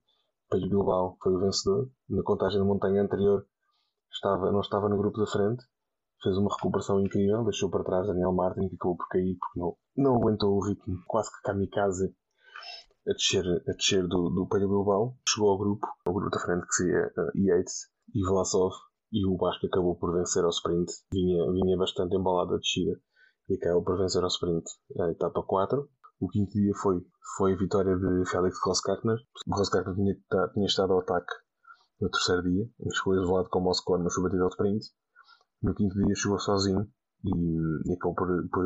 Pelho 0.49 0.69
Bilbao 0.69 1.17
foi 1.21 1.33
o 1.33 1.39
vencedor. 1.39 1.89
Na 2.09 2.23
contagem 2.23 2.57
da 2.57 2.65
montanha 2.65 3.03
anterior 3.03 3.45
estava, 4.11 4.51
não 4.51 4.61
estava 4.61 4.89
no 4.89 4.97
grupo 4.97 5.19
da 5.19 5.27
frente. 5.27 5.63
Fez 6.21 6.35
uma 6.37 6.53
recuperação 6.53 6.99
incrível, 6.99 7.43
deixou 7.43 7.69
para 7.69 7.83
trás 7.83 8.07
Daniel 8.07 8.33
Martin, 8.33 8.67
que 8.67 8.75
acabou 8.75 8.97
por 8.97 9.07
cair 9.07 9.37
porque 9.39 9.59
não, 9.59 9.77
não 9.95 10.15
aguentou 10.15 10.57
o 10.57 10.65
ritmo, 10.65 10.97
quase 11.07 11.29
que 11.31 11.41
kamikaze 11.43 12.13
a 13.07 13.13
descer, 13.13 13.45
a 13.45 13.71
descer 13.71 14.07
do, 14.07 14.29
do 14.29 14.47
Pelho 14.47 14.67
Bilbao. 14.67 15.15
Chegou 15.27 15.51
ao 15.51 15.57
grupo, 15.57 15.87
ao 16.05 16.13
grupo 16.13 16.31
da 16.31 16.41
frente 16.41 16.65
que 16.65 16.73
seria 16.73 17.07
uh, 17.17 17.37
Yates 17.37 17.87
e 18.13 18.21
Vlasov, 18.27 18.73
e 19.11 19.25
o 19.25 19.35
Basco 19.37 19.65
acabou 19.65 19.95
por 19.95 20.13
vencer 20.13 20.43
ao 20.43 20.49
sprint. 20.49 20.91
Vinha, 21.11 21.51
vinha 21.51 21.77
bastante 21.77 22.15
embalado 22.15 22.55
a 22.55 22.57
descida 22.57 22.99
e 23.49 23.55
acabou 23.55 23.83
por 23.83 23.97
vencer 23.97 24.21
ao 24.21 24.27
sprint 24.27 24.65
a 24.99 25.11
etapa 25.11 25.43
4. 25.43 25.89
O 26.19 26.27
quinto 26.27 26.51
dia 26.51 26.73
foi, 26.75 27.01
foi 27.37 27.53
a 27.53 27.57
vitória 27.57 27.95
de 27.95 28.29
Félix 28.29 28.59
Grosskartner. 28.63 29.17
Grosskartner 29.47 29.95
tinha, 29.95 30.15
tinha 30.53 30.65
estado 30.65 30.93
ao 30.93 30.99
ataque 30.99 31.33
no 32.01 32.09
terceiro 32.09 32.43
dia, 32.43 32.65
chegou 32.93 33.15
isolado 33.15 33.49
com 33.49 33.59
o 33.59 33.63
Moscou 33.63 33.97
no 33.97 34.09
sua 34.09 34.23
batida 34.23 34.43
ao 34.43 34.49
sprint. 34.49 34.85
No 35.61 35.73
quinto 35.73 35.95
dia 35.95 36.15
chegou 36.15 36.39
sozinho 36.39 36.87
e, 37.25 37.89
e 37.89 37.93
acabou 37.93 38.15
por, 38.15 38.27
por, 38.49 38.65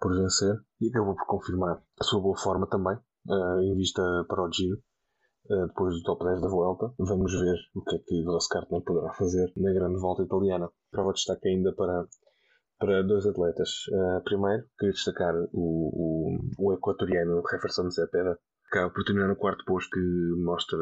por 0.00 0.16
vencer 0.16 0.54
e 0.80 0.88
acabou 0.88 1.14
por 1.14 1.26
confirmar 1.26 1.82
a 2.00 2.04
sua 2.04 2.20
boa 2.20 2.36
forma 2.38 2.66
também, 2.66 2.96
uh, 3.28 3.60
em 3.60 3.74
vista 3.76 4.02
para 4.28 4.42
o 4.42 4.50
giro. 4.52 4.80
Uh, 5.48 5.66
depois 5.66 5.94
do 5.94 6.02
top 6.02 6.24
10 6.24 6.40
da 6.42 6.48
volta, 6.48 6.92
vamos 6.98 7.32
ver 7.32 7.56
o 7.74 7.82
que 7.82 7.96
é 7.96 7.98
que 7.98 8.22
Grosskartner 8.22 8.82
poderá 8.82 9.12
fazer 9.14 9.52
na 9.56 9.72
grande 9.72 9.98
volta 9.98 10.22
italiana. 10.22 10.70
Prova 10.90 11.12
de 11.12 11.16
destaque 11.16 11.48
ainda 11.48 11.74
para 11.74 12.06
para 12.80 13.02
dois 13.02 13.26
atletas. 13.26 13.86
Uh, 13.92 14.24
primeiro, 14.24 14.64
queria 14.78 14.94
destacar 14.94 15.34
o, 15.52 15.52
o, 15.52 16.38
o 16.58 16.72
equatoriano 16.72 17.42
Jefferson 17.48 17.90
Zepeda, 17.90 18.38
que 18.72 18.78
acaba 18.78 18.92
por 18.92 19.04
terminar 19.04 19.28
no 19.28 19.36
quarto 19.36 19.62
posto, 19.66 19.90
que 19.90 20.42
mostra, 20.42 20.78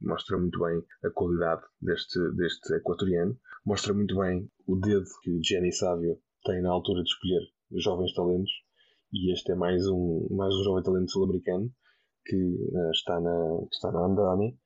mostra 0.00 0.38
muito 0.38 0.60
bem 0.60 0.80
a 1.04 1.10
qualidade 1.10 1.62
deste, 1.80 2.18
deste 2.36 2.74
equatoriano. 2.74 3.36
Mostra 3.66 3.92
muito 3.92 4.16
bem 4.18 4.48
o 4.68 4.76
dedo 4.76 5.04
que 5.22 5.32
o 5.32 5.40
Gianni 5.42 5.72
Savio 5.72 6.16
tem 6.44 6.62
na 6.62 6.70
altura 6.70 7.02
de 7.02 7.08
escolher 7.08 7.42
jovens 7.72 8.14
talentos. 8.14 8.52
E 9.12 9.32
este 9.32 9.52
é 9.52 9.54
mais 9.56 9.86
um, 9.88 10.28
mais 10.30 10.54
um 10.54 10.62
jovem 10.62 10.82
talento 10.84 11.10
sul-americano 11.10 11.70
que 12.24 12.36
uh, 12.36 12.90
está, 12.90 13.20
na, 13.20 13.58
está 13.70 13.92
na 13.92 14.06
Andani 14.06 14.58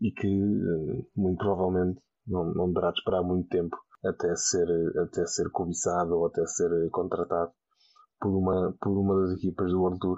e 0.00 0.10
que 0.12 0.26
uh, 0.28 1.06
muito 1.16 1.38
provavelmente 1.38 2.00
não, 2.26 2.52
não 2.54 2.72
deverá 2.72 2.90
esperar 2.90 3.22
muito 3.22 3.48
tempo 3.48 3.76
até 4.04 4.34
ser, 4.36 4.68
até 4.98 5.26
ser 5.26 5.50
cobiçado 5.50 6.16
ou 6.16 6.26
até 6.26 6.44
ser 6.46 6.70
contratado 6.90 7.52
por 8.20 8.30
uma, 8.30 8.74
por 8.80 8.98
uma 8.98 9.20
das 9.20 9.38
equipas 9.38 9.70
do 9.70 9.80
World 9.80 9.98
Tour, 9.98 10.16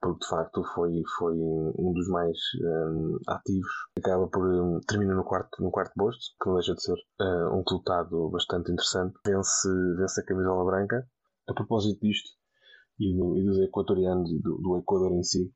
porque 0.00 0.20
de 0.20 0.28
facto 0.28 0.62
foi, 0.74 1.02
foi 1.18 1.34
um 1.34 1.92
dos 1.92 2.08
mais 2.08 2.36
um, 2.62 3.18
ativos. 3.28 3.70
Acaba 3.98 4.28
por 4.28 4.44
um, 4.44 4.80
termina 4.86 5.14
no 5.14 5.24
quarto, 5.24 5.62
no 5.62 5.70
quarto 5.70 5.92
posto, 5.96 6.20
que 6.40 6.48
não 6.48 6.56
deixa 6.56 6.74
de 6.74 6.82
ser 6.82 6.94
uh, 6.94 7.56
um 7.56 7.62
resultado 7.66 8.30
bastante 8.30 8.72
interessante. 8.72 9.14
Vence, 9.26 9.68
vence 9.96 10.20
a 10.20 10.24
camisola 10.24 10.64
branca. 10.64 11.06
A 11.48 11.54
propósito 11.54 12.00
disto 12.00 12.30
e, 12.98 13.16
do, 13.16 13.36
e 13.36 13.44
dos 13.44 13.58
equatorianos 13.60 14.30
e 14.30 14.38
do, 14.38 14.58
do 14.58 14.78
Equador 14.78 15.12
em 15.12 15.22
si, 15.22 15.52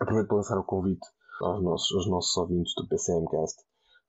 aproveito 0.00 0.28
para 0.28 0.36
lançar 0.36 0.58
o 0.58 0.64
convite 0.64 1.06
aos 1.42 1.62
nossos, 1.62 1.96
aos 1.96 2.08
nossos 2.08 2.36
ouvintes 2.36 2.72
do 2.76 2.88
PCMcast 2.88 3.62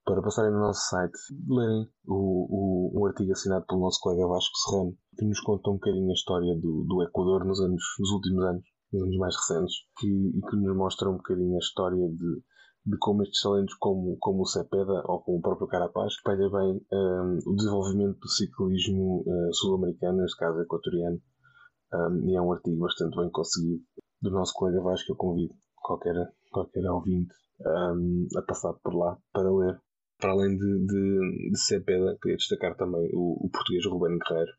para 0.05 0.21
passarem 0.23 0.51
no 0.51 0.59
nosso 0.59 0.89
site, 0.89 1.17
lerem 1.47 1.87
o, 2.07 2.17
o, 2.49 2.99
um 2.99 3.05
artigo 3.05 3.31
assinado 3.31 3.65
pelo 3.67 3.81
nosso 3.81 3.99
colega 4.01 4.27
Vasco 4.27 4.57
Serrano, 4.57 4.97
que 5.15 5.25
nos 5.25 5.39
conta 5.41 5.69
um 5.69 5.73
bocadinho 5.73 6.09
a 6.09 6.13
história 6.13 6.55
do, 6.55 6.83
do 6.87 7.03
Equador 7.03 7.45
nos, 7.45 7.59
anos, 7.59 7.83
nos 7.99 8.09
últimos 8.09 8.43
anos, 8.43 8.63
nos 8.91 9.03
anos 9.03 9.17
mais 9.17 9.35
recentes, 9.35 9.75
que, 9.99 10.07
e 10.07 10.41
que 10.41 10.55
nos 10.55 10.75
mostra 10.75 11.09
um 11.09 11.17
bocadinho 11.17 11.53
a 11.55 11.59
história 11.59 12.09
de, 12.09 12.41
de 12.87 12.97
como 12.99 13.21
estes 13.21 13.41
talentos, 13.41 13.75
como, 13.75 14.17
como 14.19 14.41
o 14.41 14.47
Cepeda 14.47 15.03
ou 15.05 15.21
como 15.21 15.37
o 15.37 15.41
próprio 15.41 15.67
Carapaz, 15.67 16.13
espelha 16.13 16.49
bem 16.49 16.81
um, 16.91 17.39
o 17.45 17.55
desenvolvimento 17.55 18.17
do 18.17 18.29
ciclismo 18.29 19.23
uh, 19.27 19.53
sul-americano, 19.53 20.21
neste 20.21 20.37
caso 20.37 20.59
equatoriano, 20.59 21.21
um, 21.93 22.29
e 22.29 22.35
é 22.35 22.41
um 22.41 22.51
artigo 22.51 22.79
bastante 22.79 23.15
bem 23.15 23.29
conseguido 23.29 23.83
do 24.23 24.31
nosso 24.31 24.53
colega 24.55 24.81
Vasco. 24.81 25.11
Eu 25.11 25.17
convido 25.17 25.53
qualquer, 25.81 26.15
qualquer 26.51 26.85
ouvinte 26.89 27.33
um, 27.65 28.27
a 28.37 28.41
passar 28.43 28.73
por 28.73 28.93
lá 28.95 29.17
para 29.33 29.51
ler 29.51 29.79
para 30.19 30.33
além 30.33 30.57
de, 30.57 30.85
de, 30.85 31.49
de 31.51 31.59
Cepeda, 31.59 32.17
queria 32.21 32.35
destacar 32.35 32.75
também 32.75 33.09
o, 33.13 33.45
o 33.45 33.49
português 33.49 33.85
Ruben 33.85 34.19
Guerreiro, 34.19 34.51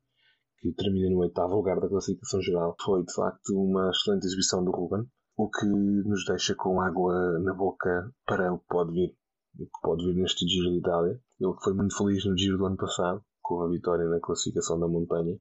que 0.59 0.73
termina 0.73 1.11
no 1.11 1.19
oitavo 1.19 1.55
lugar 1.55 1.79
da 1.79 1.89
classificação 1.89 2.41
geral. 2.41 2.75
Foi 2.83 3.05
de 3.05 3.13
facto 3.13 3.51
uma 3.55 3.91
excelente 3.91 4.25
exibição 4.25 4.65
do 4.65 4.71
Ruben, 4.71 5.07
o 5.37 5.51
que 5.51 5.67
nos 5.67 6.25
deixa 6.25 6.55
com 6.55 6.81
água 6.81 7.39
na 7.41 7.53
boca 7.53 8.11
para 8.27 8.53
o 8.53 8.59
que 8.59 8.67
pode 8.69 8.93
vir, 8.93 9.15
o 9.59 9.67
que 9.67 9.81
pode 9.83 10.07
vir 10.07 10.15
neste 10.15 10.47
Giro 10.49 10.71
de 10.71 10.79
Itália. 10.79 11.21
Ele 11.39 11.55
foi 11.63 11.75
muito 11.75 11.97
feliz 11.97 12.25
no 12.25 12.37
Giro 12.37 12.57
do 12.57 12.65
ano 12.65 12.77
passado, 12.77 13.23
com 13.43 13.63
a 13.63 13.69
vitória 13.69 14.09
na 14.09 14.21
classificação 14.21 14.81
da 14.81 14.89
montanha 14.89 15.39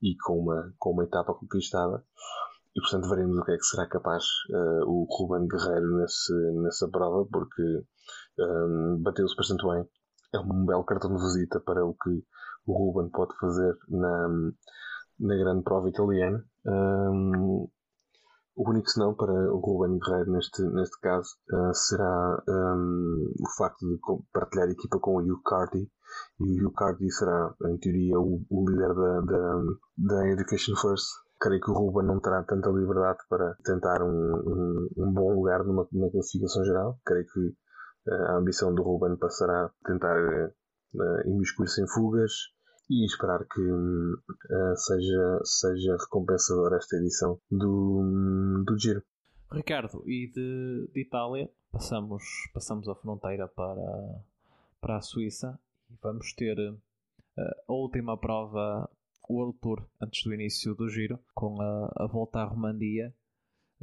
e 0.00 0.16
com 0.24 0.38
uma, 0.38 0.72
com 0.78 0.92
uma 0.92 1.04
etapa 1.04 1.34
conquistada. 1.34 2.04
E 2.78 2.80
portanto 2.80 3.08
veremos 3.08 3.36
o 3.36 3.42
que 3.42 3.50
é 3.50 3.56
que 3.56 3.64
será 3.64 3.88
capaz 3.88 4.22
uh, 4.50 4.84
o 4.86 5.04
Ruben 5.10 5.48
Guerreiro 5.48 5.96
nesse, 5.96 6.32
nessa 6.62 6.88
prova, 6.88 7.26
porque 7.28 7.84
um, 8.38 9.02
bateu-se 9.02 9.34
bastante 9.34 9.66
bem. 9.66 9.84
É 10.32 10.38
um 10.38 10.64
belo 10.64 10.84
cartão 10.84 11.12
de 11.12 11.20
visita 11.20 11.58
para 11.58 11.84
o 11.84 11.94
que 11.94 12.22
o 12.68 12.72
Ruben 12.72 13.10
pode 13.10 13.36
fazer 13.40 13.76
na, 13.88 14.28
na 15.18 15.36
grande 15.36 15.64
prova 15.64 15.88
italiana. 15.88 16.44
Um, 16.64 17.68
o 18.54 18.70
único 18.70 18.88
senão 18.90 19.12
para 19.12 19.32
o 19.32 19.58
Ruben 19.58 19.98
Guerreiro 19.98 20.30
neste, 20.30 20.62
neste 20.62 21.00
caso 21.00 21.30
uh, 21.52 21.74
será 21.74 22.44
um, 22.48 23.32
o 23.40 23.56
facto 23.56 23.88
de 23.88 23.98
partilhar 24.32 24.68
equipa 24.68 25.00
com 25.00 25.16
o 25.16 25.20
Hugh 25.20 25.42
Carty 25.44 25.90
e 26.38 26.62
o 26.62 26.68
Hugh 26.68 26.74
Carty 26.74 27.10
será, 27.10 27.52
em 27.64 27.76
teoria, 27.78 28.20
o, 28.20 28.40
o 28.48 28.70
líder 28.70 28.94
da, 28.94 29.20
da, 29.22 29.62
da 29.96 30.28
Education 30.28 30.76
First. 30.76 31.27
Creio 31.40 31.60
que 31.60 31.70
o 31.70 31.74
Ruben 31.74 32.06
não 32.06 32.20
terá 32.20 32.42
tanta 32.42 32.68
liberdade 32.70 33.18
para 33.28 33.54
tentar 33.64 34.02
um, 34.02 34.08
um, 34.08 34.88
um 34.96 35.12
bom 35.12 35.34
lugar 35.34 35.64
numa, 35.64 35.86
numa 35.92 36.10
classificação 36.10 36.64
geral. 36.64 36.98
Creio 37.04 37.24
que 37.26 37.54
a 38.10 38.36
ambição 38.36 38.74
do 38.74 38.82
Ruben 38.82 39.16
passará 39.16 39.66
a 39.66 39.70
tentar 39.86 40.16
uh, 40.16 41.28
imiscuir-se 41.28 41.82
em 41.82 41.86
fugas 41.88 42.32
e 42.90 43.04
esperar 43.04 43.44
que 43.44 43.60
uh, 43.60 44.76
seja, 44.76 45.40
seja 45.44 45.96
recompensadora 45.96 46.76
esta 46.76 46.96
edição 46.96 47.38
do, 47.50 48.64
do 48.66 48.78
Giro. 48.78 49.02
Ricardo, 49.50 50.02
e 50.06 50.30
de, 50.30 50.90
de 50.92 51.00
Itália 51.00 51.50
passamos, 51.70 52.22
passamos 52.52 52.88
a 52.88 52.94
fronteira 52.94 53.48
para, 53.48 54.22
para 54.80 54.96
a 54.96 55.02
Suíça 55.02 55.58
e 55.90 55.94
vamos 56.02 56.32
ter 56.34 56.58
a 57.68 57.72
última 57.72 58.18
prova 58.18 58.90
World 59.28 59.58
Tour 59.60 59.86
antes 60.00 60.22
do 60.24 60.32
início 60.32 60.74
do 60.74 60.88
Giro, 60.88 61.18
com 61.34 61.60
a, 61.60 61.92
a 61.96 62.06
volta 62.06 62.40
à 62.40 62.44
Romandia, 62.44 63.14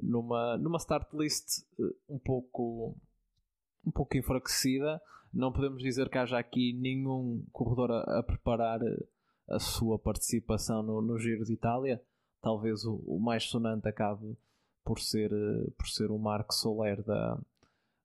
numa, 0.01 0.57
numa 0.57 0.77
start 0.77 1.13
list 1.13 1.65
uh, 1.79 1.95
um 2.09 2.19
pouco 2.19 2.95
um 3.85 3.91
pouco 3.91 4.17
enfraquecida. 4.17 4.99
Não 5.31 5.51
podemos 5.51 5.81
dizer 5.83 6.09
que 6.09 6.17
haja 6.17 6.39
aqui 6.39 6.73
nenhum 6.73 7.45
corredor 7.51 7.91
a, 7.91 8.19
a 8.19 8.23
preparar 8.23 8.81
eh, 8.81 9.05
a 9.49 9.59
sua 9.59 9.99
participação 9.99 10.81
no, 10.81 11.01
no 11.01 11.19
Giro 11.19 11.45
de 11.45 11.53
Itália. 11.53 12.01
Talvez 12.41 12.83
o, 12.85 12.95
o, 13.05 13.19
mais 13.19 13.43
sonante 13.43 13.87
acabe 13.87 14.35
por 14.83 14.99
ser, 14.99 15.31
eh, 15.31 15.71
por 15.77 15.87
ser 15.87 16.09
o 16.09 16.17
Marco 16.17 16.53
Soler 16.53 17.03
da, 17.03 17.37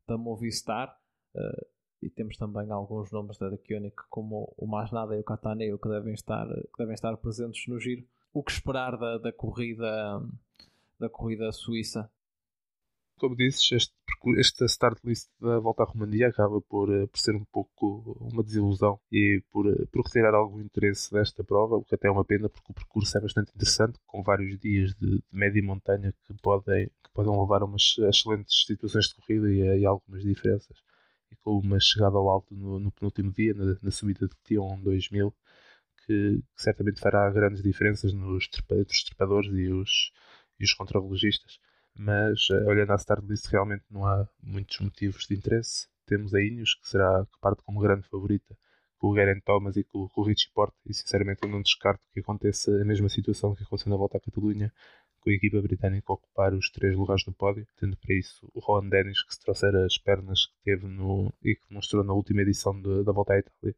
da 0.06 0.18
Movistar. 0.18 0.94
Uh, 1.34 1.66
e 2.02 2.08
temos 2.08 2.36
também 2.36 2.70
alguns 2.70 3.10
nomes 3.10 3.38
da 3.38 3.50
Koenig 3.58 3.94
como 4.08 4.52
o 4.56 4.66
Mais 4.66 4.90
Nada 4.90 5.16
e 5.16 5.20
o 5.20 5.24
Cataneo 5.24 5.78
que 5.78 5.88
devem 5.88 6.14
estar, 6.14 6.46
que 6.46 6.78
devem 6.78 6.94
estar 6.94 7.16
presentes 7.16 7.66
no 7.68 7.78
Giro. 7.78 8.04
O 8.32 8.42
que 8.42 8.52
esperar 8.52 8.96
da, 8.96 9.18
da 9.18 9.32
corrida 9.32 10.22
da 10.98 11.08
corrida 11.08 11.50
suíça 11.50 12.10
como 13.20 13.36
dizes, 13.36 13.70
este, 13.72 13.94
esta 14.38 14.64
start 14.64 14.98
list 15.04 15.28
da 15.38 15.58
volta 15.60 15.82
à 15.82 15.86
Romandia 15.86 16.28
acaba 16.28 16.60
por, 16.62 16.90
eh, 16.90 17.06
por 17.06 17.18
ser 17.18 17.36
um 17.36 17.44
pouco 17.52 18.16
uma 18.18 18.42
desilusão 18.42 18.98
e 19.12 19.42
por, 19.52 19.70
eh, 19.70 19.84
por 19.92 20.06
retirar 20.06 20.34
algum 20.34 20.60
interesse 20.60 21.12
desta 21.12 21.44
prova, 21.44 21.76
o 21.76 21.84
que 21.84 21.94
até 21.94 22.08
é 22.08 22.10
uma 22.10 22.24
pena 22.24 22.48
porque 22.48 22.72
o 22.72 22.74
percurso 22.74 23.16
é 23.18 23.20
bastante 23.20 23.52
interessante, 23.54 23.98
com 24.06 24.22
vários 24.22 24.58
dias 24.58 24.94
de, 24.94 25.18
de 25.18 25.24
média 25.30 25.62
montanha 25.62 26.14
que 26.26 26.34
podem, 26.42 26.86
que 26.86 27.10
podem 27.12 27.38
levar 27.38 27.60
a 27.62 27.66
umas 27.66 27.94
excelentes 27.98 28.64
situações 28.66 29.08
de 29.08 29.14
corrida 29.16 29.52
e 29.52 29.68
a, 29.68 29.76
e 29.76 29.84
algumas 29.84 30.22
diferenças. 30.22 30.78
E 31.30 31.36
com 31.36 31.58
uma 31.58 31.78
chegada 31.80 32.16
ao 32.16 32.28
alto 32.28 32.54
no, 32.54 32.78
no 32.78 32.92
penúltimo 32.92 33.32
dia, 33.32 33.54
na, 33.54 33.76
na 33.82 33.90
subida 33.90 34.26
de 34.26 34.34
Tion 34.44 34.80
2000, 34.82 35.32
que, 36.06 36.42
que, 36.56 36.62
certamente 36.62 37.00
fará 37.00 37.30
grandes 37.30 37.62
diferenças 37.62 38.12
nos 38.12 38.48
trepadores 38.48 39.52
e 39.52 39.68
os, 39.72 40.12
e 40.58 40.64
os 40.64 40.74
contrarrelogistas 40.74 41.58
mas 42.00 42.48
eh, 42.50 42.64
olhando 42.66 42.92
à 42.92 42.96
start 42.96 43.22
list 43.24 43.46
realmente 43.46 43.84
não 43.90 44.06
há 44.06 44.26
muitos 44.42 44.78
motivos 44.80 45.26
de 45.26 45.34
interesse. 45.34 45.88
Temos 46.06 46.34
a 46.34 46.40
Ineos, 46.40 46.74
que 46.74 46.88
será 46.88 47.24
que 47.26 47.38
parte 47.40 47.62
como 47.62 47.80
grande 47.80 48.08
favorita, 48.08 48.56
com 48.98 49.08
o 49.08 49.14
Geraint 49.14 49.42
Thomas 49.44 49.76
e 49.76 49.84
com, 49.84 50.08
com 50.08 50.20
o 50.22 50.24
Richie 50.24 50.50
Porte, 50.52 50.76
e 50.86 50.94
sinceramente 50.94 51.40
eu 51.42 51.48
não 51.48 51.62
descarto 51.62 52.04
que 52.12 52.20
aconteça 52.20 52.70
a 52.70 52.84
mesma 52.84 53.08
situação 53.08 53.54
que 53.54 53.62
aconteceu 53.62 53.90
na 53.90 53.96
volta 53.96 54.18
à 54.18 54.20
Catalunha, 54.20 54.72
com 55.20 55.30
a 55.30 55.32
equipa 55.32 55.60
britânica 55.60 56.12
ocupar 56.12 56.54
os 56.54 56.70
três 56.70 56.96
lugares 56.96 57.24
no 57.26 57.32
pódio, 57.32 57.66
tendo 57.78 57.96
para 57.96 58.14
isso 58.14 58.50
o 58.54 58.60
Ron 58.60 58.88
Dennis 58.88 59.22
que 59.22 59.34
se 59.34 59.40
trouxer 59.40 59.74
as 59.76 59.98
pernas 59.98 60.46
que 60.46 60.54
teve 60.64 60.86
no, 60.86 61.32
e 61.42 61.54
que 61.54 61.72
mostrou 61.72 62.02
na 62.02 62.12
última 62.12 62.42
edição 62.42 62.80
de, 62.80 63.04
da 63.04 63.12
volta 63.12 63.34
à 63.34 63.38
Itália. 63.38 63.74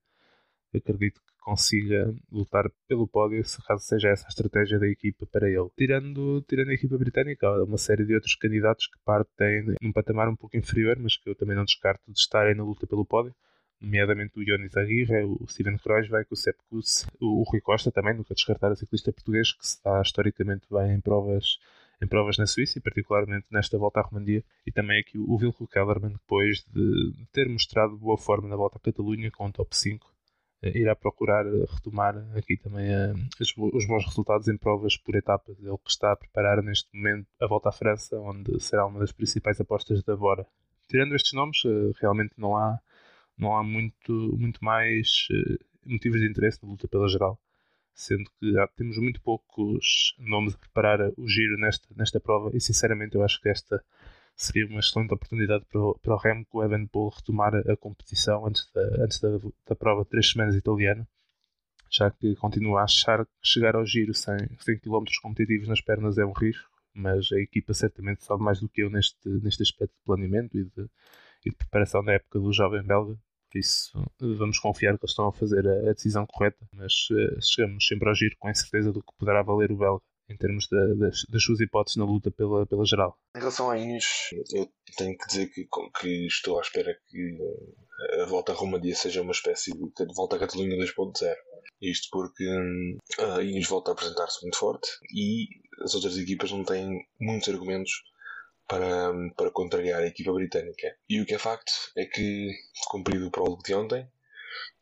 Eu 0.72 0.78
acredito 0.78 1.20
que 1.20 1.32
consiga 1.40 2.14
lutar 2.30 2.70
pelo 2.88 3.07
pódio, 3.07 3.45
se 3.45 3.62
caso 3.64 3.84
seja 3.84 4.09
essa 4.09 4.26
a 4.26 4.28
estratégia 4.28 4.78
da 4.78 4.88
equipa 4.88 5.26
para 5.26 5.49
ele. 5.49 5.68
Tirando, 5.76 6.43
tirando 6.49 6.70
a 6.70 6.74
equipa 6.74 6.97
britânica, 6.97 7.47
há 7.47 7.64
uma 7.64 7.78
série 7.78 8.07
de 8.07 8.14
outros 8.14 8.34
candidatos 8.36 8.86
que 8.86 8.99
partem 9.05 9.74
num 9.82 9.93
patamar 9.93 10.28
um 10.28 10.36
pouco 10.36 10.57
inferior, 10.57 10.99
mas 10.99 11.16
que 11.16 11.28
eu 11.28 11.34
também 11.34 11.57
não 11.57 11.64
descarto 11.64 12.03
de 12.11 12.18
estarem 12.18 12.55
na 12.55 12.64
luta 12.64 12.86
pelo 12.86 13.05
pódio 13.05 13.34
nomeadamente 13.83 14.39
o 14.39 14.43
Ionis 14.43 14.76
Aguirre, 14.76 15.24
o 15.24 15.47
Steven 15.49 15.76
Kreuzweig, 15.76 16.26
o 16.30 16.37
Sepp 16.37 16.59
Kuss, 16.70 17.07
o, 17.20 17.43
Rui 17.43 17.61
Costa 17.61 17.91
também, 17.91 18.14
nunca 18.14 18.35
descartar 18.35 18.70
o 18.70 18.76
ciclista 18.76 19.12
português 19.12 19.53
que 19.53 19.64
está 19.64 20.01
historicamente 20.01 20.66
bem 20.70 20.95
em 20.95 21.01
provas 21.01 21.59
em 22.01 22.07
provas 22.07 22.37
na 22.37 22.47
Suíça 22.47 22.78
e 22.78 22.83
particularmente 22.83 23.47
nesta 23.49 23.78
volta 23.78 24.01
à 24.01 24.03
Romandia. 24.03 24.43
E 24.66 24.72
também 24.72 25.01
aqui 25.01 25.16
o 25.16 25.37
Wilco 25.37 25.68
Kellerman 25.68 26.12
depois 26.12 26.64
de 26.74 27.12
ter 27.33 27.49
mostrado 27.49 27.97
boa 27.97 28.18
forma 28.18 28.49
na 28.49 28.57
volta 28.57 28.76
à 28.76 28.80
Catalunha 28.80 29.30
com 29.30 29.47
um 29.47 29.53
top 29.53 29.76
5 29.76 30.12
eh, 30.62 30.78
irá 30.78 30.97
procurar 30.97 31.45
retomar 31.45 32.16
aqui 32.37 32.57
também 32.57 32.87
eh, 32.89 33.12
os 33.41 33.87
bons 33.87 34.05
resultados 34.05 34.49
em 34.49 34.57
provas 34.57 34.97
por 34.97 35.14
etapas. 35.14 35.57
Ele 35.61 35.78
que 35.78 35.91
está 35.91 36.12
a 36.12 36.16
preparar 36.16 36.62
neste 36.62 36.89
momento 36.93 37.28
a 37.41 37.47
volta 37.47 37.68
à 37.68 37.72
França 37.72 38.18
onde 38.18 38.61
será 38.61 38.87
uma 38.87 39.01
das 39.01 39.12
principais 39.12 39.61
apostas 39.61 40.03
da 40.03 40.16
Bora. 40.16 40.45
Tirando 40.89 41.14
estes 41.14 41.33
nomes 41.33 41.62
eh, 41.64 41.93
realmente 42.01 42.35
não 42.37 42.57
há 42.57 42.80
não 43.37 43.57
há 43.57 43.62
muito, 43.62 44.12
muito 44.37 44.64
mais 44.64 45.26
uh, 45.30 45.59
motivos 45.85 46.20
de 46.20 46.28
interesse 46.28 46.62
na 46.62 46.70
luta 46.70 46.89
pela 46.89 47.09
geral, 47.09 47.39
sendo 47.95 48.30
que 48.39 48.55
temos 48.76 48.97
muito 48.99 49.20
poucos 49.20 50.14
nomes 50.18 50.55
a 50.55 50.59
preparar 50.59 51.01
o 51.16 51.28
giro 51.28 51.59
nesta, 51.59 51.89
nesta 51.97 52.20
prova 52.20 52.51
e 52.55 52.61
sinceramente 52.61 53.14
eu 53.14 53.22
acho 53.22 53.41
que 53.41 53.49
esta 53.49 53.83
seria 54.35 54.66
uma 54.66 54.80
excelente 54.80 55.12
oportunidade 55.12 55.64
para 55.66 55.80
o, 55.80 55.99
para 55.99 56.14
o 56.14 56.18
Remco 56.18 56.62
Evenepoel 56.62 57.11
retomar 57.11 57.55
a, 57.55 57.76
competição 57.76 58.47
antes, 58.47 58.70
da, 58.72 59.05
antes 59.05 59.20
da, 59.20 59.28
da 59.66 59.76
prova 59.76 60.05
de 60.05 60.11
3 60.11 60.30
semanas 60.30 60.57
italiana 60.57 61.07
já 61.93 62.11
que 62.11 62.35
continuo 62.37 62.78
a 62.78 62.85
achar 62.85 63.24
que 63.26 63.33
chegar 63.43 63.76
ao 63.76 63.85
giro 63.85 64.14
sem 64.14 64.37
100 64.59 64.78
km 64.78 65.05
competitivos 65.20 65.68
nas 65.68 65.83
pernas 65.83 66.16
é 66.16 66.24
um 66.24 66.33
risco, 66.33 66.70
mas 66.95 67.30
a 67.33 67.39
equipa 67.39 67.74
certamente 67.74 68.24
sabe 68.24 68.43
mais 68.43 68.61
do 68.61 68.68
que 68.68 68.83
eu 68.83 68.91
neste, 68.91 69.28
neste 69.28 69.62
aspecto 69.62 69.93
de 69.93 70.05
planeamento 70.05 70.57
e 70.57 70.64
de, 70.64 70.89
e 71.45 71.51
de 71.51 71.57
preparação 71.57 72.05
da 72.05 72.12
época 72.12 72.38
do 72.38 72.53
jovem 72.53 72.82
belga. 72.82 73.16
Por 73.51 73.59
isso, 73.59 73.93
vamos 74.18 74.59
confiar 74.59 74.97
que 74.97 75.05
eles 75.05 75.11
estão 75.11 75.28
a 75.28 75.32
fazer 75.32 75.66
a, 75.68 75.93
decisão 75.93 76.26
correta, 76.26 76.66
mas 76.72 76.93
uh, 77.11 77.38
chegamos 77.43 77.86
sempre 77.86 78.09
ao 78.09 78.14
giro 78.14 78.34
com 78.38 78.49
a 78.49 78.55
certeza 78.55 78.90
do 78.90 79.03
que 79.03 79.12
poderá 79.18 79.43
valer 79.43 79.70
o 79.70 79.76
belga 79.76 80.03
em 80.32 80.36
termos 80.36 80.66
das, 80.68 81.26
das, 81.28 81.43
suas 81.43 81.61
hipóteses 81.61 81.97
na 81.97 82.05
luta 82.05 82.30
pela, 82.30 82.66
pela 82.66 82.84
geral. 82.86 83.18
Em 83.36 83.40
relação 83.40 83.70
a 83.70 83.78
Inês, 83.78 84.30
eu 84.55 84.68
tenho 84.97 85.16
que 85.16 85.26
dizer 85.26 85.47
que, 85.49 85.68
que 86.01 86.26
estou 86.26 86.59
à 86.59 86.62
espera 86.62 86.97
que 87.09 87.38
eh, 87.38 88.22
a 88.22 88.26
volta 88.26 88.53
a 88.53 88.55
Romadia 88.55 88.95
seja 88.95 89.22
uma 89.22 89.32
espécie 89.32 89.72
de, 89.72 90.07
de 90.07 90.14
volta 90.14 90.36
a 90.36 90.38
Catalunha 90.38 90.76
2.0. 90.76 91.34
Isto 91.82 92.09
porque 92.11 92.49
hum, 92.49 92.97
a 93.18 93.43
Inês 93.43 93.68
volta 93.68 93.90
a 93.90 93.95
apresentar-se 93.95 94.40
muito 94.43 94.57
forte 94.57 94.88
e 95.14 95.49
as 95.82 95.95
outras 95.95 96.16
equipas 96.16 96.51
não 96.53 96.64
têm 96.64 97.05
muitos 97.20 97.49
argumentos 97.49 97.93
para, 98.69 99.13
para 99.37 99.51
contrariar 99.51 100.01
a 100.01 100.07
equipa 100.07 100.33
britânica. 100.33 100.97
E 101.09 101.21
o 101.21 101.27
que 101.27 101.35
é 101.35 101.39
facto 101.39 101.73
é 101.97 102.05
que, 102.05 102.51
cumprido 102.89 103.27
o 103.27 103.31
prólogo 103.31 103.63
de 103.63 103.75
ontem, 103.75 104.09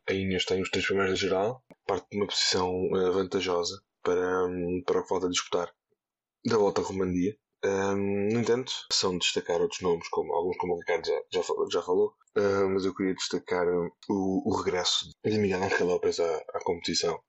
a 0.08 0.12
Ineos 0.12 0.44
tem 0.44 0.60
os 0.60 0.70
três 0.70 0.86
primeiros 0.86 1.18
da 1.20 1.26
geral, 1.26 1.64
parte 1.86 2.08
de 2.10 2.16
uma 2.16 2.26
posição 2.26 2.70
uh, 2.92 3.12
vantajosa 3.12 3.82
para, 4.02 4.48
para 4.84 5.00
o 5.00 5.02
que 5.02 5.08
falta 5.08 5.28
disputar 5.28 5.72
da 6.44 6.56
volta 6.56 6.80
à 6.80 6.84
Romandia. 6.84 7.36
Um, 7.62 8.28
no 8.32 8.40
entanto, 8.40 8.72
são 8.90 9.12
de 9.12 9.18
destacar 9.18 9.60
outros 9.60 9.82
nomes, 9.82 10.08
como 10.08 10.32
alguns 10.32 10.56
como 10.56 10.74
o 10.74 10.78
Ricardo 10.78 11.06
já, 11.06 11.20
já, 11.30 11.42
já 11.70 11.82
falou, 11.82 12.14
uh, 12.38 12.68
mas 12.70 12.86
eu 12.86 12.94
queria 12.94 13.14
destacar 13.14 13.66
o, 13.68 14.42
o 14.48 14.56
regresso 14.62 15.10
de 15.22 15.38
Miguel 15.38 15.62
Ángel 15.62 15.86
López 15.86 16.20
à, 16.20 16.36
à 16.54 16.60
competição. 16.64 17.20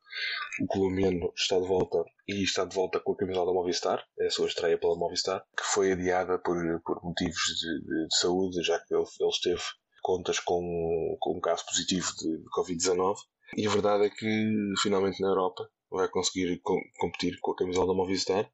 O 0.61 0.67
colombiano 0.67 1.33
está 1.35 1.59
de 1.59 1.67
volta 1.67 2.03
e 2.27 2.43
está 2.43 2.63
de 2.63 2.75
volta 2.75 2.99
com 2.99 3.11
a 3.13 3.17
camisola 3.17 3.47
da 3.47 3.53
Movistar, 3.53 4.05
é 4.19 4.27
a 4.27 4.31
sua 4.31 4.47
estreia 4.47 4.77
pela 4.77 4.97
Movistar, 4.97 5.43
que 5.57 5.65
foi 5.65 5.91
adiada 5.91 6.39
por, 6.39 6.55
por 6.85 7.03
motivos 7.03 7.41
de, 7.59 7.81
de, 7.81 8.07
de 8.07 8.17
saúde, 8.17 8.63
já 8.63 8.79
que 8.79 8.93
ele, 8.93 9.05
ele 9.19 9.29
esteve 9.29 9.61
contas 10.01 10.39
com, 10.39 11.17
com 11.19 11.37
um 11.37 11.41
caso 11.41 11.65
positivo 11.65 12.07
de, 12.17 12.37
de 12.37 12.49
Covid-19. 12.57 13.15
E 13.57 13.67
a 13.67 13.69
verdade 13.69 14.05
é 14.05 14.09
que 14.09 14.73
finalmente 14.81 15.21
na 15.21 15.27
Europa 15.27 15.69
vai 15.89 16.07
conseguir 16.07 16.59
com, 16.61 16.79
competir 16.99 17.37
com 17.41 17.51
a 17.51 17.55
camisola 17.55 17.87
da 17.87 17.93
Movistar 17.93 18.49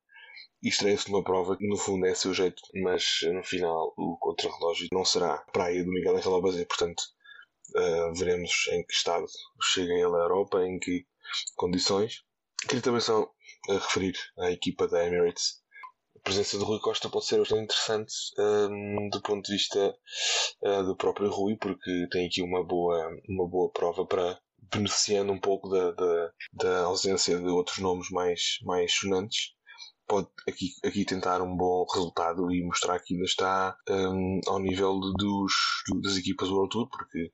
e 0.62 0.70
estreia-se 0.70 1.12
numa 1.12 1.24
prova 1.24 1.56
que 1.56 1.68
no 1.68 1.78
fundo 1.78 2.06
é 2.06 2.14
seu 2.14 2.34
jeito, 2.34 2.62
mas 2.82 3.20
no 3.32 3.44
final 3.44 3.94
o 3.98 4.18
contrarrelógio 4.20 4.88
não 4.92 5.06
será 5.06 5.38
praia 5.54 5.84
do 5.84 5.92
Miguel 5.92 6.18
Angel 6.18 6.32
Lopes, 6.32 6.64
portanto 6.66 7.04
uh, 7.76 8.14
veremos 8.16 8.68
em 8.72 8.84
que 8.84 8.94
estado 8.94 9.26
chega 9.62 9.94
ele 9.94 10.16
à 10.16 10.24
Europa, 10.24 10.66
em 10.66 10.80
que 10.80 11.06
condições. 11.56 12.24
Queria 12.68 12.82
também 12.82 13.02
só 13.02 13.30
referir 13.70 14.16
à 14.40 14.52
equipa 14.52 14.88
da 14.88 15.06
Emirates. 15.06 15.62
A 16.16 16.20
presença 16.22 16.58
do 16.58 16.66
Rui 16.66 16.80
Costa 16.80 17.10
pode 17.10 17.26
ser 17.26 17.38
bastante 17.38 17.64
interessante 17.64 18.14
um, 18.40 19.10
do 19.10 19.22
ponto 19.22 19.46
de 19.46 19.54
vista 19.54 19.96
uh, 20.62 20.84
do 20.84 20.98
próprio 20.98 21.30
Rui, 21.30 21.56
porque 21.56 22.08
tem 22.12 22.26
aqui 22.26 22.42
uma 22.42 22.64
boa, 22.64 23.10
uma 23.30 23.48
boa 23.48 23.72
prova 23.72 24.06
para 24.06 24.40
beneficiando 24.74 25.32
um 25.32 25.40
pouco 25.40 25.70
da, 25.70 25.92
da, 25.92 26.32
da 26.52 26.80
ausência 26.82 27.38
de 27.38 27.48
outros 27.48 27.78
nomes 27.78 28.10
mais, 28.10 28.58
mais 28.64 28.92
sonantes 28.92 29.56
pode 30.08 30.28
aqui, 30.48 30.72
aqui 30.84 31.06
tentar 31.06 31.42
um 31.42 31.56
bom 31.56 31.86
resultado 31.94 32.52
e 32.52 32.64
mostrar 32.64 33.00
que 33.00 33.14
ainda 33.14 33.26
está 33.26 33.78
um, 33.90 34.40
ao 34.48 34.60
nível 34.60 35.00
dos, 35.18 35.54
das 36.02 36.18
equipas 36.18 36.50
World 36.50 36.70
Tour, 36.70 36.90
porque 36.90 37.32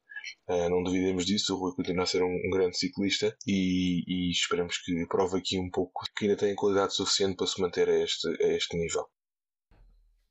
Uh, 0.47 0.69
não 0.69 0.83
duvidemos 0.83 1.25
disso, 1.25 1.53
o 1.53 1.59
Rui 1.59 1.75
continua 1.75 2.03
a 2.03 2.07
ser 2.07 2.23
um, 2.23 2.27
um 2.27 2.49
grande 2.49 2.77
ciclista 2.77 3.35
e, 3.45 4.03
e, 4.07 4.31
esperamos 4.31 4.77
que 4.77 5.05
prove 5.07 5.37
aqui 5.37 5.59
um 5.59 5.69
pouco 5.69 6.05
que 6.15 6.25
ainda 6.25 6.37
tem 6.37 6.55
qualidade 6.55 6.95
suficiente 6.95 7.35
para 7.35 7.47
se 7.47 7.61
manter 7.61 7.89
a 7.89 7.99
este, 7.99 8.27
a 8.41 8.47
este 8.53 8.77
nível. 8.77 9.05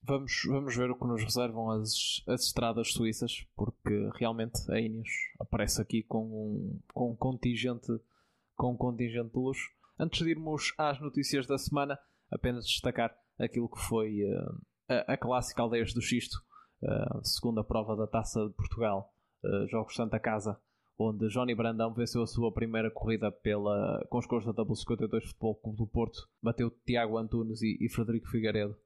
Vamos, 0.03 0.33
vamos 0.49 0.75
ver 0.75 0.91
o 0.91 0.99
que 0.99 1.07
nos 1.07 1.23
reservam 1.23 1.71
as, 1.71 2.23
as 2.27 2.47
estradas 2.47 2.93
suíças, 2.93 3.45
porque 3.55 4.11
realmente 4.19 4.61
a 4.71 4.81
Ineos 4.81 5.11
aparece 5.39 5.81
aqui 5.81 6.03
com 6.03 6.25
um, 6.25 6.81
com 6.93 7.11
um 7.13 7.17
contingente 7.17 7.93
com 8.57 8.73
um 8.73 8.77
contingente 8.77 9.31
de 9.31 9.39
luxo. 9.39 9.71
Antes 9.99 10.25
de 10.25 10.31
irmos 10.31 10.75
às 10.77 11.01
notícias 11.01 11.47
da 11.47 11.59
semana, 11.59 11.99
apenas 12.33 12.67
destacar 12.67 13.15
aquilo 13.39 13.69
que 13.69 13.81
foi 13.81 14.23
uh, 14.25 14.61
a, 14.89 15.13
a 15.13 15.17
clássica 15.17 15.63
Aldeias 15.63 15.93
do 15.93 16.01
Xisto, 16.01 16.37
uh, 16.83 17.25
segunda 17.25 17.63
prova 17.63 17.97
da 17.97 18.07
Taça 18.07 18.47
de 18.47 18.55
Portugal 18.55 19.13
uh, 19.45 19.69
Jogos 19.69 19.95
Santa 19.95 20.19
Casa, 20.19 20.59
onde 20.99 21.29
Johnny 21.29 21.55
Brandão 21.55 21.93
venceu 21.93 22.23
a 22.23 22.27
sua 22.27 22.53
primeira 22.53 22.91
corrida 22.91 23.31
pela, 23.31 24.05
com 24.09 24.19
os 24.19 24.27
cores 24.27 24.47
da 24.47 24.53
W52 24.53 25.27
Futebol 25.29 25.55
Clube 25.57 25.79
do 25.79 25.87
Porto, 25.87 26.29
bateu 26.43 26.71
Tiago 26.85 27.19
Antunes 27.19 27.63
e, 27.63 27.79
e 27.81 27.89
Frederico 27.89 28.29
Figueiredo 28.29 28.77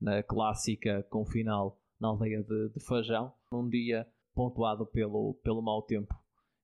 na 0.00 0.22
clássica 0.22 1.02
com 1.08 1.24
final 1.24 1.80
na 2.00 2.08
aldeia 2.08 2.42
de, 2.42 2.68
de 2.70 2.84
Fajão, 2.84 3.32
num 3.50 3.68
dia 3.68 4.06
pontuado 4.34 4.84
pelo, 4.86 5.34
pelo 5.42 5.62
mau 5.62 5.82
tempo 5.82 6.14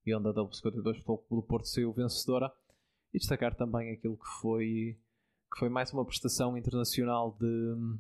e 0.05 0.15
onde 0.15 0.29
a 0.29 0.33
W52 0.33 0.97
Futebol 0.97 1.19
Clube 1.19 1.43
do 1.43 1.47
Porto 1.47 1.67
saiu 1.67 1.93
vencedora. 1.93 2.53
E 3.13 3.19
destacar 3.19 3.57
também 3.57 3.91
aquilo 3.91 4.17
que 4.17 4.29
foi 4.41 4.99
que 5.51 5.59
foi 5.59 5.69
mais 5.69 5.93
uma 5.93 6.05
prestação 6.05 6.57
internacional 6.57 7.37
de 7.39 7.99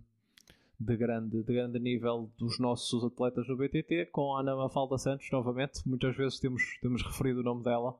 de 0.80 0.96
grande, 0.96 1.42
de 1.42 1.52
grande 1.52 1.78
nível 1.78 2.32
dos 2.38 2.58
nossos 2.58 3.04
atletas 3.04 3.46
no 3.46 3.56
BTT, 3.56 4.06
com 4.06 4.34
a 4.34 4.40
Ana 4.40 4.56
Mafalda 4.56 4.96
Santos, 4.96 5.30
novamente. 5.30 5.86
Muitas 5.86 6.16
vezes 6.16 6.40
temos, 6.40 6.62
temos 6.80 7.02
referido 7.02 7.40
o 7.40 7.42
nome 7.42 7.62
dela 7.62 7.94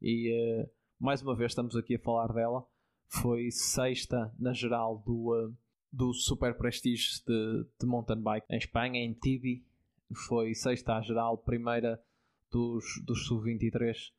e 0.00 0.32
uh, 0.32 0.70
mais 0.98 1.20
uma 1.20 1.36
vez 1.36 1.50
estamos 1.50 1.76
aqui 1.76 1.96
a 1.96 1.98
falar 1.98 2.32
dela. 2.32 2.66
Foi 3.06 3.50
sexta 3.50 4.32
na 4.38 4.54
geral 4.54 5.02
do, 5.04 5.34
uh, 5.34 5.54
do 5.92 6.14
Super 6.14 6.56
Prestige 6.56 7.22
de, 7.26 7.66
de 7.78 7.86
mountain 7.86 8.22
bike 8.22 8.46
em 8.48 8.56
Espanha, 8.56 8.98
em 8.98 9.12
Tibi. 9.12 9.62
Foi 10.26 10.54
sexta 10.54 10.96
à 10.96 11.02
geral, 11.02 11.36
primeira 11.36 12.02
dos, 12.50 12.84
dos 13.04 13.26
Sub-23 13.26 14.10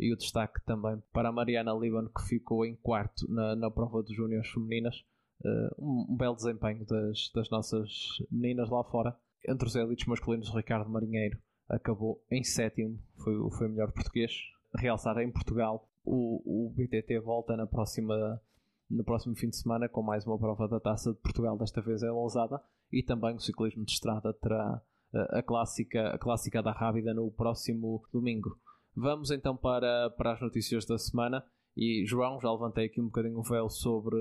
e 0.00 0.12
o 0.12 0.16
destaque 0.16 0.64
também 0.64 1.00
para 1.12 1.28
a 1.28 1.32
Mariana 1.32 1.72
Líbano 1.74 2.10
que 2.10 2.26
ficou 2.26 2.64
em 2.64 2.74
quarto 2.74 3.30
na, 3.30 3.54
na 3.54 3.70
prova 3.70 4.02
de 4.02 4.14
júniores 4.14 4.48
femininas 4.48 4.96
uh, 5.44 5.74
um, 5.78 6.06
um, 6.08 6.16
belo 6.16 6.34
desempenho 6.34 6.86
das, 6.86 7.30
das 7.34 7.50
nossas 7.50 7.90
meninas 8.30 8.70
lá 8.70 8.82
fora. 8.84 9.14
Entre 9.46 9.66
os 9.66 9.76
elites 9.76 10.06
masculinos, 10.06 10.54
Ricardo 10.54 10.90
Marinheiro 10.90 11.38
acabou 11.68 12.24
em 12.30 12.42
sétimo, 12.42 12.98
foi, 13.22 13.34
foi 13.50 13.66
o 13.68 13.70
melhor 13.70 13.92
português. 13.92 14.32
Realçar 14.74 15.18
em 15.18 15.30
Portugal, 15.30 15.88
o, 16.04 16.68
o 16.68 16.70
BTT 16.70 17.20
volta 17.20 17.56
na 17.56 17.66
próxima, 17.66 18.40
no 18.88 19.04
próximo 19.04 19.36
fim 19.36 19.48
de 19.48 19.56
semana 19.56 19.88
com 19.88 20.02
mais 20.02 20.26
uma 20.26 20.38
prova 20.38 20.66
da 20.66 20.80
Taça 20.80 21.12
de 21.12 21.18
Portugal, 21.20 21.58
desta 21.58 21.82
vez 21.82 22.02
é 22.02 22.10
Lousada, 22.10 22.60
e 22.90 23.02
também 23.02 23.34
o 23.34 23.40
ciclismo 23.40 23.84
de 23.84 23.92
estrada 23.92 24.32
terá 24.34 24.80
uh, 25.12 25.36
a, 25.36 25.42
clássica, 25.42 26.08
a 26.08 26.18
clássica 26.18 26.62
da 26.62 26.72
Rábida 26.72 27.12
no 27.12 27.30
próximo 27.30 28.02
domingo. 28.12 28.58
Vamos 28.94 29.30
então 29.30 29.56
para, 29.56 30.10
para 30.10 30.32
as 30.32 30.40
notícias 30.40 30.84
da 30.84 30.98
semana. 30.98 31.44
E 31.76 32.04
João, 32.06 32.40
já 32.40 32.52
levantei 32.52 32.86
aqui 32.86 33.00
um 33.00 33.06
bocadinho 33.06 33.38
o 33.38 33.42
véu 33.42 33.70
sobre, 33.70 34.18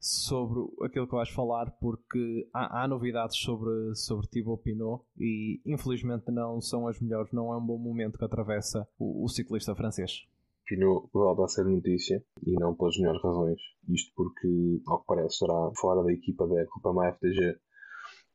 sobre 0.00 0.60
aquilo 0.82 1.06
que 1.06 1.14
vais 1.14 1.28
falar, 1.28 1.70
porque 1.72 2.48
há, 2.52 2.82
há 2.82 2.88
novidades 2.88 3.36
sobre, 3.36 3.94
sobre 3.94 4.26
Thibaut 4.28 4.62
Pinot 4.62 5.04
e 5.18 5.60
infelizmente 5.66 6.30
não 6.30 6.60
são 6.60 6.88
as 6.88 7.00
melhores, 7.00 7.32
não 7.32 7.52
é 7.52 7.56
um 7.56 7.64
bom 7.64 7.78
momento 7.78 8.18
que 8.18 8.24
atravessa 8.24 8.88
o, 8.98 9.24
o 9.24 9.28
ciclista 9.28 9.74
francês. 9.74 10.26
Pinot 10.66 11.08
volta 11.12 11.44
a 11.44 11.48
ser 11.48 11.64
notícia 11.64 12.24
e 12.46 12.52
não 12.54 12.74
pelas 12.74 12.96
melhores 12.96 13.22
razões. 13.22 13.60
Isto 13.88 14.12
porque, 14.16 14.80
ao 14.86 15.00
que 15.00 15.06
parece, 15.06 15.34
estará 15.34 15.70
fora 15.76 16.02
da 16.02 16.12
equipa 16.12 16.46
da 16.46 16.64
Groupama 16.64 17.08
FDG 17.12 17.58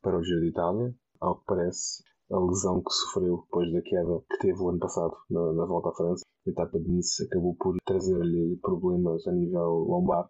para 0.02 0.18
o 0.18 0.24
Giro 0.24 0.42
de 0.42 0.50
Itália. 0.50 0.94
Ao 1.20 1.36
que 1.40 1.46
parece, 1.46 2.04
a 2.30 2.40
lesão 2.40 2.82
que 2.82 2.92
sofreu 2.92 3.38
depois 3.44 3.72
da 3.72 3.82
queda 3.82 4.22
que 4.30 4.40
teve 4.40 4.62
o 4.62 4.70
ano 4.70 4.80
passado 4.80 5.16
na, 5.30 5.54
na 5.54 5.66
volta 5.66 5.90
à 5.90 5.94
França, 5.94 6.26
a 6.46 6.50
etapa 6.50 6.80
de 6.80 6.90
Nice, 6.90 7.24
acabou 7.24 7.56
por 7.56 7.78
trazer-lhe 7.86 8.58
problemas 8.62 9.26
a 9.28 9.32
nível 9.32 9.86
lombar. 9.88 10.30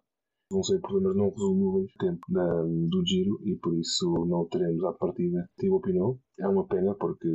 Vão 0.50 0.62
ser 0.62 0.80
problemas 0.80 1.16
não 1.16 1.30
resolúveis 1.30 1.90
no 1.92 2.06
tempo 2.06 2.20
da, 2.30 2.62
do 2.62 3.02
giro 3.04 3.38
e 3.44 3.56
por 3.56 3.76
isso 3.76 4.10
não 4.26 4.46
teremos 4.46 4.82
à 4.84 4.92
partida 4.92 5.48
Thibaut 5.58 5.82
Pinot. 5.82 6.18
É 6.38 6.48
uma 6.48 6.66
pena 6.66 6.94
porque 6.94 7.28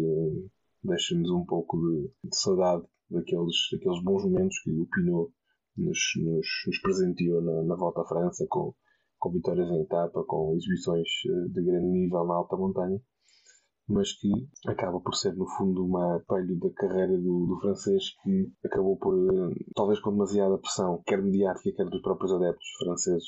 deixa-nos 0.83 1.29
um 1.29 1.45
pouco 1.45 1.77
de, 1.77 2.09
de, 2.23 2.35
saudade 2.35 2.83
daqueles, 3.09 3.55
daqueles 3.71 4.03
bons 4.03 4.23
momentos 4.23 4.59
que 4.63 4.71
o 4.71 4.87
Pinot 4.87 5.31
nos, 5.77 5.99
nos, 6.23 6.47
nos 6.67 6.81
presenteou 6.81 7.41
na, 7.41 7.63
na 7.63 7.75
volta 7.75 8.01
à 8.01 8.05
França 8.05 8.45
com, 8.49 8.73
com 9.19 9.31
vitórias 9.31 9.69
em 9.69 9.81
etapa, 9.81 10.23
com 10.25 10.55
exibições 10.55 11.07
eh, 11.27 11.49
de 11.49 11.63
grande 11.63 11.87
nível 11.87 12.25
na 12.25 12.35
alta 12.35 12.57
montanha 12.57 12.99
mas 13.87 14.13
que 14.13 14.29
acaba 14.67 14.99
por 14.99 15.15
ser, 15.15 15.35
no 15.35 15.47
fundo, 15.57 15.85
uma 15.85 16.15
apelho 16.15 16.57
da 16.59 16.69
carreira 16.71 17.17
do, 17.17 17.45
do, 17.45 17.59
francês 17.61 18.15
que 18.23 18.51
acabou 18.65 18.97
por, 18.97 19.13
eh, 19.15 19.55
talvez 19.75 19.99
com 19.99 20.11
demasiada 20.11 20.57
pressão, 20.57 21.01
quer 21.05 21.21
mediática, 21.21 21.75
quer 21.75 21.89
dos 21.89 22.01
próprios 22.01 22.31
adeptos 22.31 22.67
franceses, 22.79 23.27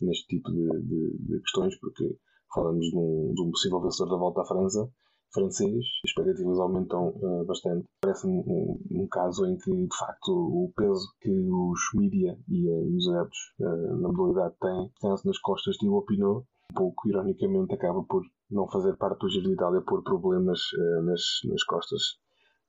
neste 0.00 0.26
tipo 0.26 0.50
de, 0.52 0.68
de, 0.82 1.18
de 1.18 1.40
questões, 1.40 1.78
porque 1.80 2.16
falamos 2.54 2.86
de 2.86 2.96
um, 2.96 3.32
de 3.34 3.42
um, 3.42 3.50
possível 3.50 3.80
vencedor 3.80 4.10
da 4.10 4.16
volta 4.16 4.42
à 4.42 4.46
França, 4.46 4.90
francês, 5.32 5.84
as 6.04 6.10
expectativas 6.10 6.58
aumentam 6.58 7.08
uh, 7.08 7.44
bastante. 7.44 7.86
Parece-me 8.00 8.38
um, 8.46 8.80
um, 8.90 9.08
caso 9.08 9.44
em 9.46 9.56
que, 9.58 9.70
de 9.70 9.96
facto, 9.96 10.30
o 10.30 10.72
peso 10.76 11.06
que 11.20 11.30
os 11.30 11.80
mídia 11.94 12.38
e, 12.48 12.68
uh, 12.70 12.88
e, 12.88 12.96
os 12.96 13.08
adeptos 13.08 13.38
uh, 13.60 13.96
na 14.00 14.08
modalidade 14.08 14.54
têm, 14.60 14.90
tem-se 15.00 15.26
nas 15.26 15.38
costas 15.38 15.76
de 15.76 15.86
Pinot, 16.06 16.46
um 16.70 16.74
pouco 16.74 17.08
ironicamente 17.08 17.74
acaba 17.74 18.02
por 18.04 18.22
não 18.50 18.68
fazer 18.68 18.96
parte 18.96 19.20
do 19.20 19.28
Giro 19.28 19.48
de 19.48 19.54
Itália 19.54 19.82
por 19.82 20.02
problemas 20.02 20.60
uh, 20.72 21.02
nas, 21.02 21.22
nas 21.44 21.62
costas. 21.64 22.02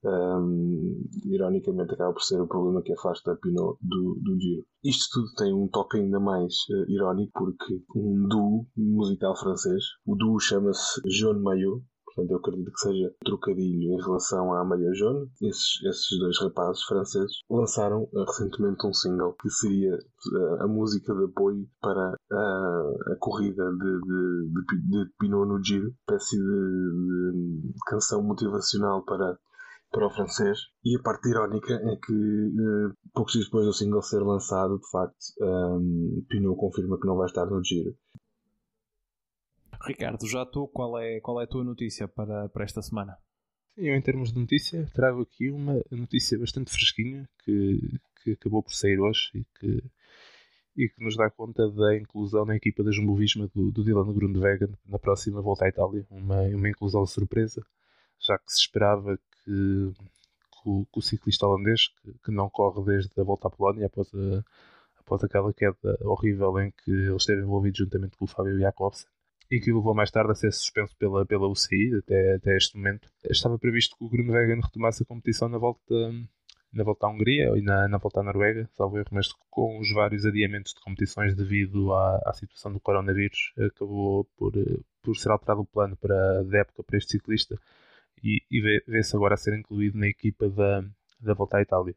Um, 0.03 1.03
ironicamente 1.25 1.93
acaba 1.95 2.13
por 2.13 2.21
ser 2.21 2.39
o 2.39 2.47
problema 2.47 2.83
que 2.83 2.93
afasta 2.93 3.35
Pinot 3.41 3.77
do, 3.81 4.19
do 4.21 4.39
Giro. 4.39 4.63
Isto 4.83 5.21
tudo 5.21 5.33
tem 5.35 5.53
um 5.53 5.67
toque 5.67 5.97
ainda 5.97 6.19
mais 6.19 6.53
uh, 6.69 6.89
irónico 6.91 7.31
porque 7.33 7.83
um 7.95 8.27
duo 8.27 8.67
musical 8.75 9.35
francês, 9.35 9.83
o 10.05 10.15
duo 10.15 10.39
chama-se 10.39 11.01
Jaune 11.09 11.41
Maillot, 11.41 11.83
Portanto, 12.17 12.31
eu 12.31 12.37
acredito 12.37 12.71
que 12.71 12.79
seja 12.79 13.15
trocadilho 13.23 13.93
em 13.93 14.01
relação 14.01 14.51
à 14.51 14.65
Maria 14.65 14.91
Jaune. 14.95 15.29
Esses, 15.39 15.83
esses 15.85 16.19
dois 16.19 16.35
rapazes 16.41 16.83
franceses 16.85 17.31
lançaram 17.47 18.09
uh, 18.11 18.25
recentemente 18.25 18.87
um 18.87 18.93
single 18.93 19.35
que 19.39 19.47
seria 19.51 19.93
uh, 19.93 20.63
a 20.63 20.67
música 20.67 21.13
de 21.13 21.25
apoio 21.25 21.69
para 21.79 22.09
uh, 22.09 23.13
a 23.13 23.15
corrida 23.19 23.63
de, 23.71 24.01
de, 24.01 24.49
de, 24.49 25.05
de, 25.05 25.11
Pinot 25.19 25.47
no 25.47 25.63
Giro, 25.63 25.89
espécie 25.89 26.37
de, 26.37 27.71
de 27.71 27.79
canção 27.85 28.23
motivacional 28.23 29.05
para 29.05 29.37
para 29.91 30.07
o 30.07 30.11
francês. 30.11 30.57
E 30.83 30.97
a 30.97 31.01
parte 31.01 31.29
irónica 31.29 31.73
é 31.73 31.95
que, 31.95 32.13
uh, 32.13 32.93
poucos 33.13 33.33
dias 33.33 33.45
depois 33.45 33.65
do 33.65 33.73
single 33.73 34.01
ser 34.01 34.19
lançado, 34.19 34.79
de 34.79 34.89
facto, 34.91 35.15
um, 35.41 36.25
Pinot 36.27 36.57
confirma 36.57 36.99
que 36.99 37.07
não 37.07 37.15
vai 37.15 37.27
estar 37.27 37.45
no 37.45 37.63
Giro. 37.63 37.95
Ricardo, 39.85 40.27
já 40.27 40.45
tu, 40.45 40.67
qual 40.67 40.97
é, 40.99 41.19
qual 41.19 41.39
é 41.41 41.43
a 41.43 41.47
tua 41.47 41.63
notícia 41.63 42.07
para, 42.07 42.49
para 42.49 42.63
esta 42.63 42.81
semana? 42.81 43.17
Eu, 43.77 43.95
em 43.95 44.01
termos 44.01 44.33
de 44.33 44.39
notícia, 44.39 44.89
trago 44.93 45.21
aqui 45.21 45.51
uma 45.51 45.79
notícia 45.91 46.37
bastante 46.39 46.71
fresquinha 46.71 47.29
que, 47.43 47.99
que 48.23 48.31
acabou 48.31 48.63
por 48.63 48.73
sair 48.73 48.99
hoje 48.99 49.29
e 49.35 49.45
que, 49.59 49.83
e 50.75 50.89
que 50.89 51.03
nos 51.03 51.15
dá 51.15 51.29
conta 51.29 51.69
da 51.69 51.95
inclusão 51.95 52.43
na 52.43 52.55
equipa 52.55 52.83
da 52.83 52.91
Jumbo 52.91 53.15
Visma 53.15 53.47
do, 53.53 53.71
do 53.71 53.83
Dylan 53.83 54.11
Grundwegen 54.13 54.73
na 54.83 54.97
próxima 54.97 55.41
volta 55.41 55.65
à 55.65 55.69
Itália. 55.69 56.07
Uma, 56.09 56.41
uma 56.41 56.69
inclusão 56.69 57.05
surpresa, 57.05 57.63
já 58.19 58.37
que 58.39 58.51
se 58.51 58.61
esperava 58.61 59.15
que, 59.43 59.91
que, 59.93 60.69
o, 60.69 60.87
que 60.91 60.99
o, 60.99 61.01
ciclista 61.01 61.45
holandês, 61.45 61.89
que, 62.01 62.13
que, 62.25 62.31
não 62.31 62.49
corre 62.49 62.83
desde 62.83 63.11
a 63.19 63.23
volta 63.23 63.47
à 63.47 63.51
Polónia 63.51 63.85
após, 63.85 64.07
a, 64.11 64.43
após 64.99 65.23
aquela 65.23 65.53
queda 65.53 65.97
horrível 66.01 66.59
em 66.59 66.71
que 66.71 66.89
ele 66.89 67.15
esteve 67.15 67.43
envolvido 67.43 67.77
juntamente 67.77 68.17
com 68.17 68.25
o 68.25 68.27
Fábio 68.27 68.59
Jacobsen, 68.59 69.07
e 69.49 69.59
que 69.59 69.71
levou 69.71 69.93
mais 69.93 70.11
tarde 70.11 70.31
a 70.31 70.35
ser 70.35 70.51
suspenso 70.51 70.95
pela, 70.97 71.25
pela 71.25 71.47
UCI 71.47 71.95
até, 71.95 72.35
até 72.35 72.57
este 72.57 72.77
momento. 72.77 73.09
Estava 73.29 73.57
previsto 73.57 73.95
que 73.97 74.03
o 74.03 74.09
Grunwegen 74.09 74.61
retomasse 74.61 75.03
a 75.03 75.05
competição 75.05 75.47
na 75.47 75.57
volta, 75.57 75.95
na 76.73 76.83
volta 76.83 77.07
à 77.07 77.09
Hungria 77.09 77.57
e 77.57 77.61
na, 77.61 77.87
na 77.87 77.97
volta 77.97 78.19
à 78.19 78.23
Noruega, 78.23 78.69
salvo 78.73 78.97
erro, 78.97 79.07
mas 79.11 79.31
com 79.49 79.79
os 79.79 79.91
vários 79.91 80.25
adiamentos 80.25 80.73
de 80.73 80.81
competições 80.81 81.35
devido 81.35 81.93
à, 81.93 82.21
à 82.25 82.33
situação 82.33 82.73
do 82.73 82.79
coronavírus, 82.79 83.53
acabou 83.57 84.25
por, 84.37 84.53
por 85.01 85.15
ser 85.15 85.31
alterado 85.31 85.61
o 85.61 85.65
plano 85.65 85.95
para, 85.95 86.43
da 86.43 86.59
época 86.59 86.83
para 86.83 86.97
este 86.97 87.11
ciclista 87.11 87.57
e, 88.23 88.41
e 88.51 88.81
vê-se 88.85 89.15
agora 89.15 89.35
a 89.35 89.37
ser 89.37 89.57
incluído 89.57 89.97
na 89.97 90.07
equipa 90.07 90.49
da, 90.49 90.83
da 91.21 91.33
volta 91.33 91.57
à 91.57 91.61
Itália. 91.61 91.95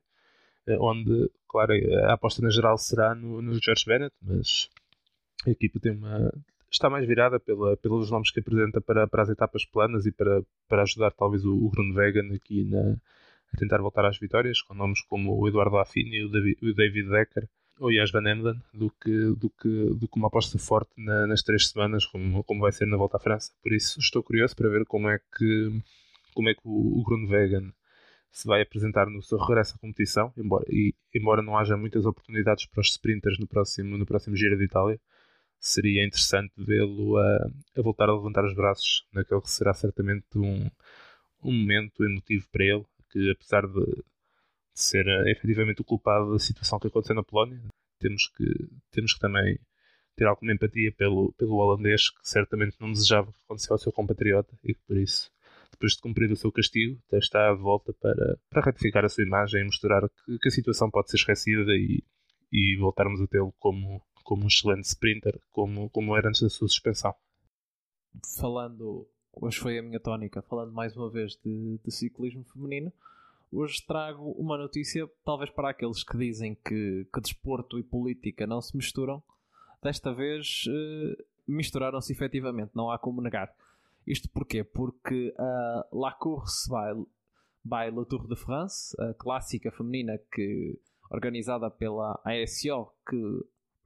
Onde, 0.79 1.29
claro, 1.49 1.73
a 2.05 2.13
aposta 2.13 2.43
na 2.43 2.51
geral 2.51 2.79
será 2.79 3.13
no, 3.15 3.43
no 3.43 3.55
George 3.61 3.85
Bennett, 3.85 4.15
mas 4.23 4.69
a 5.45 5.51
equipa 5.51 5.81
tem 5.81 5.93
uma, 5.93 6.33
está 6.71 6.89
mais 6.89 7.07
virada 7.07 7.41
pela, 7.41 7.77
pelos 7.77 8.11
nomes 8.11 8.31
que 8.31 8.41
apresenta 8.41 8.81
para, 8.81 9.07
para 9.07 9.23
as 9.23 9.29
etapas 9.29 9.65
planas 9.65 10.07
e 10.07 10.13
para, 10.13 10.43
para 10.69 10.83
ajudar 10.83 11.11
talvez 11.13 11.45
o, 11.45 11.55
o 11.55 11.73
aqui 12.35 12.65
na, 12.65 12.97
a 13.53 13.57
tentar 13.59 13.79
voltar 13.79 14.05
às 14.05 14.19
vitórias, 14.19 14.63
com 14.63 14.75
nomes 14.75 15.03
como 15.03 15.37
o 15.37 15.49
Eduardo 15.49 15.79
Affini 15.79 16.25
o 16.25 16.29
David, 16.29 16.59
o 16.63 16.75
David 16.75 17.11
Decker 17.11 17.49
ou 17.81 17.89
o 17.89 17.93
Jas 17.93 18.11
Van 18.11 18.31
Emden, 18.31 18.61
do 18.75 18.91
que, 18.91 19.35
do 19.37 19.51
que, 19.51 19.95
do 19.95 20.07
que 20.07 20.17
uma 20.17 20.29
aposta 20.29 20.59
forte 20.59 20.91
na, 20.99 21.27
nas 21.27 21.43
três 21.43 21.69
semanas, 21.69 22.05
como, 22.05 22.45
como 22.45 22.61
vai 22.61 22.73
ser 22.73 22.87
na 22.87 22.97
volta 22.97 23.17
à 23.17 23.21
França. 23.21 23.53
Por 23.63 23.73
isso 23.73 23.99
estou 23.99 24.23
curioso 24.23 24.55
para 24.55 24.69
ver 24.69 24.85
como 24.85 25.09
é 25.09 25.19
que, 25.19 25.83
como 26.35 26.51
é 26.51 26.55
que 26.55 26.61
o, 26.63 27.01
o 27.01 27.05
se 28.33 28.47
vai 28.47 28.63
apresentar 28.63 29.07
no 29.07 29.23
seu 29.23 29.39
regresso 29.39 29.75
à 29.77 29.79
competição, 29.79 30.33
embora, 30.37 30.65
e, 30.69 30.95
embora 31.15 31.43
não 31.43 31.59
haja 31.59 31.77
muitas 31.77 32.07
oportunidades 32.07 32.67
para 32.67 32.81
os 32.81 32.91
sprinters 32.91 33.39
no 33.39 33.47
próximo, 33.47 33.97
no 33.97 34.07
próximo 34.07 34.37
Giro 34.37 34.57
de 34.57 34.65
Itália, 34.65 35.01
seria 35.61 36.05
interessante 36.05 36.53
vê-lo 36.57 37.19
a, 37.19 37.51
a, 37.77 37.83
voltar 37.83 38.09
a 38.09 38.15
levantar 38.15 38.45
os 38.45 38.55
braços 38.55 39.07
naquele 39.13 39.41
que 39.41 39.51
será 39.51 39.75
certamente 39.75 40.27
um, 40.37 40.71
um 41.43 41.53
momento 41.53 42.05
emotivo 42.05 42.47
para 42.51 42.65
ele, 42.65 42.85
que 43.11 43.31
apesar 43.31 43.67
de, 43.67 44.03
ser 44.75 45.07
uh, 45.07 45.29
efetivamente 45.29 45.83
o 45.83 45.85
culpado 45.85 46.33
da 46.33 46.39
situação 46.39 46.79
que 46.79 46.87
aconteceu 46.87 47.15
na 47.15 47.23
Polónia, 47.23 47.61
temos 47.99 48.29
que, 48.29 48.45
temos 48.91 49.13
que 49.13 49.21
também 49.21 49.59
ter 50.17 50.27
alguma 50.27 50.53
empatia 50.53 50.93
pelo, 50.93 51.33
pelo 51.35 51.57
holandês 51.57 52.11
que 52.11 52.21
certamente 52.23 52.77
não 52.81 52.93
desejava 52.93 53.33
que 53.33 53.39
acontecesse 53.45 53.73
ao 53.73 53.79
seu 53.79 53.93
compatriota 53.93 54.57
e 54.65 54.75
que 54.75 54.81
por 54.87 54.97
isso 54.97 55.31
depois 55.71 55.93
de 55.93 56.01
cumprir 56.01 56.31
o 56.31 56.37
seu 56.37 56.51
castigo, 56.53 57.01
está 57.13 57.55
de 57.55 57.61
volta 57.61 57.93
para, 57.95 58.39
para 58.51 58.63
ratificar 58.63 59.05
a 59.05 59.09
sua 59.09 59.25
imagem 59.25 59.63
e 59.63 59.65
mostrar 59.65 60.03
que, 60.09 60.39
que 60.39 60.49
a 60.49 60.51
situação 60.51 60.91
pode 60.91 61.11
ser 61.11 61.17
esquecida 61.17 61.73
e, 61.73 62.03
e 62.53 62.77
voltarmos 62.77 63.21
a 63.21 63.27
tê-lo 63.27 63.55
como, 63.59 64.03
como 64.31 64.45
um 64.45 64.47
excelente 64.47 64.85
sprinter, 64.85 65.41
como, 65.51 65.91
como 65.91 66.17
era 66.17 66.29
antes 66.29 66.41
da 66.41 66.49
sua 66.49 66.69
suspensão. 66.69 67.13
Falando, 68.39 69.05
hoje 69.33 69.59
foi 69.59 69.77
a 69.77 69.83
minha 69.83 69.99
tónica, 69.99 70.41
falando 70.41 70.73
mais 70.73 70.97
uma 70.97 71.11
vez 71.11 71.35
de, 71.45 71.81
de 71.85 71.91
ciclismo 71.91 72.45
feminino, 72.45 72.93
hoje 73.51 73.85
trago 73.85 74.31
uma 74.39 74.57
notícia, 74.57 75.11
talvez 75.25 75.51
para 75.51 75.71
aqueles 75.71 76.05
que 76.05 76.17
dizem 76.17 76.55
que, 76.55 77.09
que 77.13 77.21
desporto 77.21 77.77
e 77.77 77.83
política 77.83 78.47
não 78.47 78.61
se 78.61 78.77
misturam, 78.77 79.21
desta 79.83 80.15
vez 80.15 80.63
uh, 80.69 81.25
misturaram-se 81.45 82.13
efetivamente, 82.13 82.71
não 82.73 82.89
há 82.89 83.01
como 83.01 83.21
negar. 83.21 83.53
Isto 84.07 84.31
porquê? 84.31 84.63
Porque 84.63 85.35
a 85.37 85.89
La 85.93 86.13
Course 86.13 86.71
by, 86.71 87.05
by 87.65 87.91
Le 87.91 88.07
Tour 88.07 88.29
de 88.29 88.37
France, 88.37 88.95
a 88.97 89.13
clássica 89.13 89.73
feminina 89.73 90.21
que 90.33 90.79
organizada 91.11 91.69
pela 91.69 92.21
ASO, 92.25 92.93
que 93.09 93.17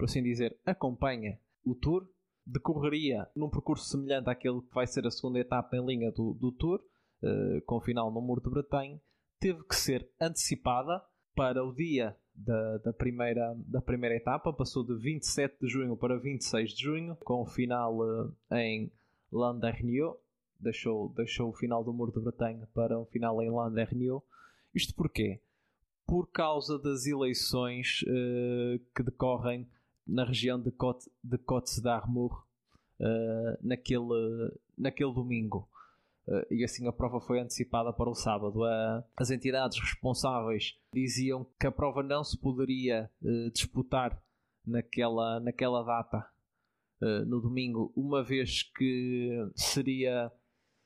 por 0.05 0.11
assim 0.11 0.23
dizer, 0.23 0.55
acompanha 0.67 1.39
o 1.65 1.75
Tour, 1.75 2.07
decorreria 2.45 3.27
num 3.35 3.49
percurso 3.49 3.89
semelhante 3.89 4.29
àquele 4.29 4.61
que 4.61 4.75
vai 4.75 4.87
ser 4.87 5.07
a 5.07 5.11
segunda 5.11 5.39
etapa 5.39 5.75
em 5.75 5.87
linha 5.87 6.13
do, 6.13 6.35
do 6.35 6.53
Tour, 6.53 6.79
uh, 7.23 7.63
com 7.63 7.81
final 7.81 8.13
no 8.13 8.21
Muro 8.21 8.43
de 8.43 8.51
Bretanha, 8.51 9.01
teve 9.41 9.65
que 9.65 9.75
ser 9.75 10.07
antecipada 10.21 11.03
para 11.35 11.65
o 11.65 11.73
dia 11.73 12.15
da, 12.35 12.77
da, 12.79 12.93
primeira, 12.93 13.57
da 13.67 13.81
primeira 13.81 14.15
etapa, 14.15 14.53
passou 14.53 14.85
de 14.85 14.95
27 14.95 15.57
de 15.59 15.69
junho 15.69 15.97
para 15.97 16.19
26 16.19 16.75
de 16.75 16.83
junho, 16.83 17.17
com 17.25 17.41
o 17.41 17.47
final 17.47 17.97
uh, 18.01 18.31
em 18.53 18.93
Landerneau, 19.33 20.21
deixou, 20.61 21.09
deixou 21.17 21.49
o 21.49 21.55
final 21.55 21.83
do 21.83 21.95
Muro 21.95 22.13
de 22.13 22.21
Bretanha 22.21 22.69
para 22.75 22.99
o 22.99 23.07
final 23.07 23.41
em 23.41 23.51
Landerneau, 23.51 24.23
Isto 24.75 24.95
porquê? 24.95 25.41
Por 26.07 26.27
causa 26.27 26.79
das 26.79 27.07
eleições 27.07 28.03
uh, 28.03 28.79
que 28.95 29.03
decorrem 29.03 29.67
na 30.07 30.25
região 30.25 30.61
de 30.61 30.71
Côte, 30.71 31.11
de 31.23 31.39
Côte 31.39 31.81
d'Armor 31.81 32.47
uh, 33.01 33.59
naquele, 33.63 34.53
naquele 34.77 35.13
domingo. 35.13 35.69
Uh, 36.27 36.47
e 36.51 36.65
assim 36.65 36.87
a 36.87 36.93
prova 36.93 37.21
foi 37.21 37.41
antecipada 37.41 37.93
para 37.93 38.11
o 38.11 38.15
sábado. 38.15 38.61
Uh, 38.63 39.05
as 39.17 39.31
entidades 39.31 39.79
responsáveis 39.79 40.79
diziam 40.93 41.47
que 41.59 41.67
a 41.67 41.73
prova 41.73 42.03
não 42.03 42.25
se 42.25 42.39
poderia 42.39 43.11
disputar 43.53 44.23
naquela, 44.67 45.41
naquela 45.41 45.83
data, 45.83 46.27
no 47.27 47.39
domingo, 47.41 47.93
uma 47.95 48.23
vez 48.25 48.63
que 48.63 49.51
seria 49.55 50.33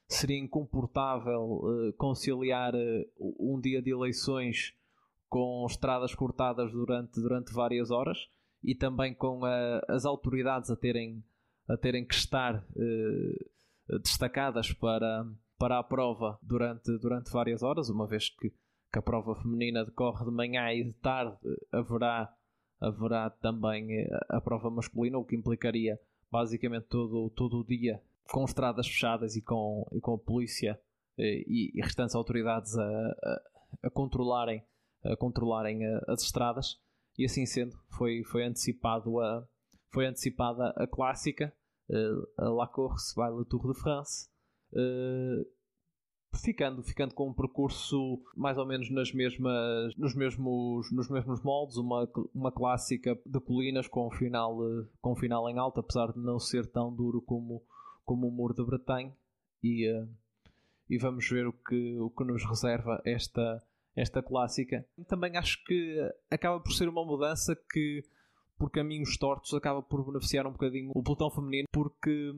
seria 0.09 0.39
incomportável 0.39 1.43
uh, 1.43 1.93
conciliar 1.99 2.75
uh, 2.75 3.07
um 3.39 3.61
dia 3.61 3.83
de 3.83 3.91
eleições 3.91 4.75
com 5.29 5.67
estradas 5.69 6.15
cortadas 6.15 6.73
durante, 6.73 7.21
durante 7.21 7.53
várias 7.53 7.91
horas 7.91 8.19
e 8.63 8.75
também 8.75 9.15
com 9.15 9.41
uh, 9.41 9.81
as 9.89 10.05
autoridades 10.05 10.71
a 10.71 10.77
terem, 10.77 11.23
a 11.69 11.77
terem 11.77 12.05
que 12.05 12.15
estar 12.15 12.65
destacadas 14.03 14.73
para, 14.73 15.27
para 15.59 15.79
a 15.79 15.83
prova 15.83 16.39
durante, 16.43 16.97
durante 16.99 17.31
várias 17.31 17.63
horas, 17.63 17.89
uma 17.89 18.07
vez 18.07 18.29
que, 18.29 18.51
que 18.51 18.99
a 18.99 19.03
prova 19.03 19.35
feminina 19.35 19.85
decorre 19.85 20.25
de 20.25 20.31
manhã 20.31 20.73
e 20.73 20.85
de 20.85 20.93
tarde, 20.95 21.37
haverá, 21.73 22.35
haverá 22.81 23.31
também 23.31 24.07
a 24.29 24.41
prova 24.41 24.71
masculina, 24.71 25.19
o 25.19 25.25
que 25.25 25.37
implicaria 25.37 25.99
basicamente 26.31 26.87
todo, 26.89 27.31
todo 27.31 27.61
o 27.61 27.65
dia 27.65 28.03
com 28.31 28.45
estradas 28.45 28.87
fechadas 28.87 29.37
e 29.37 29.43
com, 29.43 29.87
e 29.93 30.01
com 30.01 30.15
a 30.15 30.19
polícia 30.19 30.79
eh, 31.17 31.45
e, 31.47 31.73
e 31.75 31.81
restantes 31.81 32.15
autoridades 32.15 32.77
a, 32.77 32.85
a, 32.85 33.43
a 33.85 33.91
controlarem, 33.91 34.63
a 35.05 35.17
controlarem 35.17 35.85
a, 35.87 36.05
as 36.09 36.23
estradas 36.23 36.79
e 37.19 37.25
assim 37.25 37.45
sendo 37.45 37.77
foi, 37.91 38.23
foi, 38.25 38.45
antecipado 38.45 39.21
a, 39.21 39.47
foi 39.93 40.07
antecipada 40.07 40.71
a 40.77 40.87
clássica 40.87 41.53
eh, 41.91 42.15
a 42.39 42.49
La 42.49 42.67
Course 42.69 43.15
by 43.15 43.31
la 43.31 43.45
Tour 43.45 43.73
de 43.73 43.81
France 43.81 44.31
eh, 44.73 45.47
ficando, 46.43 46.83
ficando 46.83 47.15
com 47.15 47.31
um 47.31 47.35
percurso 47.35 48.23
mais 48.37 48.57
ou 48.57 48.67
menos 48.67 48.91
nas 48.91 49.13
mesmas, 49.13 49.97
nos, 49.97 50.15
mesmos, 50.15 50.93
nos 50.93 51.09
mesmos 51.11 51.43
moldes, 51.43 51.77
uma, 51.77 52.09
uma 52.35 52.53
clássica 52.53 53.19
de 53.27 53.41
colinas 53.41 53.89
com 53.89 54.07
um, 54.07 54.11
final, 54.11 54.59
com 55.01 55.13
um 55.13 55.17
final 55.17 55.49
em 55.49 55.59
alta, 55.59 55.81
apesar 55.81 56.13
de 56.13 56.21
não 56.21 56.39
ser 56.39 56.67
tão 56.67 56.95
duro 56.95 57.21
como 57.23 57.65
como 58.09 58.27
o 58.27 58.31
Muro 58.31 58.55
de 58.55 58.65
Bretanha 58.65 59.15
e, 59.63 59.87
uh, 59.87 60.09
e 60.89 60.97
vamos 60.97 61.29
ver 61.29 61.47
o 61.47 61.53
que, 61.53 61.99
o 61.99 62.09
que 62.09 62.25
nos 62.25 62.43
reserva 62.43 63.03
esta, 63.05 63.63
esta 64.01 64.23
clássica. 64.23 64.87
Também 65.09 65.37
acho 65.37 65.63
que 65.65 65.99
acaba 66.31 66.61
por 66.61 66.73
ser 66.73 66.89
uma 66.89 67.05
mudança 67.05 67.57
que 67.71 68.03
por 68.59 68.71
caminhos 68.71 69.17
tortos 69.17 69.55
acaba 69.55 69.83
por 69.83 70.05
beneficiar 70.05 70.47
um 70.47 70.53
bocadinho 70.53 70.91
o 70.93 71.03
pelotão 71.03 71.31
feminino 71.31 71.69
porque 71.71 72.33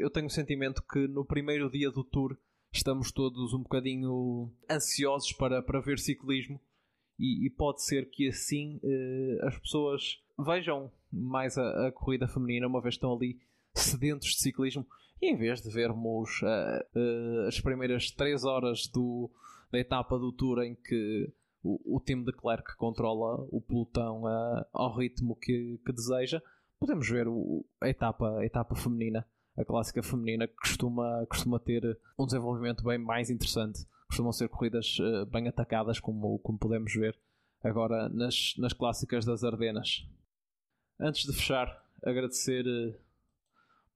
eu 0.00 0.10
tenho 0.10 0.26
o 0.26 0.30
sentimento 0.30 0.82
que 0.82 1.06
no 1.06 1.24
primeiro 1.24 1.70
dia 1.70 1.90
do 1.92 2.02
Tour 2.02 2.36
estamos 2.72 3.12
todos 3.12 3.54
um 3.54 3.62
bocadinho 3.62 4.52
ansiosos 4.68 5.32
para, 5.32 5.62
para 5.62 5.80
ver 5.80 6.00
ciclismo 6.00 6.60
e, 7.16 7.46
e 7.46 7.50
pode 7.50 7.84
ser 7.84 8.10
que 8.10 8.28
assim 8.28 8.80
uh, 8.82 9.46
as 9.46 9.56
pessoas 9.58 10.20
vejam 10.36 10.90
mais 11.12 11.56
a, 11.56 11.86
a 11.86 11.92
corrida 11.92 12.26
feminina 12.26 12.66
uma 12.66 12.80
vez 12.80 12.96
estão 12.96 13.14
ali 13.14 13.38
sedentos 13.72 14.30
de 14.30 14.40
ciclismo 14.40 14.84
e 15.22 15.30
em 15.30 15.36
vez 15.36 15.60
de 15.60 15.70
vermos 15.70 16.42
uh, 16.42 16.98
uh, 16.98 17.46
as 17.46 17.60
primeiras 17.60 18.10
3 18.10 18.44
horas 18.44 18.88
do, 18.88 19.30
da 19.70 19.78
etapa 19.78 20.18
do 20.18 20.32
Tour 20.32 20.62
em 20.62 20.74
que 20.74 21.32
o, 21.62 21.96
o 21.96 22.00
time 22.00 22.24
de 22.24 22.32
Klerk 22.32 22.76
controla 22.76 23.46
o 23.50 23.60
pelotão 23.60 24.22
uh, 24.24 24.64
ao 24.72 24.96
ritmo 24.96 25.36
que, 25.36 25.80
que 25.84 25.92
deseja, 25.92 26.42
podemos 26.78 27.08
ver 27.08 27.28
o, 27.28 27.64
a, 27.80 27.88
etapa, 27.88 28.38
a 28.38 28.44
etapa 28.44 28.74
feminina, 28.74 29.26
a 29.56 29.64
clássica 29.64 30.02
feminina, 30.02 30.48
que 30.48 30.56
costuma, 30.56 31.26
costuma 31.26 31.58
ter 31.58 31.98
um 32.18 32.24
desenvolvimento 32.24 32.82
bem 32.82 32.98
mais 32.98 33.30
interessante. 33.30 33.86
Costumam 34.08 34.32
ser 34.32 34.48
corridas 34.48 34.96
bem 35.30 35.46
atacadas, 35.46 36.00
como, 36.00 36.38
como 36.40 36.58
podemos 36.58 36.92
ver 36.92 37.16
agora 37.62 38.08
nas, 38.08 38.54
nas 38.58 38.72
clássicas 38.72 39.24
das 39.24 39.44
Ardenas. 39.44 40.08
Antes 40.98 41.24
de 41.24 41.32
fechar, 41.32 41.84
agradecer 42.04 42.64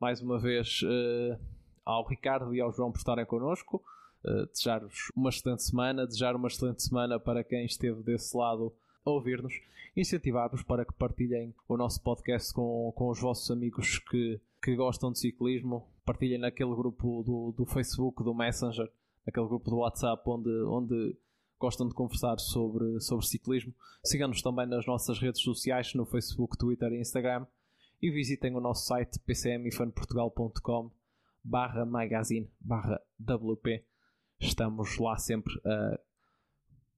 mais 0.00 0.20
uma 0.20 0.38
vez 0.38 0.82
uh, 0.82 1.38
ao 1.84 2.06
Ricardo 2.06 2.54
e 2.54 2.60
ao 2.60 2.72
João 2.72 2.92
por 2.92 2.98
estarem 2.98 3.26
connosco. 3.26 3.82
Uh, 4.24 4.46
Desejar-vos 4.46 5.10
uma 5.14 5.28
excelente 5.28 5.62
semana, 5.62 6.06
desejar 6.06 6.34
uma 6.34 6.48
excelente 6.48 6.82
semana 6.82 7.20
para 7.20 7.44
quem 7.44 7.66
esteve 7.66 8.02
desse 8.02 8.34
lado 8.36 8.72
a 9.04 9.10
ouvir-nos, 9.10 9.52
incentivar-vos 9.94 10.62
para 10.62 10.84
que 10.84 10.94
partilhem 10.94 11.54
o 11.68 11.76
nosso 11.76 12.02
podcast 12.02 12.52
com, 12.54 12.90
com 12.96 13.10
os 13.10 13.20
vossos 13.20 13.50
amigos 13.50 13.98
que, 13.98 14.40
que 14.62 14.74
gostam 14.74 15.12
de 15.12 15.18
ciclismo, 15.18 15.86
partilhem 16.04 16.38
naquele 16.38 16.74
grupo 16.74 17.22
do, 17.22 17.52
do 17.52 17.66
Facebook, 17.66 18.24
do 18.24 18.34
Messenger, 18.34 18.90
naquele 19.26 19.46
grupo 19.46 19.70
do 19.70 19.76
WhatsApp 19.76 20.22
onde, 20.26 20.50
onde 20.64 21.16
gostam 21.58 21.86
de 21.86 21.94
conversar 21.94 22.38
sobre, 22.38 23.00
sobre 23.00 23.26
ciclismo. 23.26 23.74
Sigam-nos 24.02 24.42
também 24.42 24.66
nas 24.66 24.86
nossas 24.86 25.18
redes 25.18 25.42
sociais, 25.42 25.94
no 25.94 26.04
Facebook, 26.06 26.56
Twitter 26.56 26.92
e 26.92 27.00
Instagram 27.00 27.46
e 28.02 28.10
visitem 28.10 28.54
o 28.54 28.60
nosso 28.60 28.86
site 28.86 29.18
pcmifanportugal.com 29.20 30.90
barra 31.42 31.84
magazine 31.86 32.50
barra 32.60 33.00
WP. 33.18 33.84
Estamos 34.44 34.98
lá 34.98 35.16
sempre 35.16 35.54
a 35.64 35.98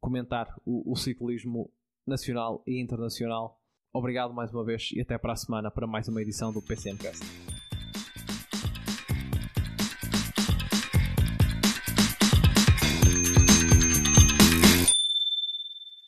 comentar 0.00 0.52
o, 0.64 0.92
o 0.92 0.96
ciclismo 0.96 1.70
nacional 2.06 2.62
e 2.66 2.80
internacional. 2.80 3.60
Obrigado 3.92 4.34
mais 4.34 4.52
uma 4.52 4.64
vez 4.64 4.90
e 4.92 5.00
até 5.00 5.16
para 5.16 5.32
a 5.32 5.36
semana 5.36 5.70
para 5.70 5.86
mais 5.86 6.08
uma 6.08 6.20
edição 6.20 6.52
do 6.52 6.60
PCMcast. 6.60 7.24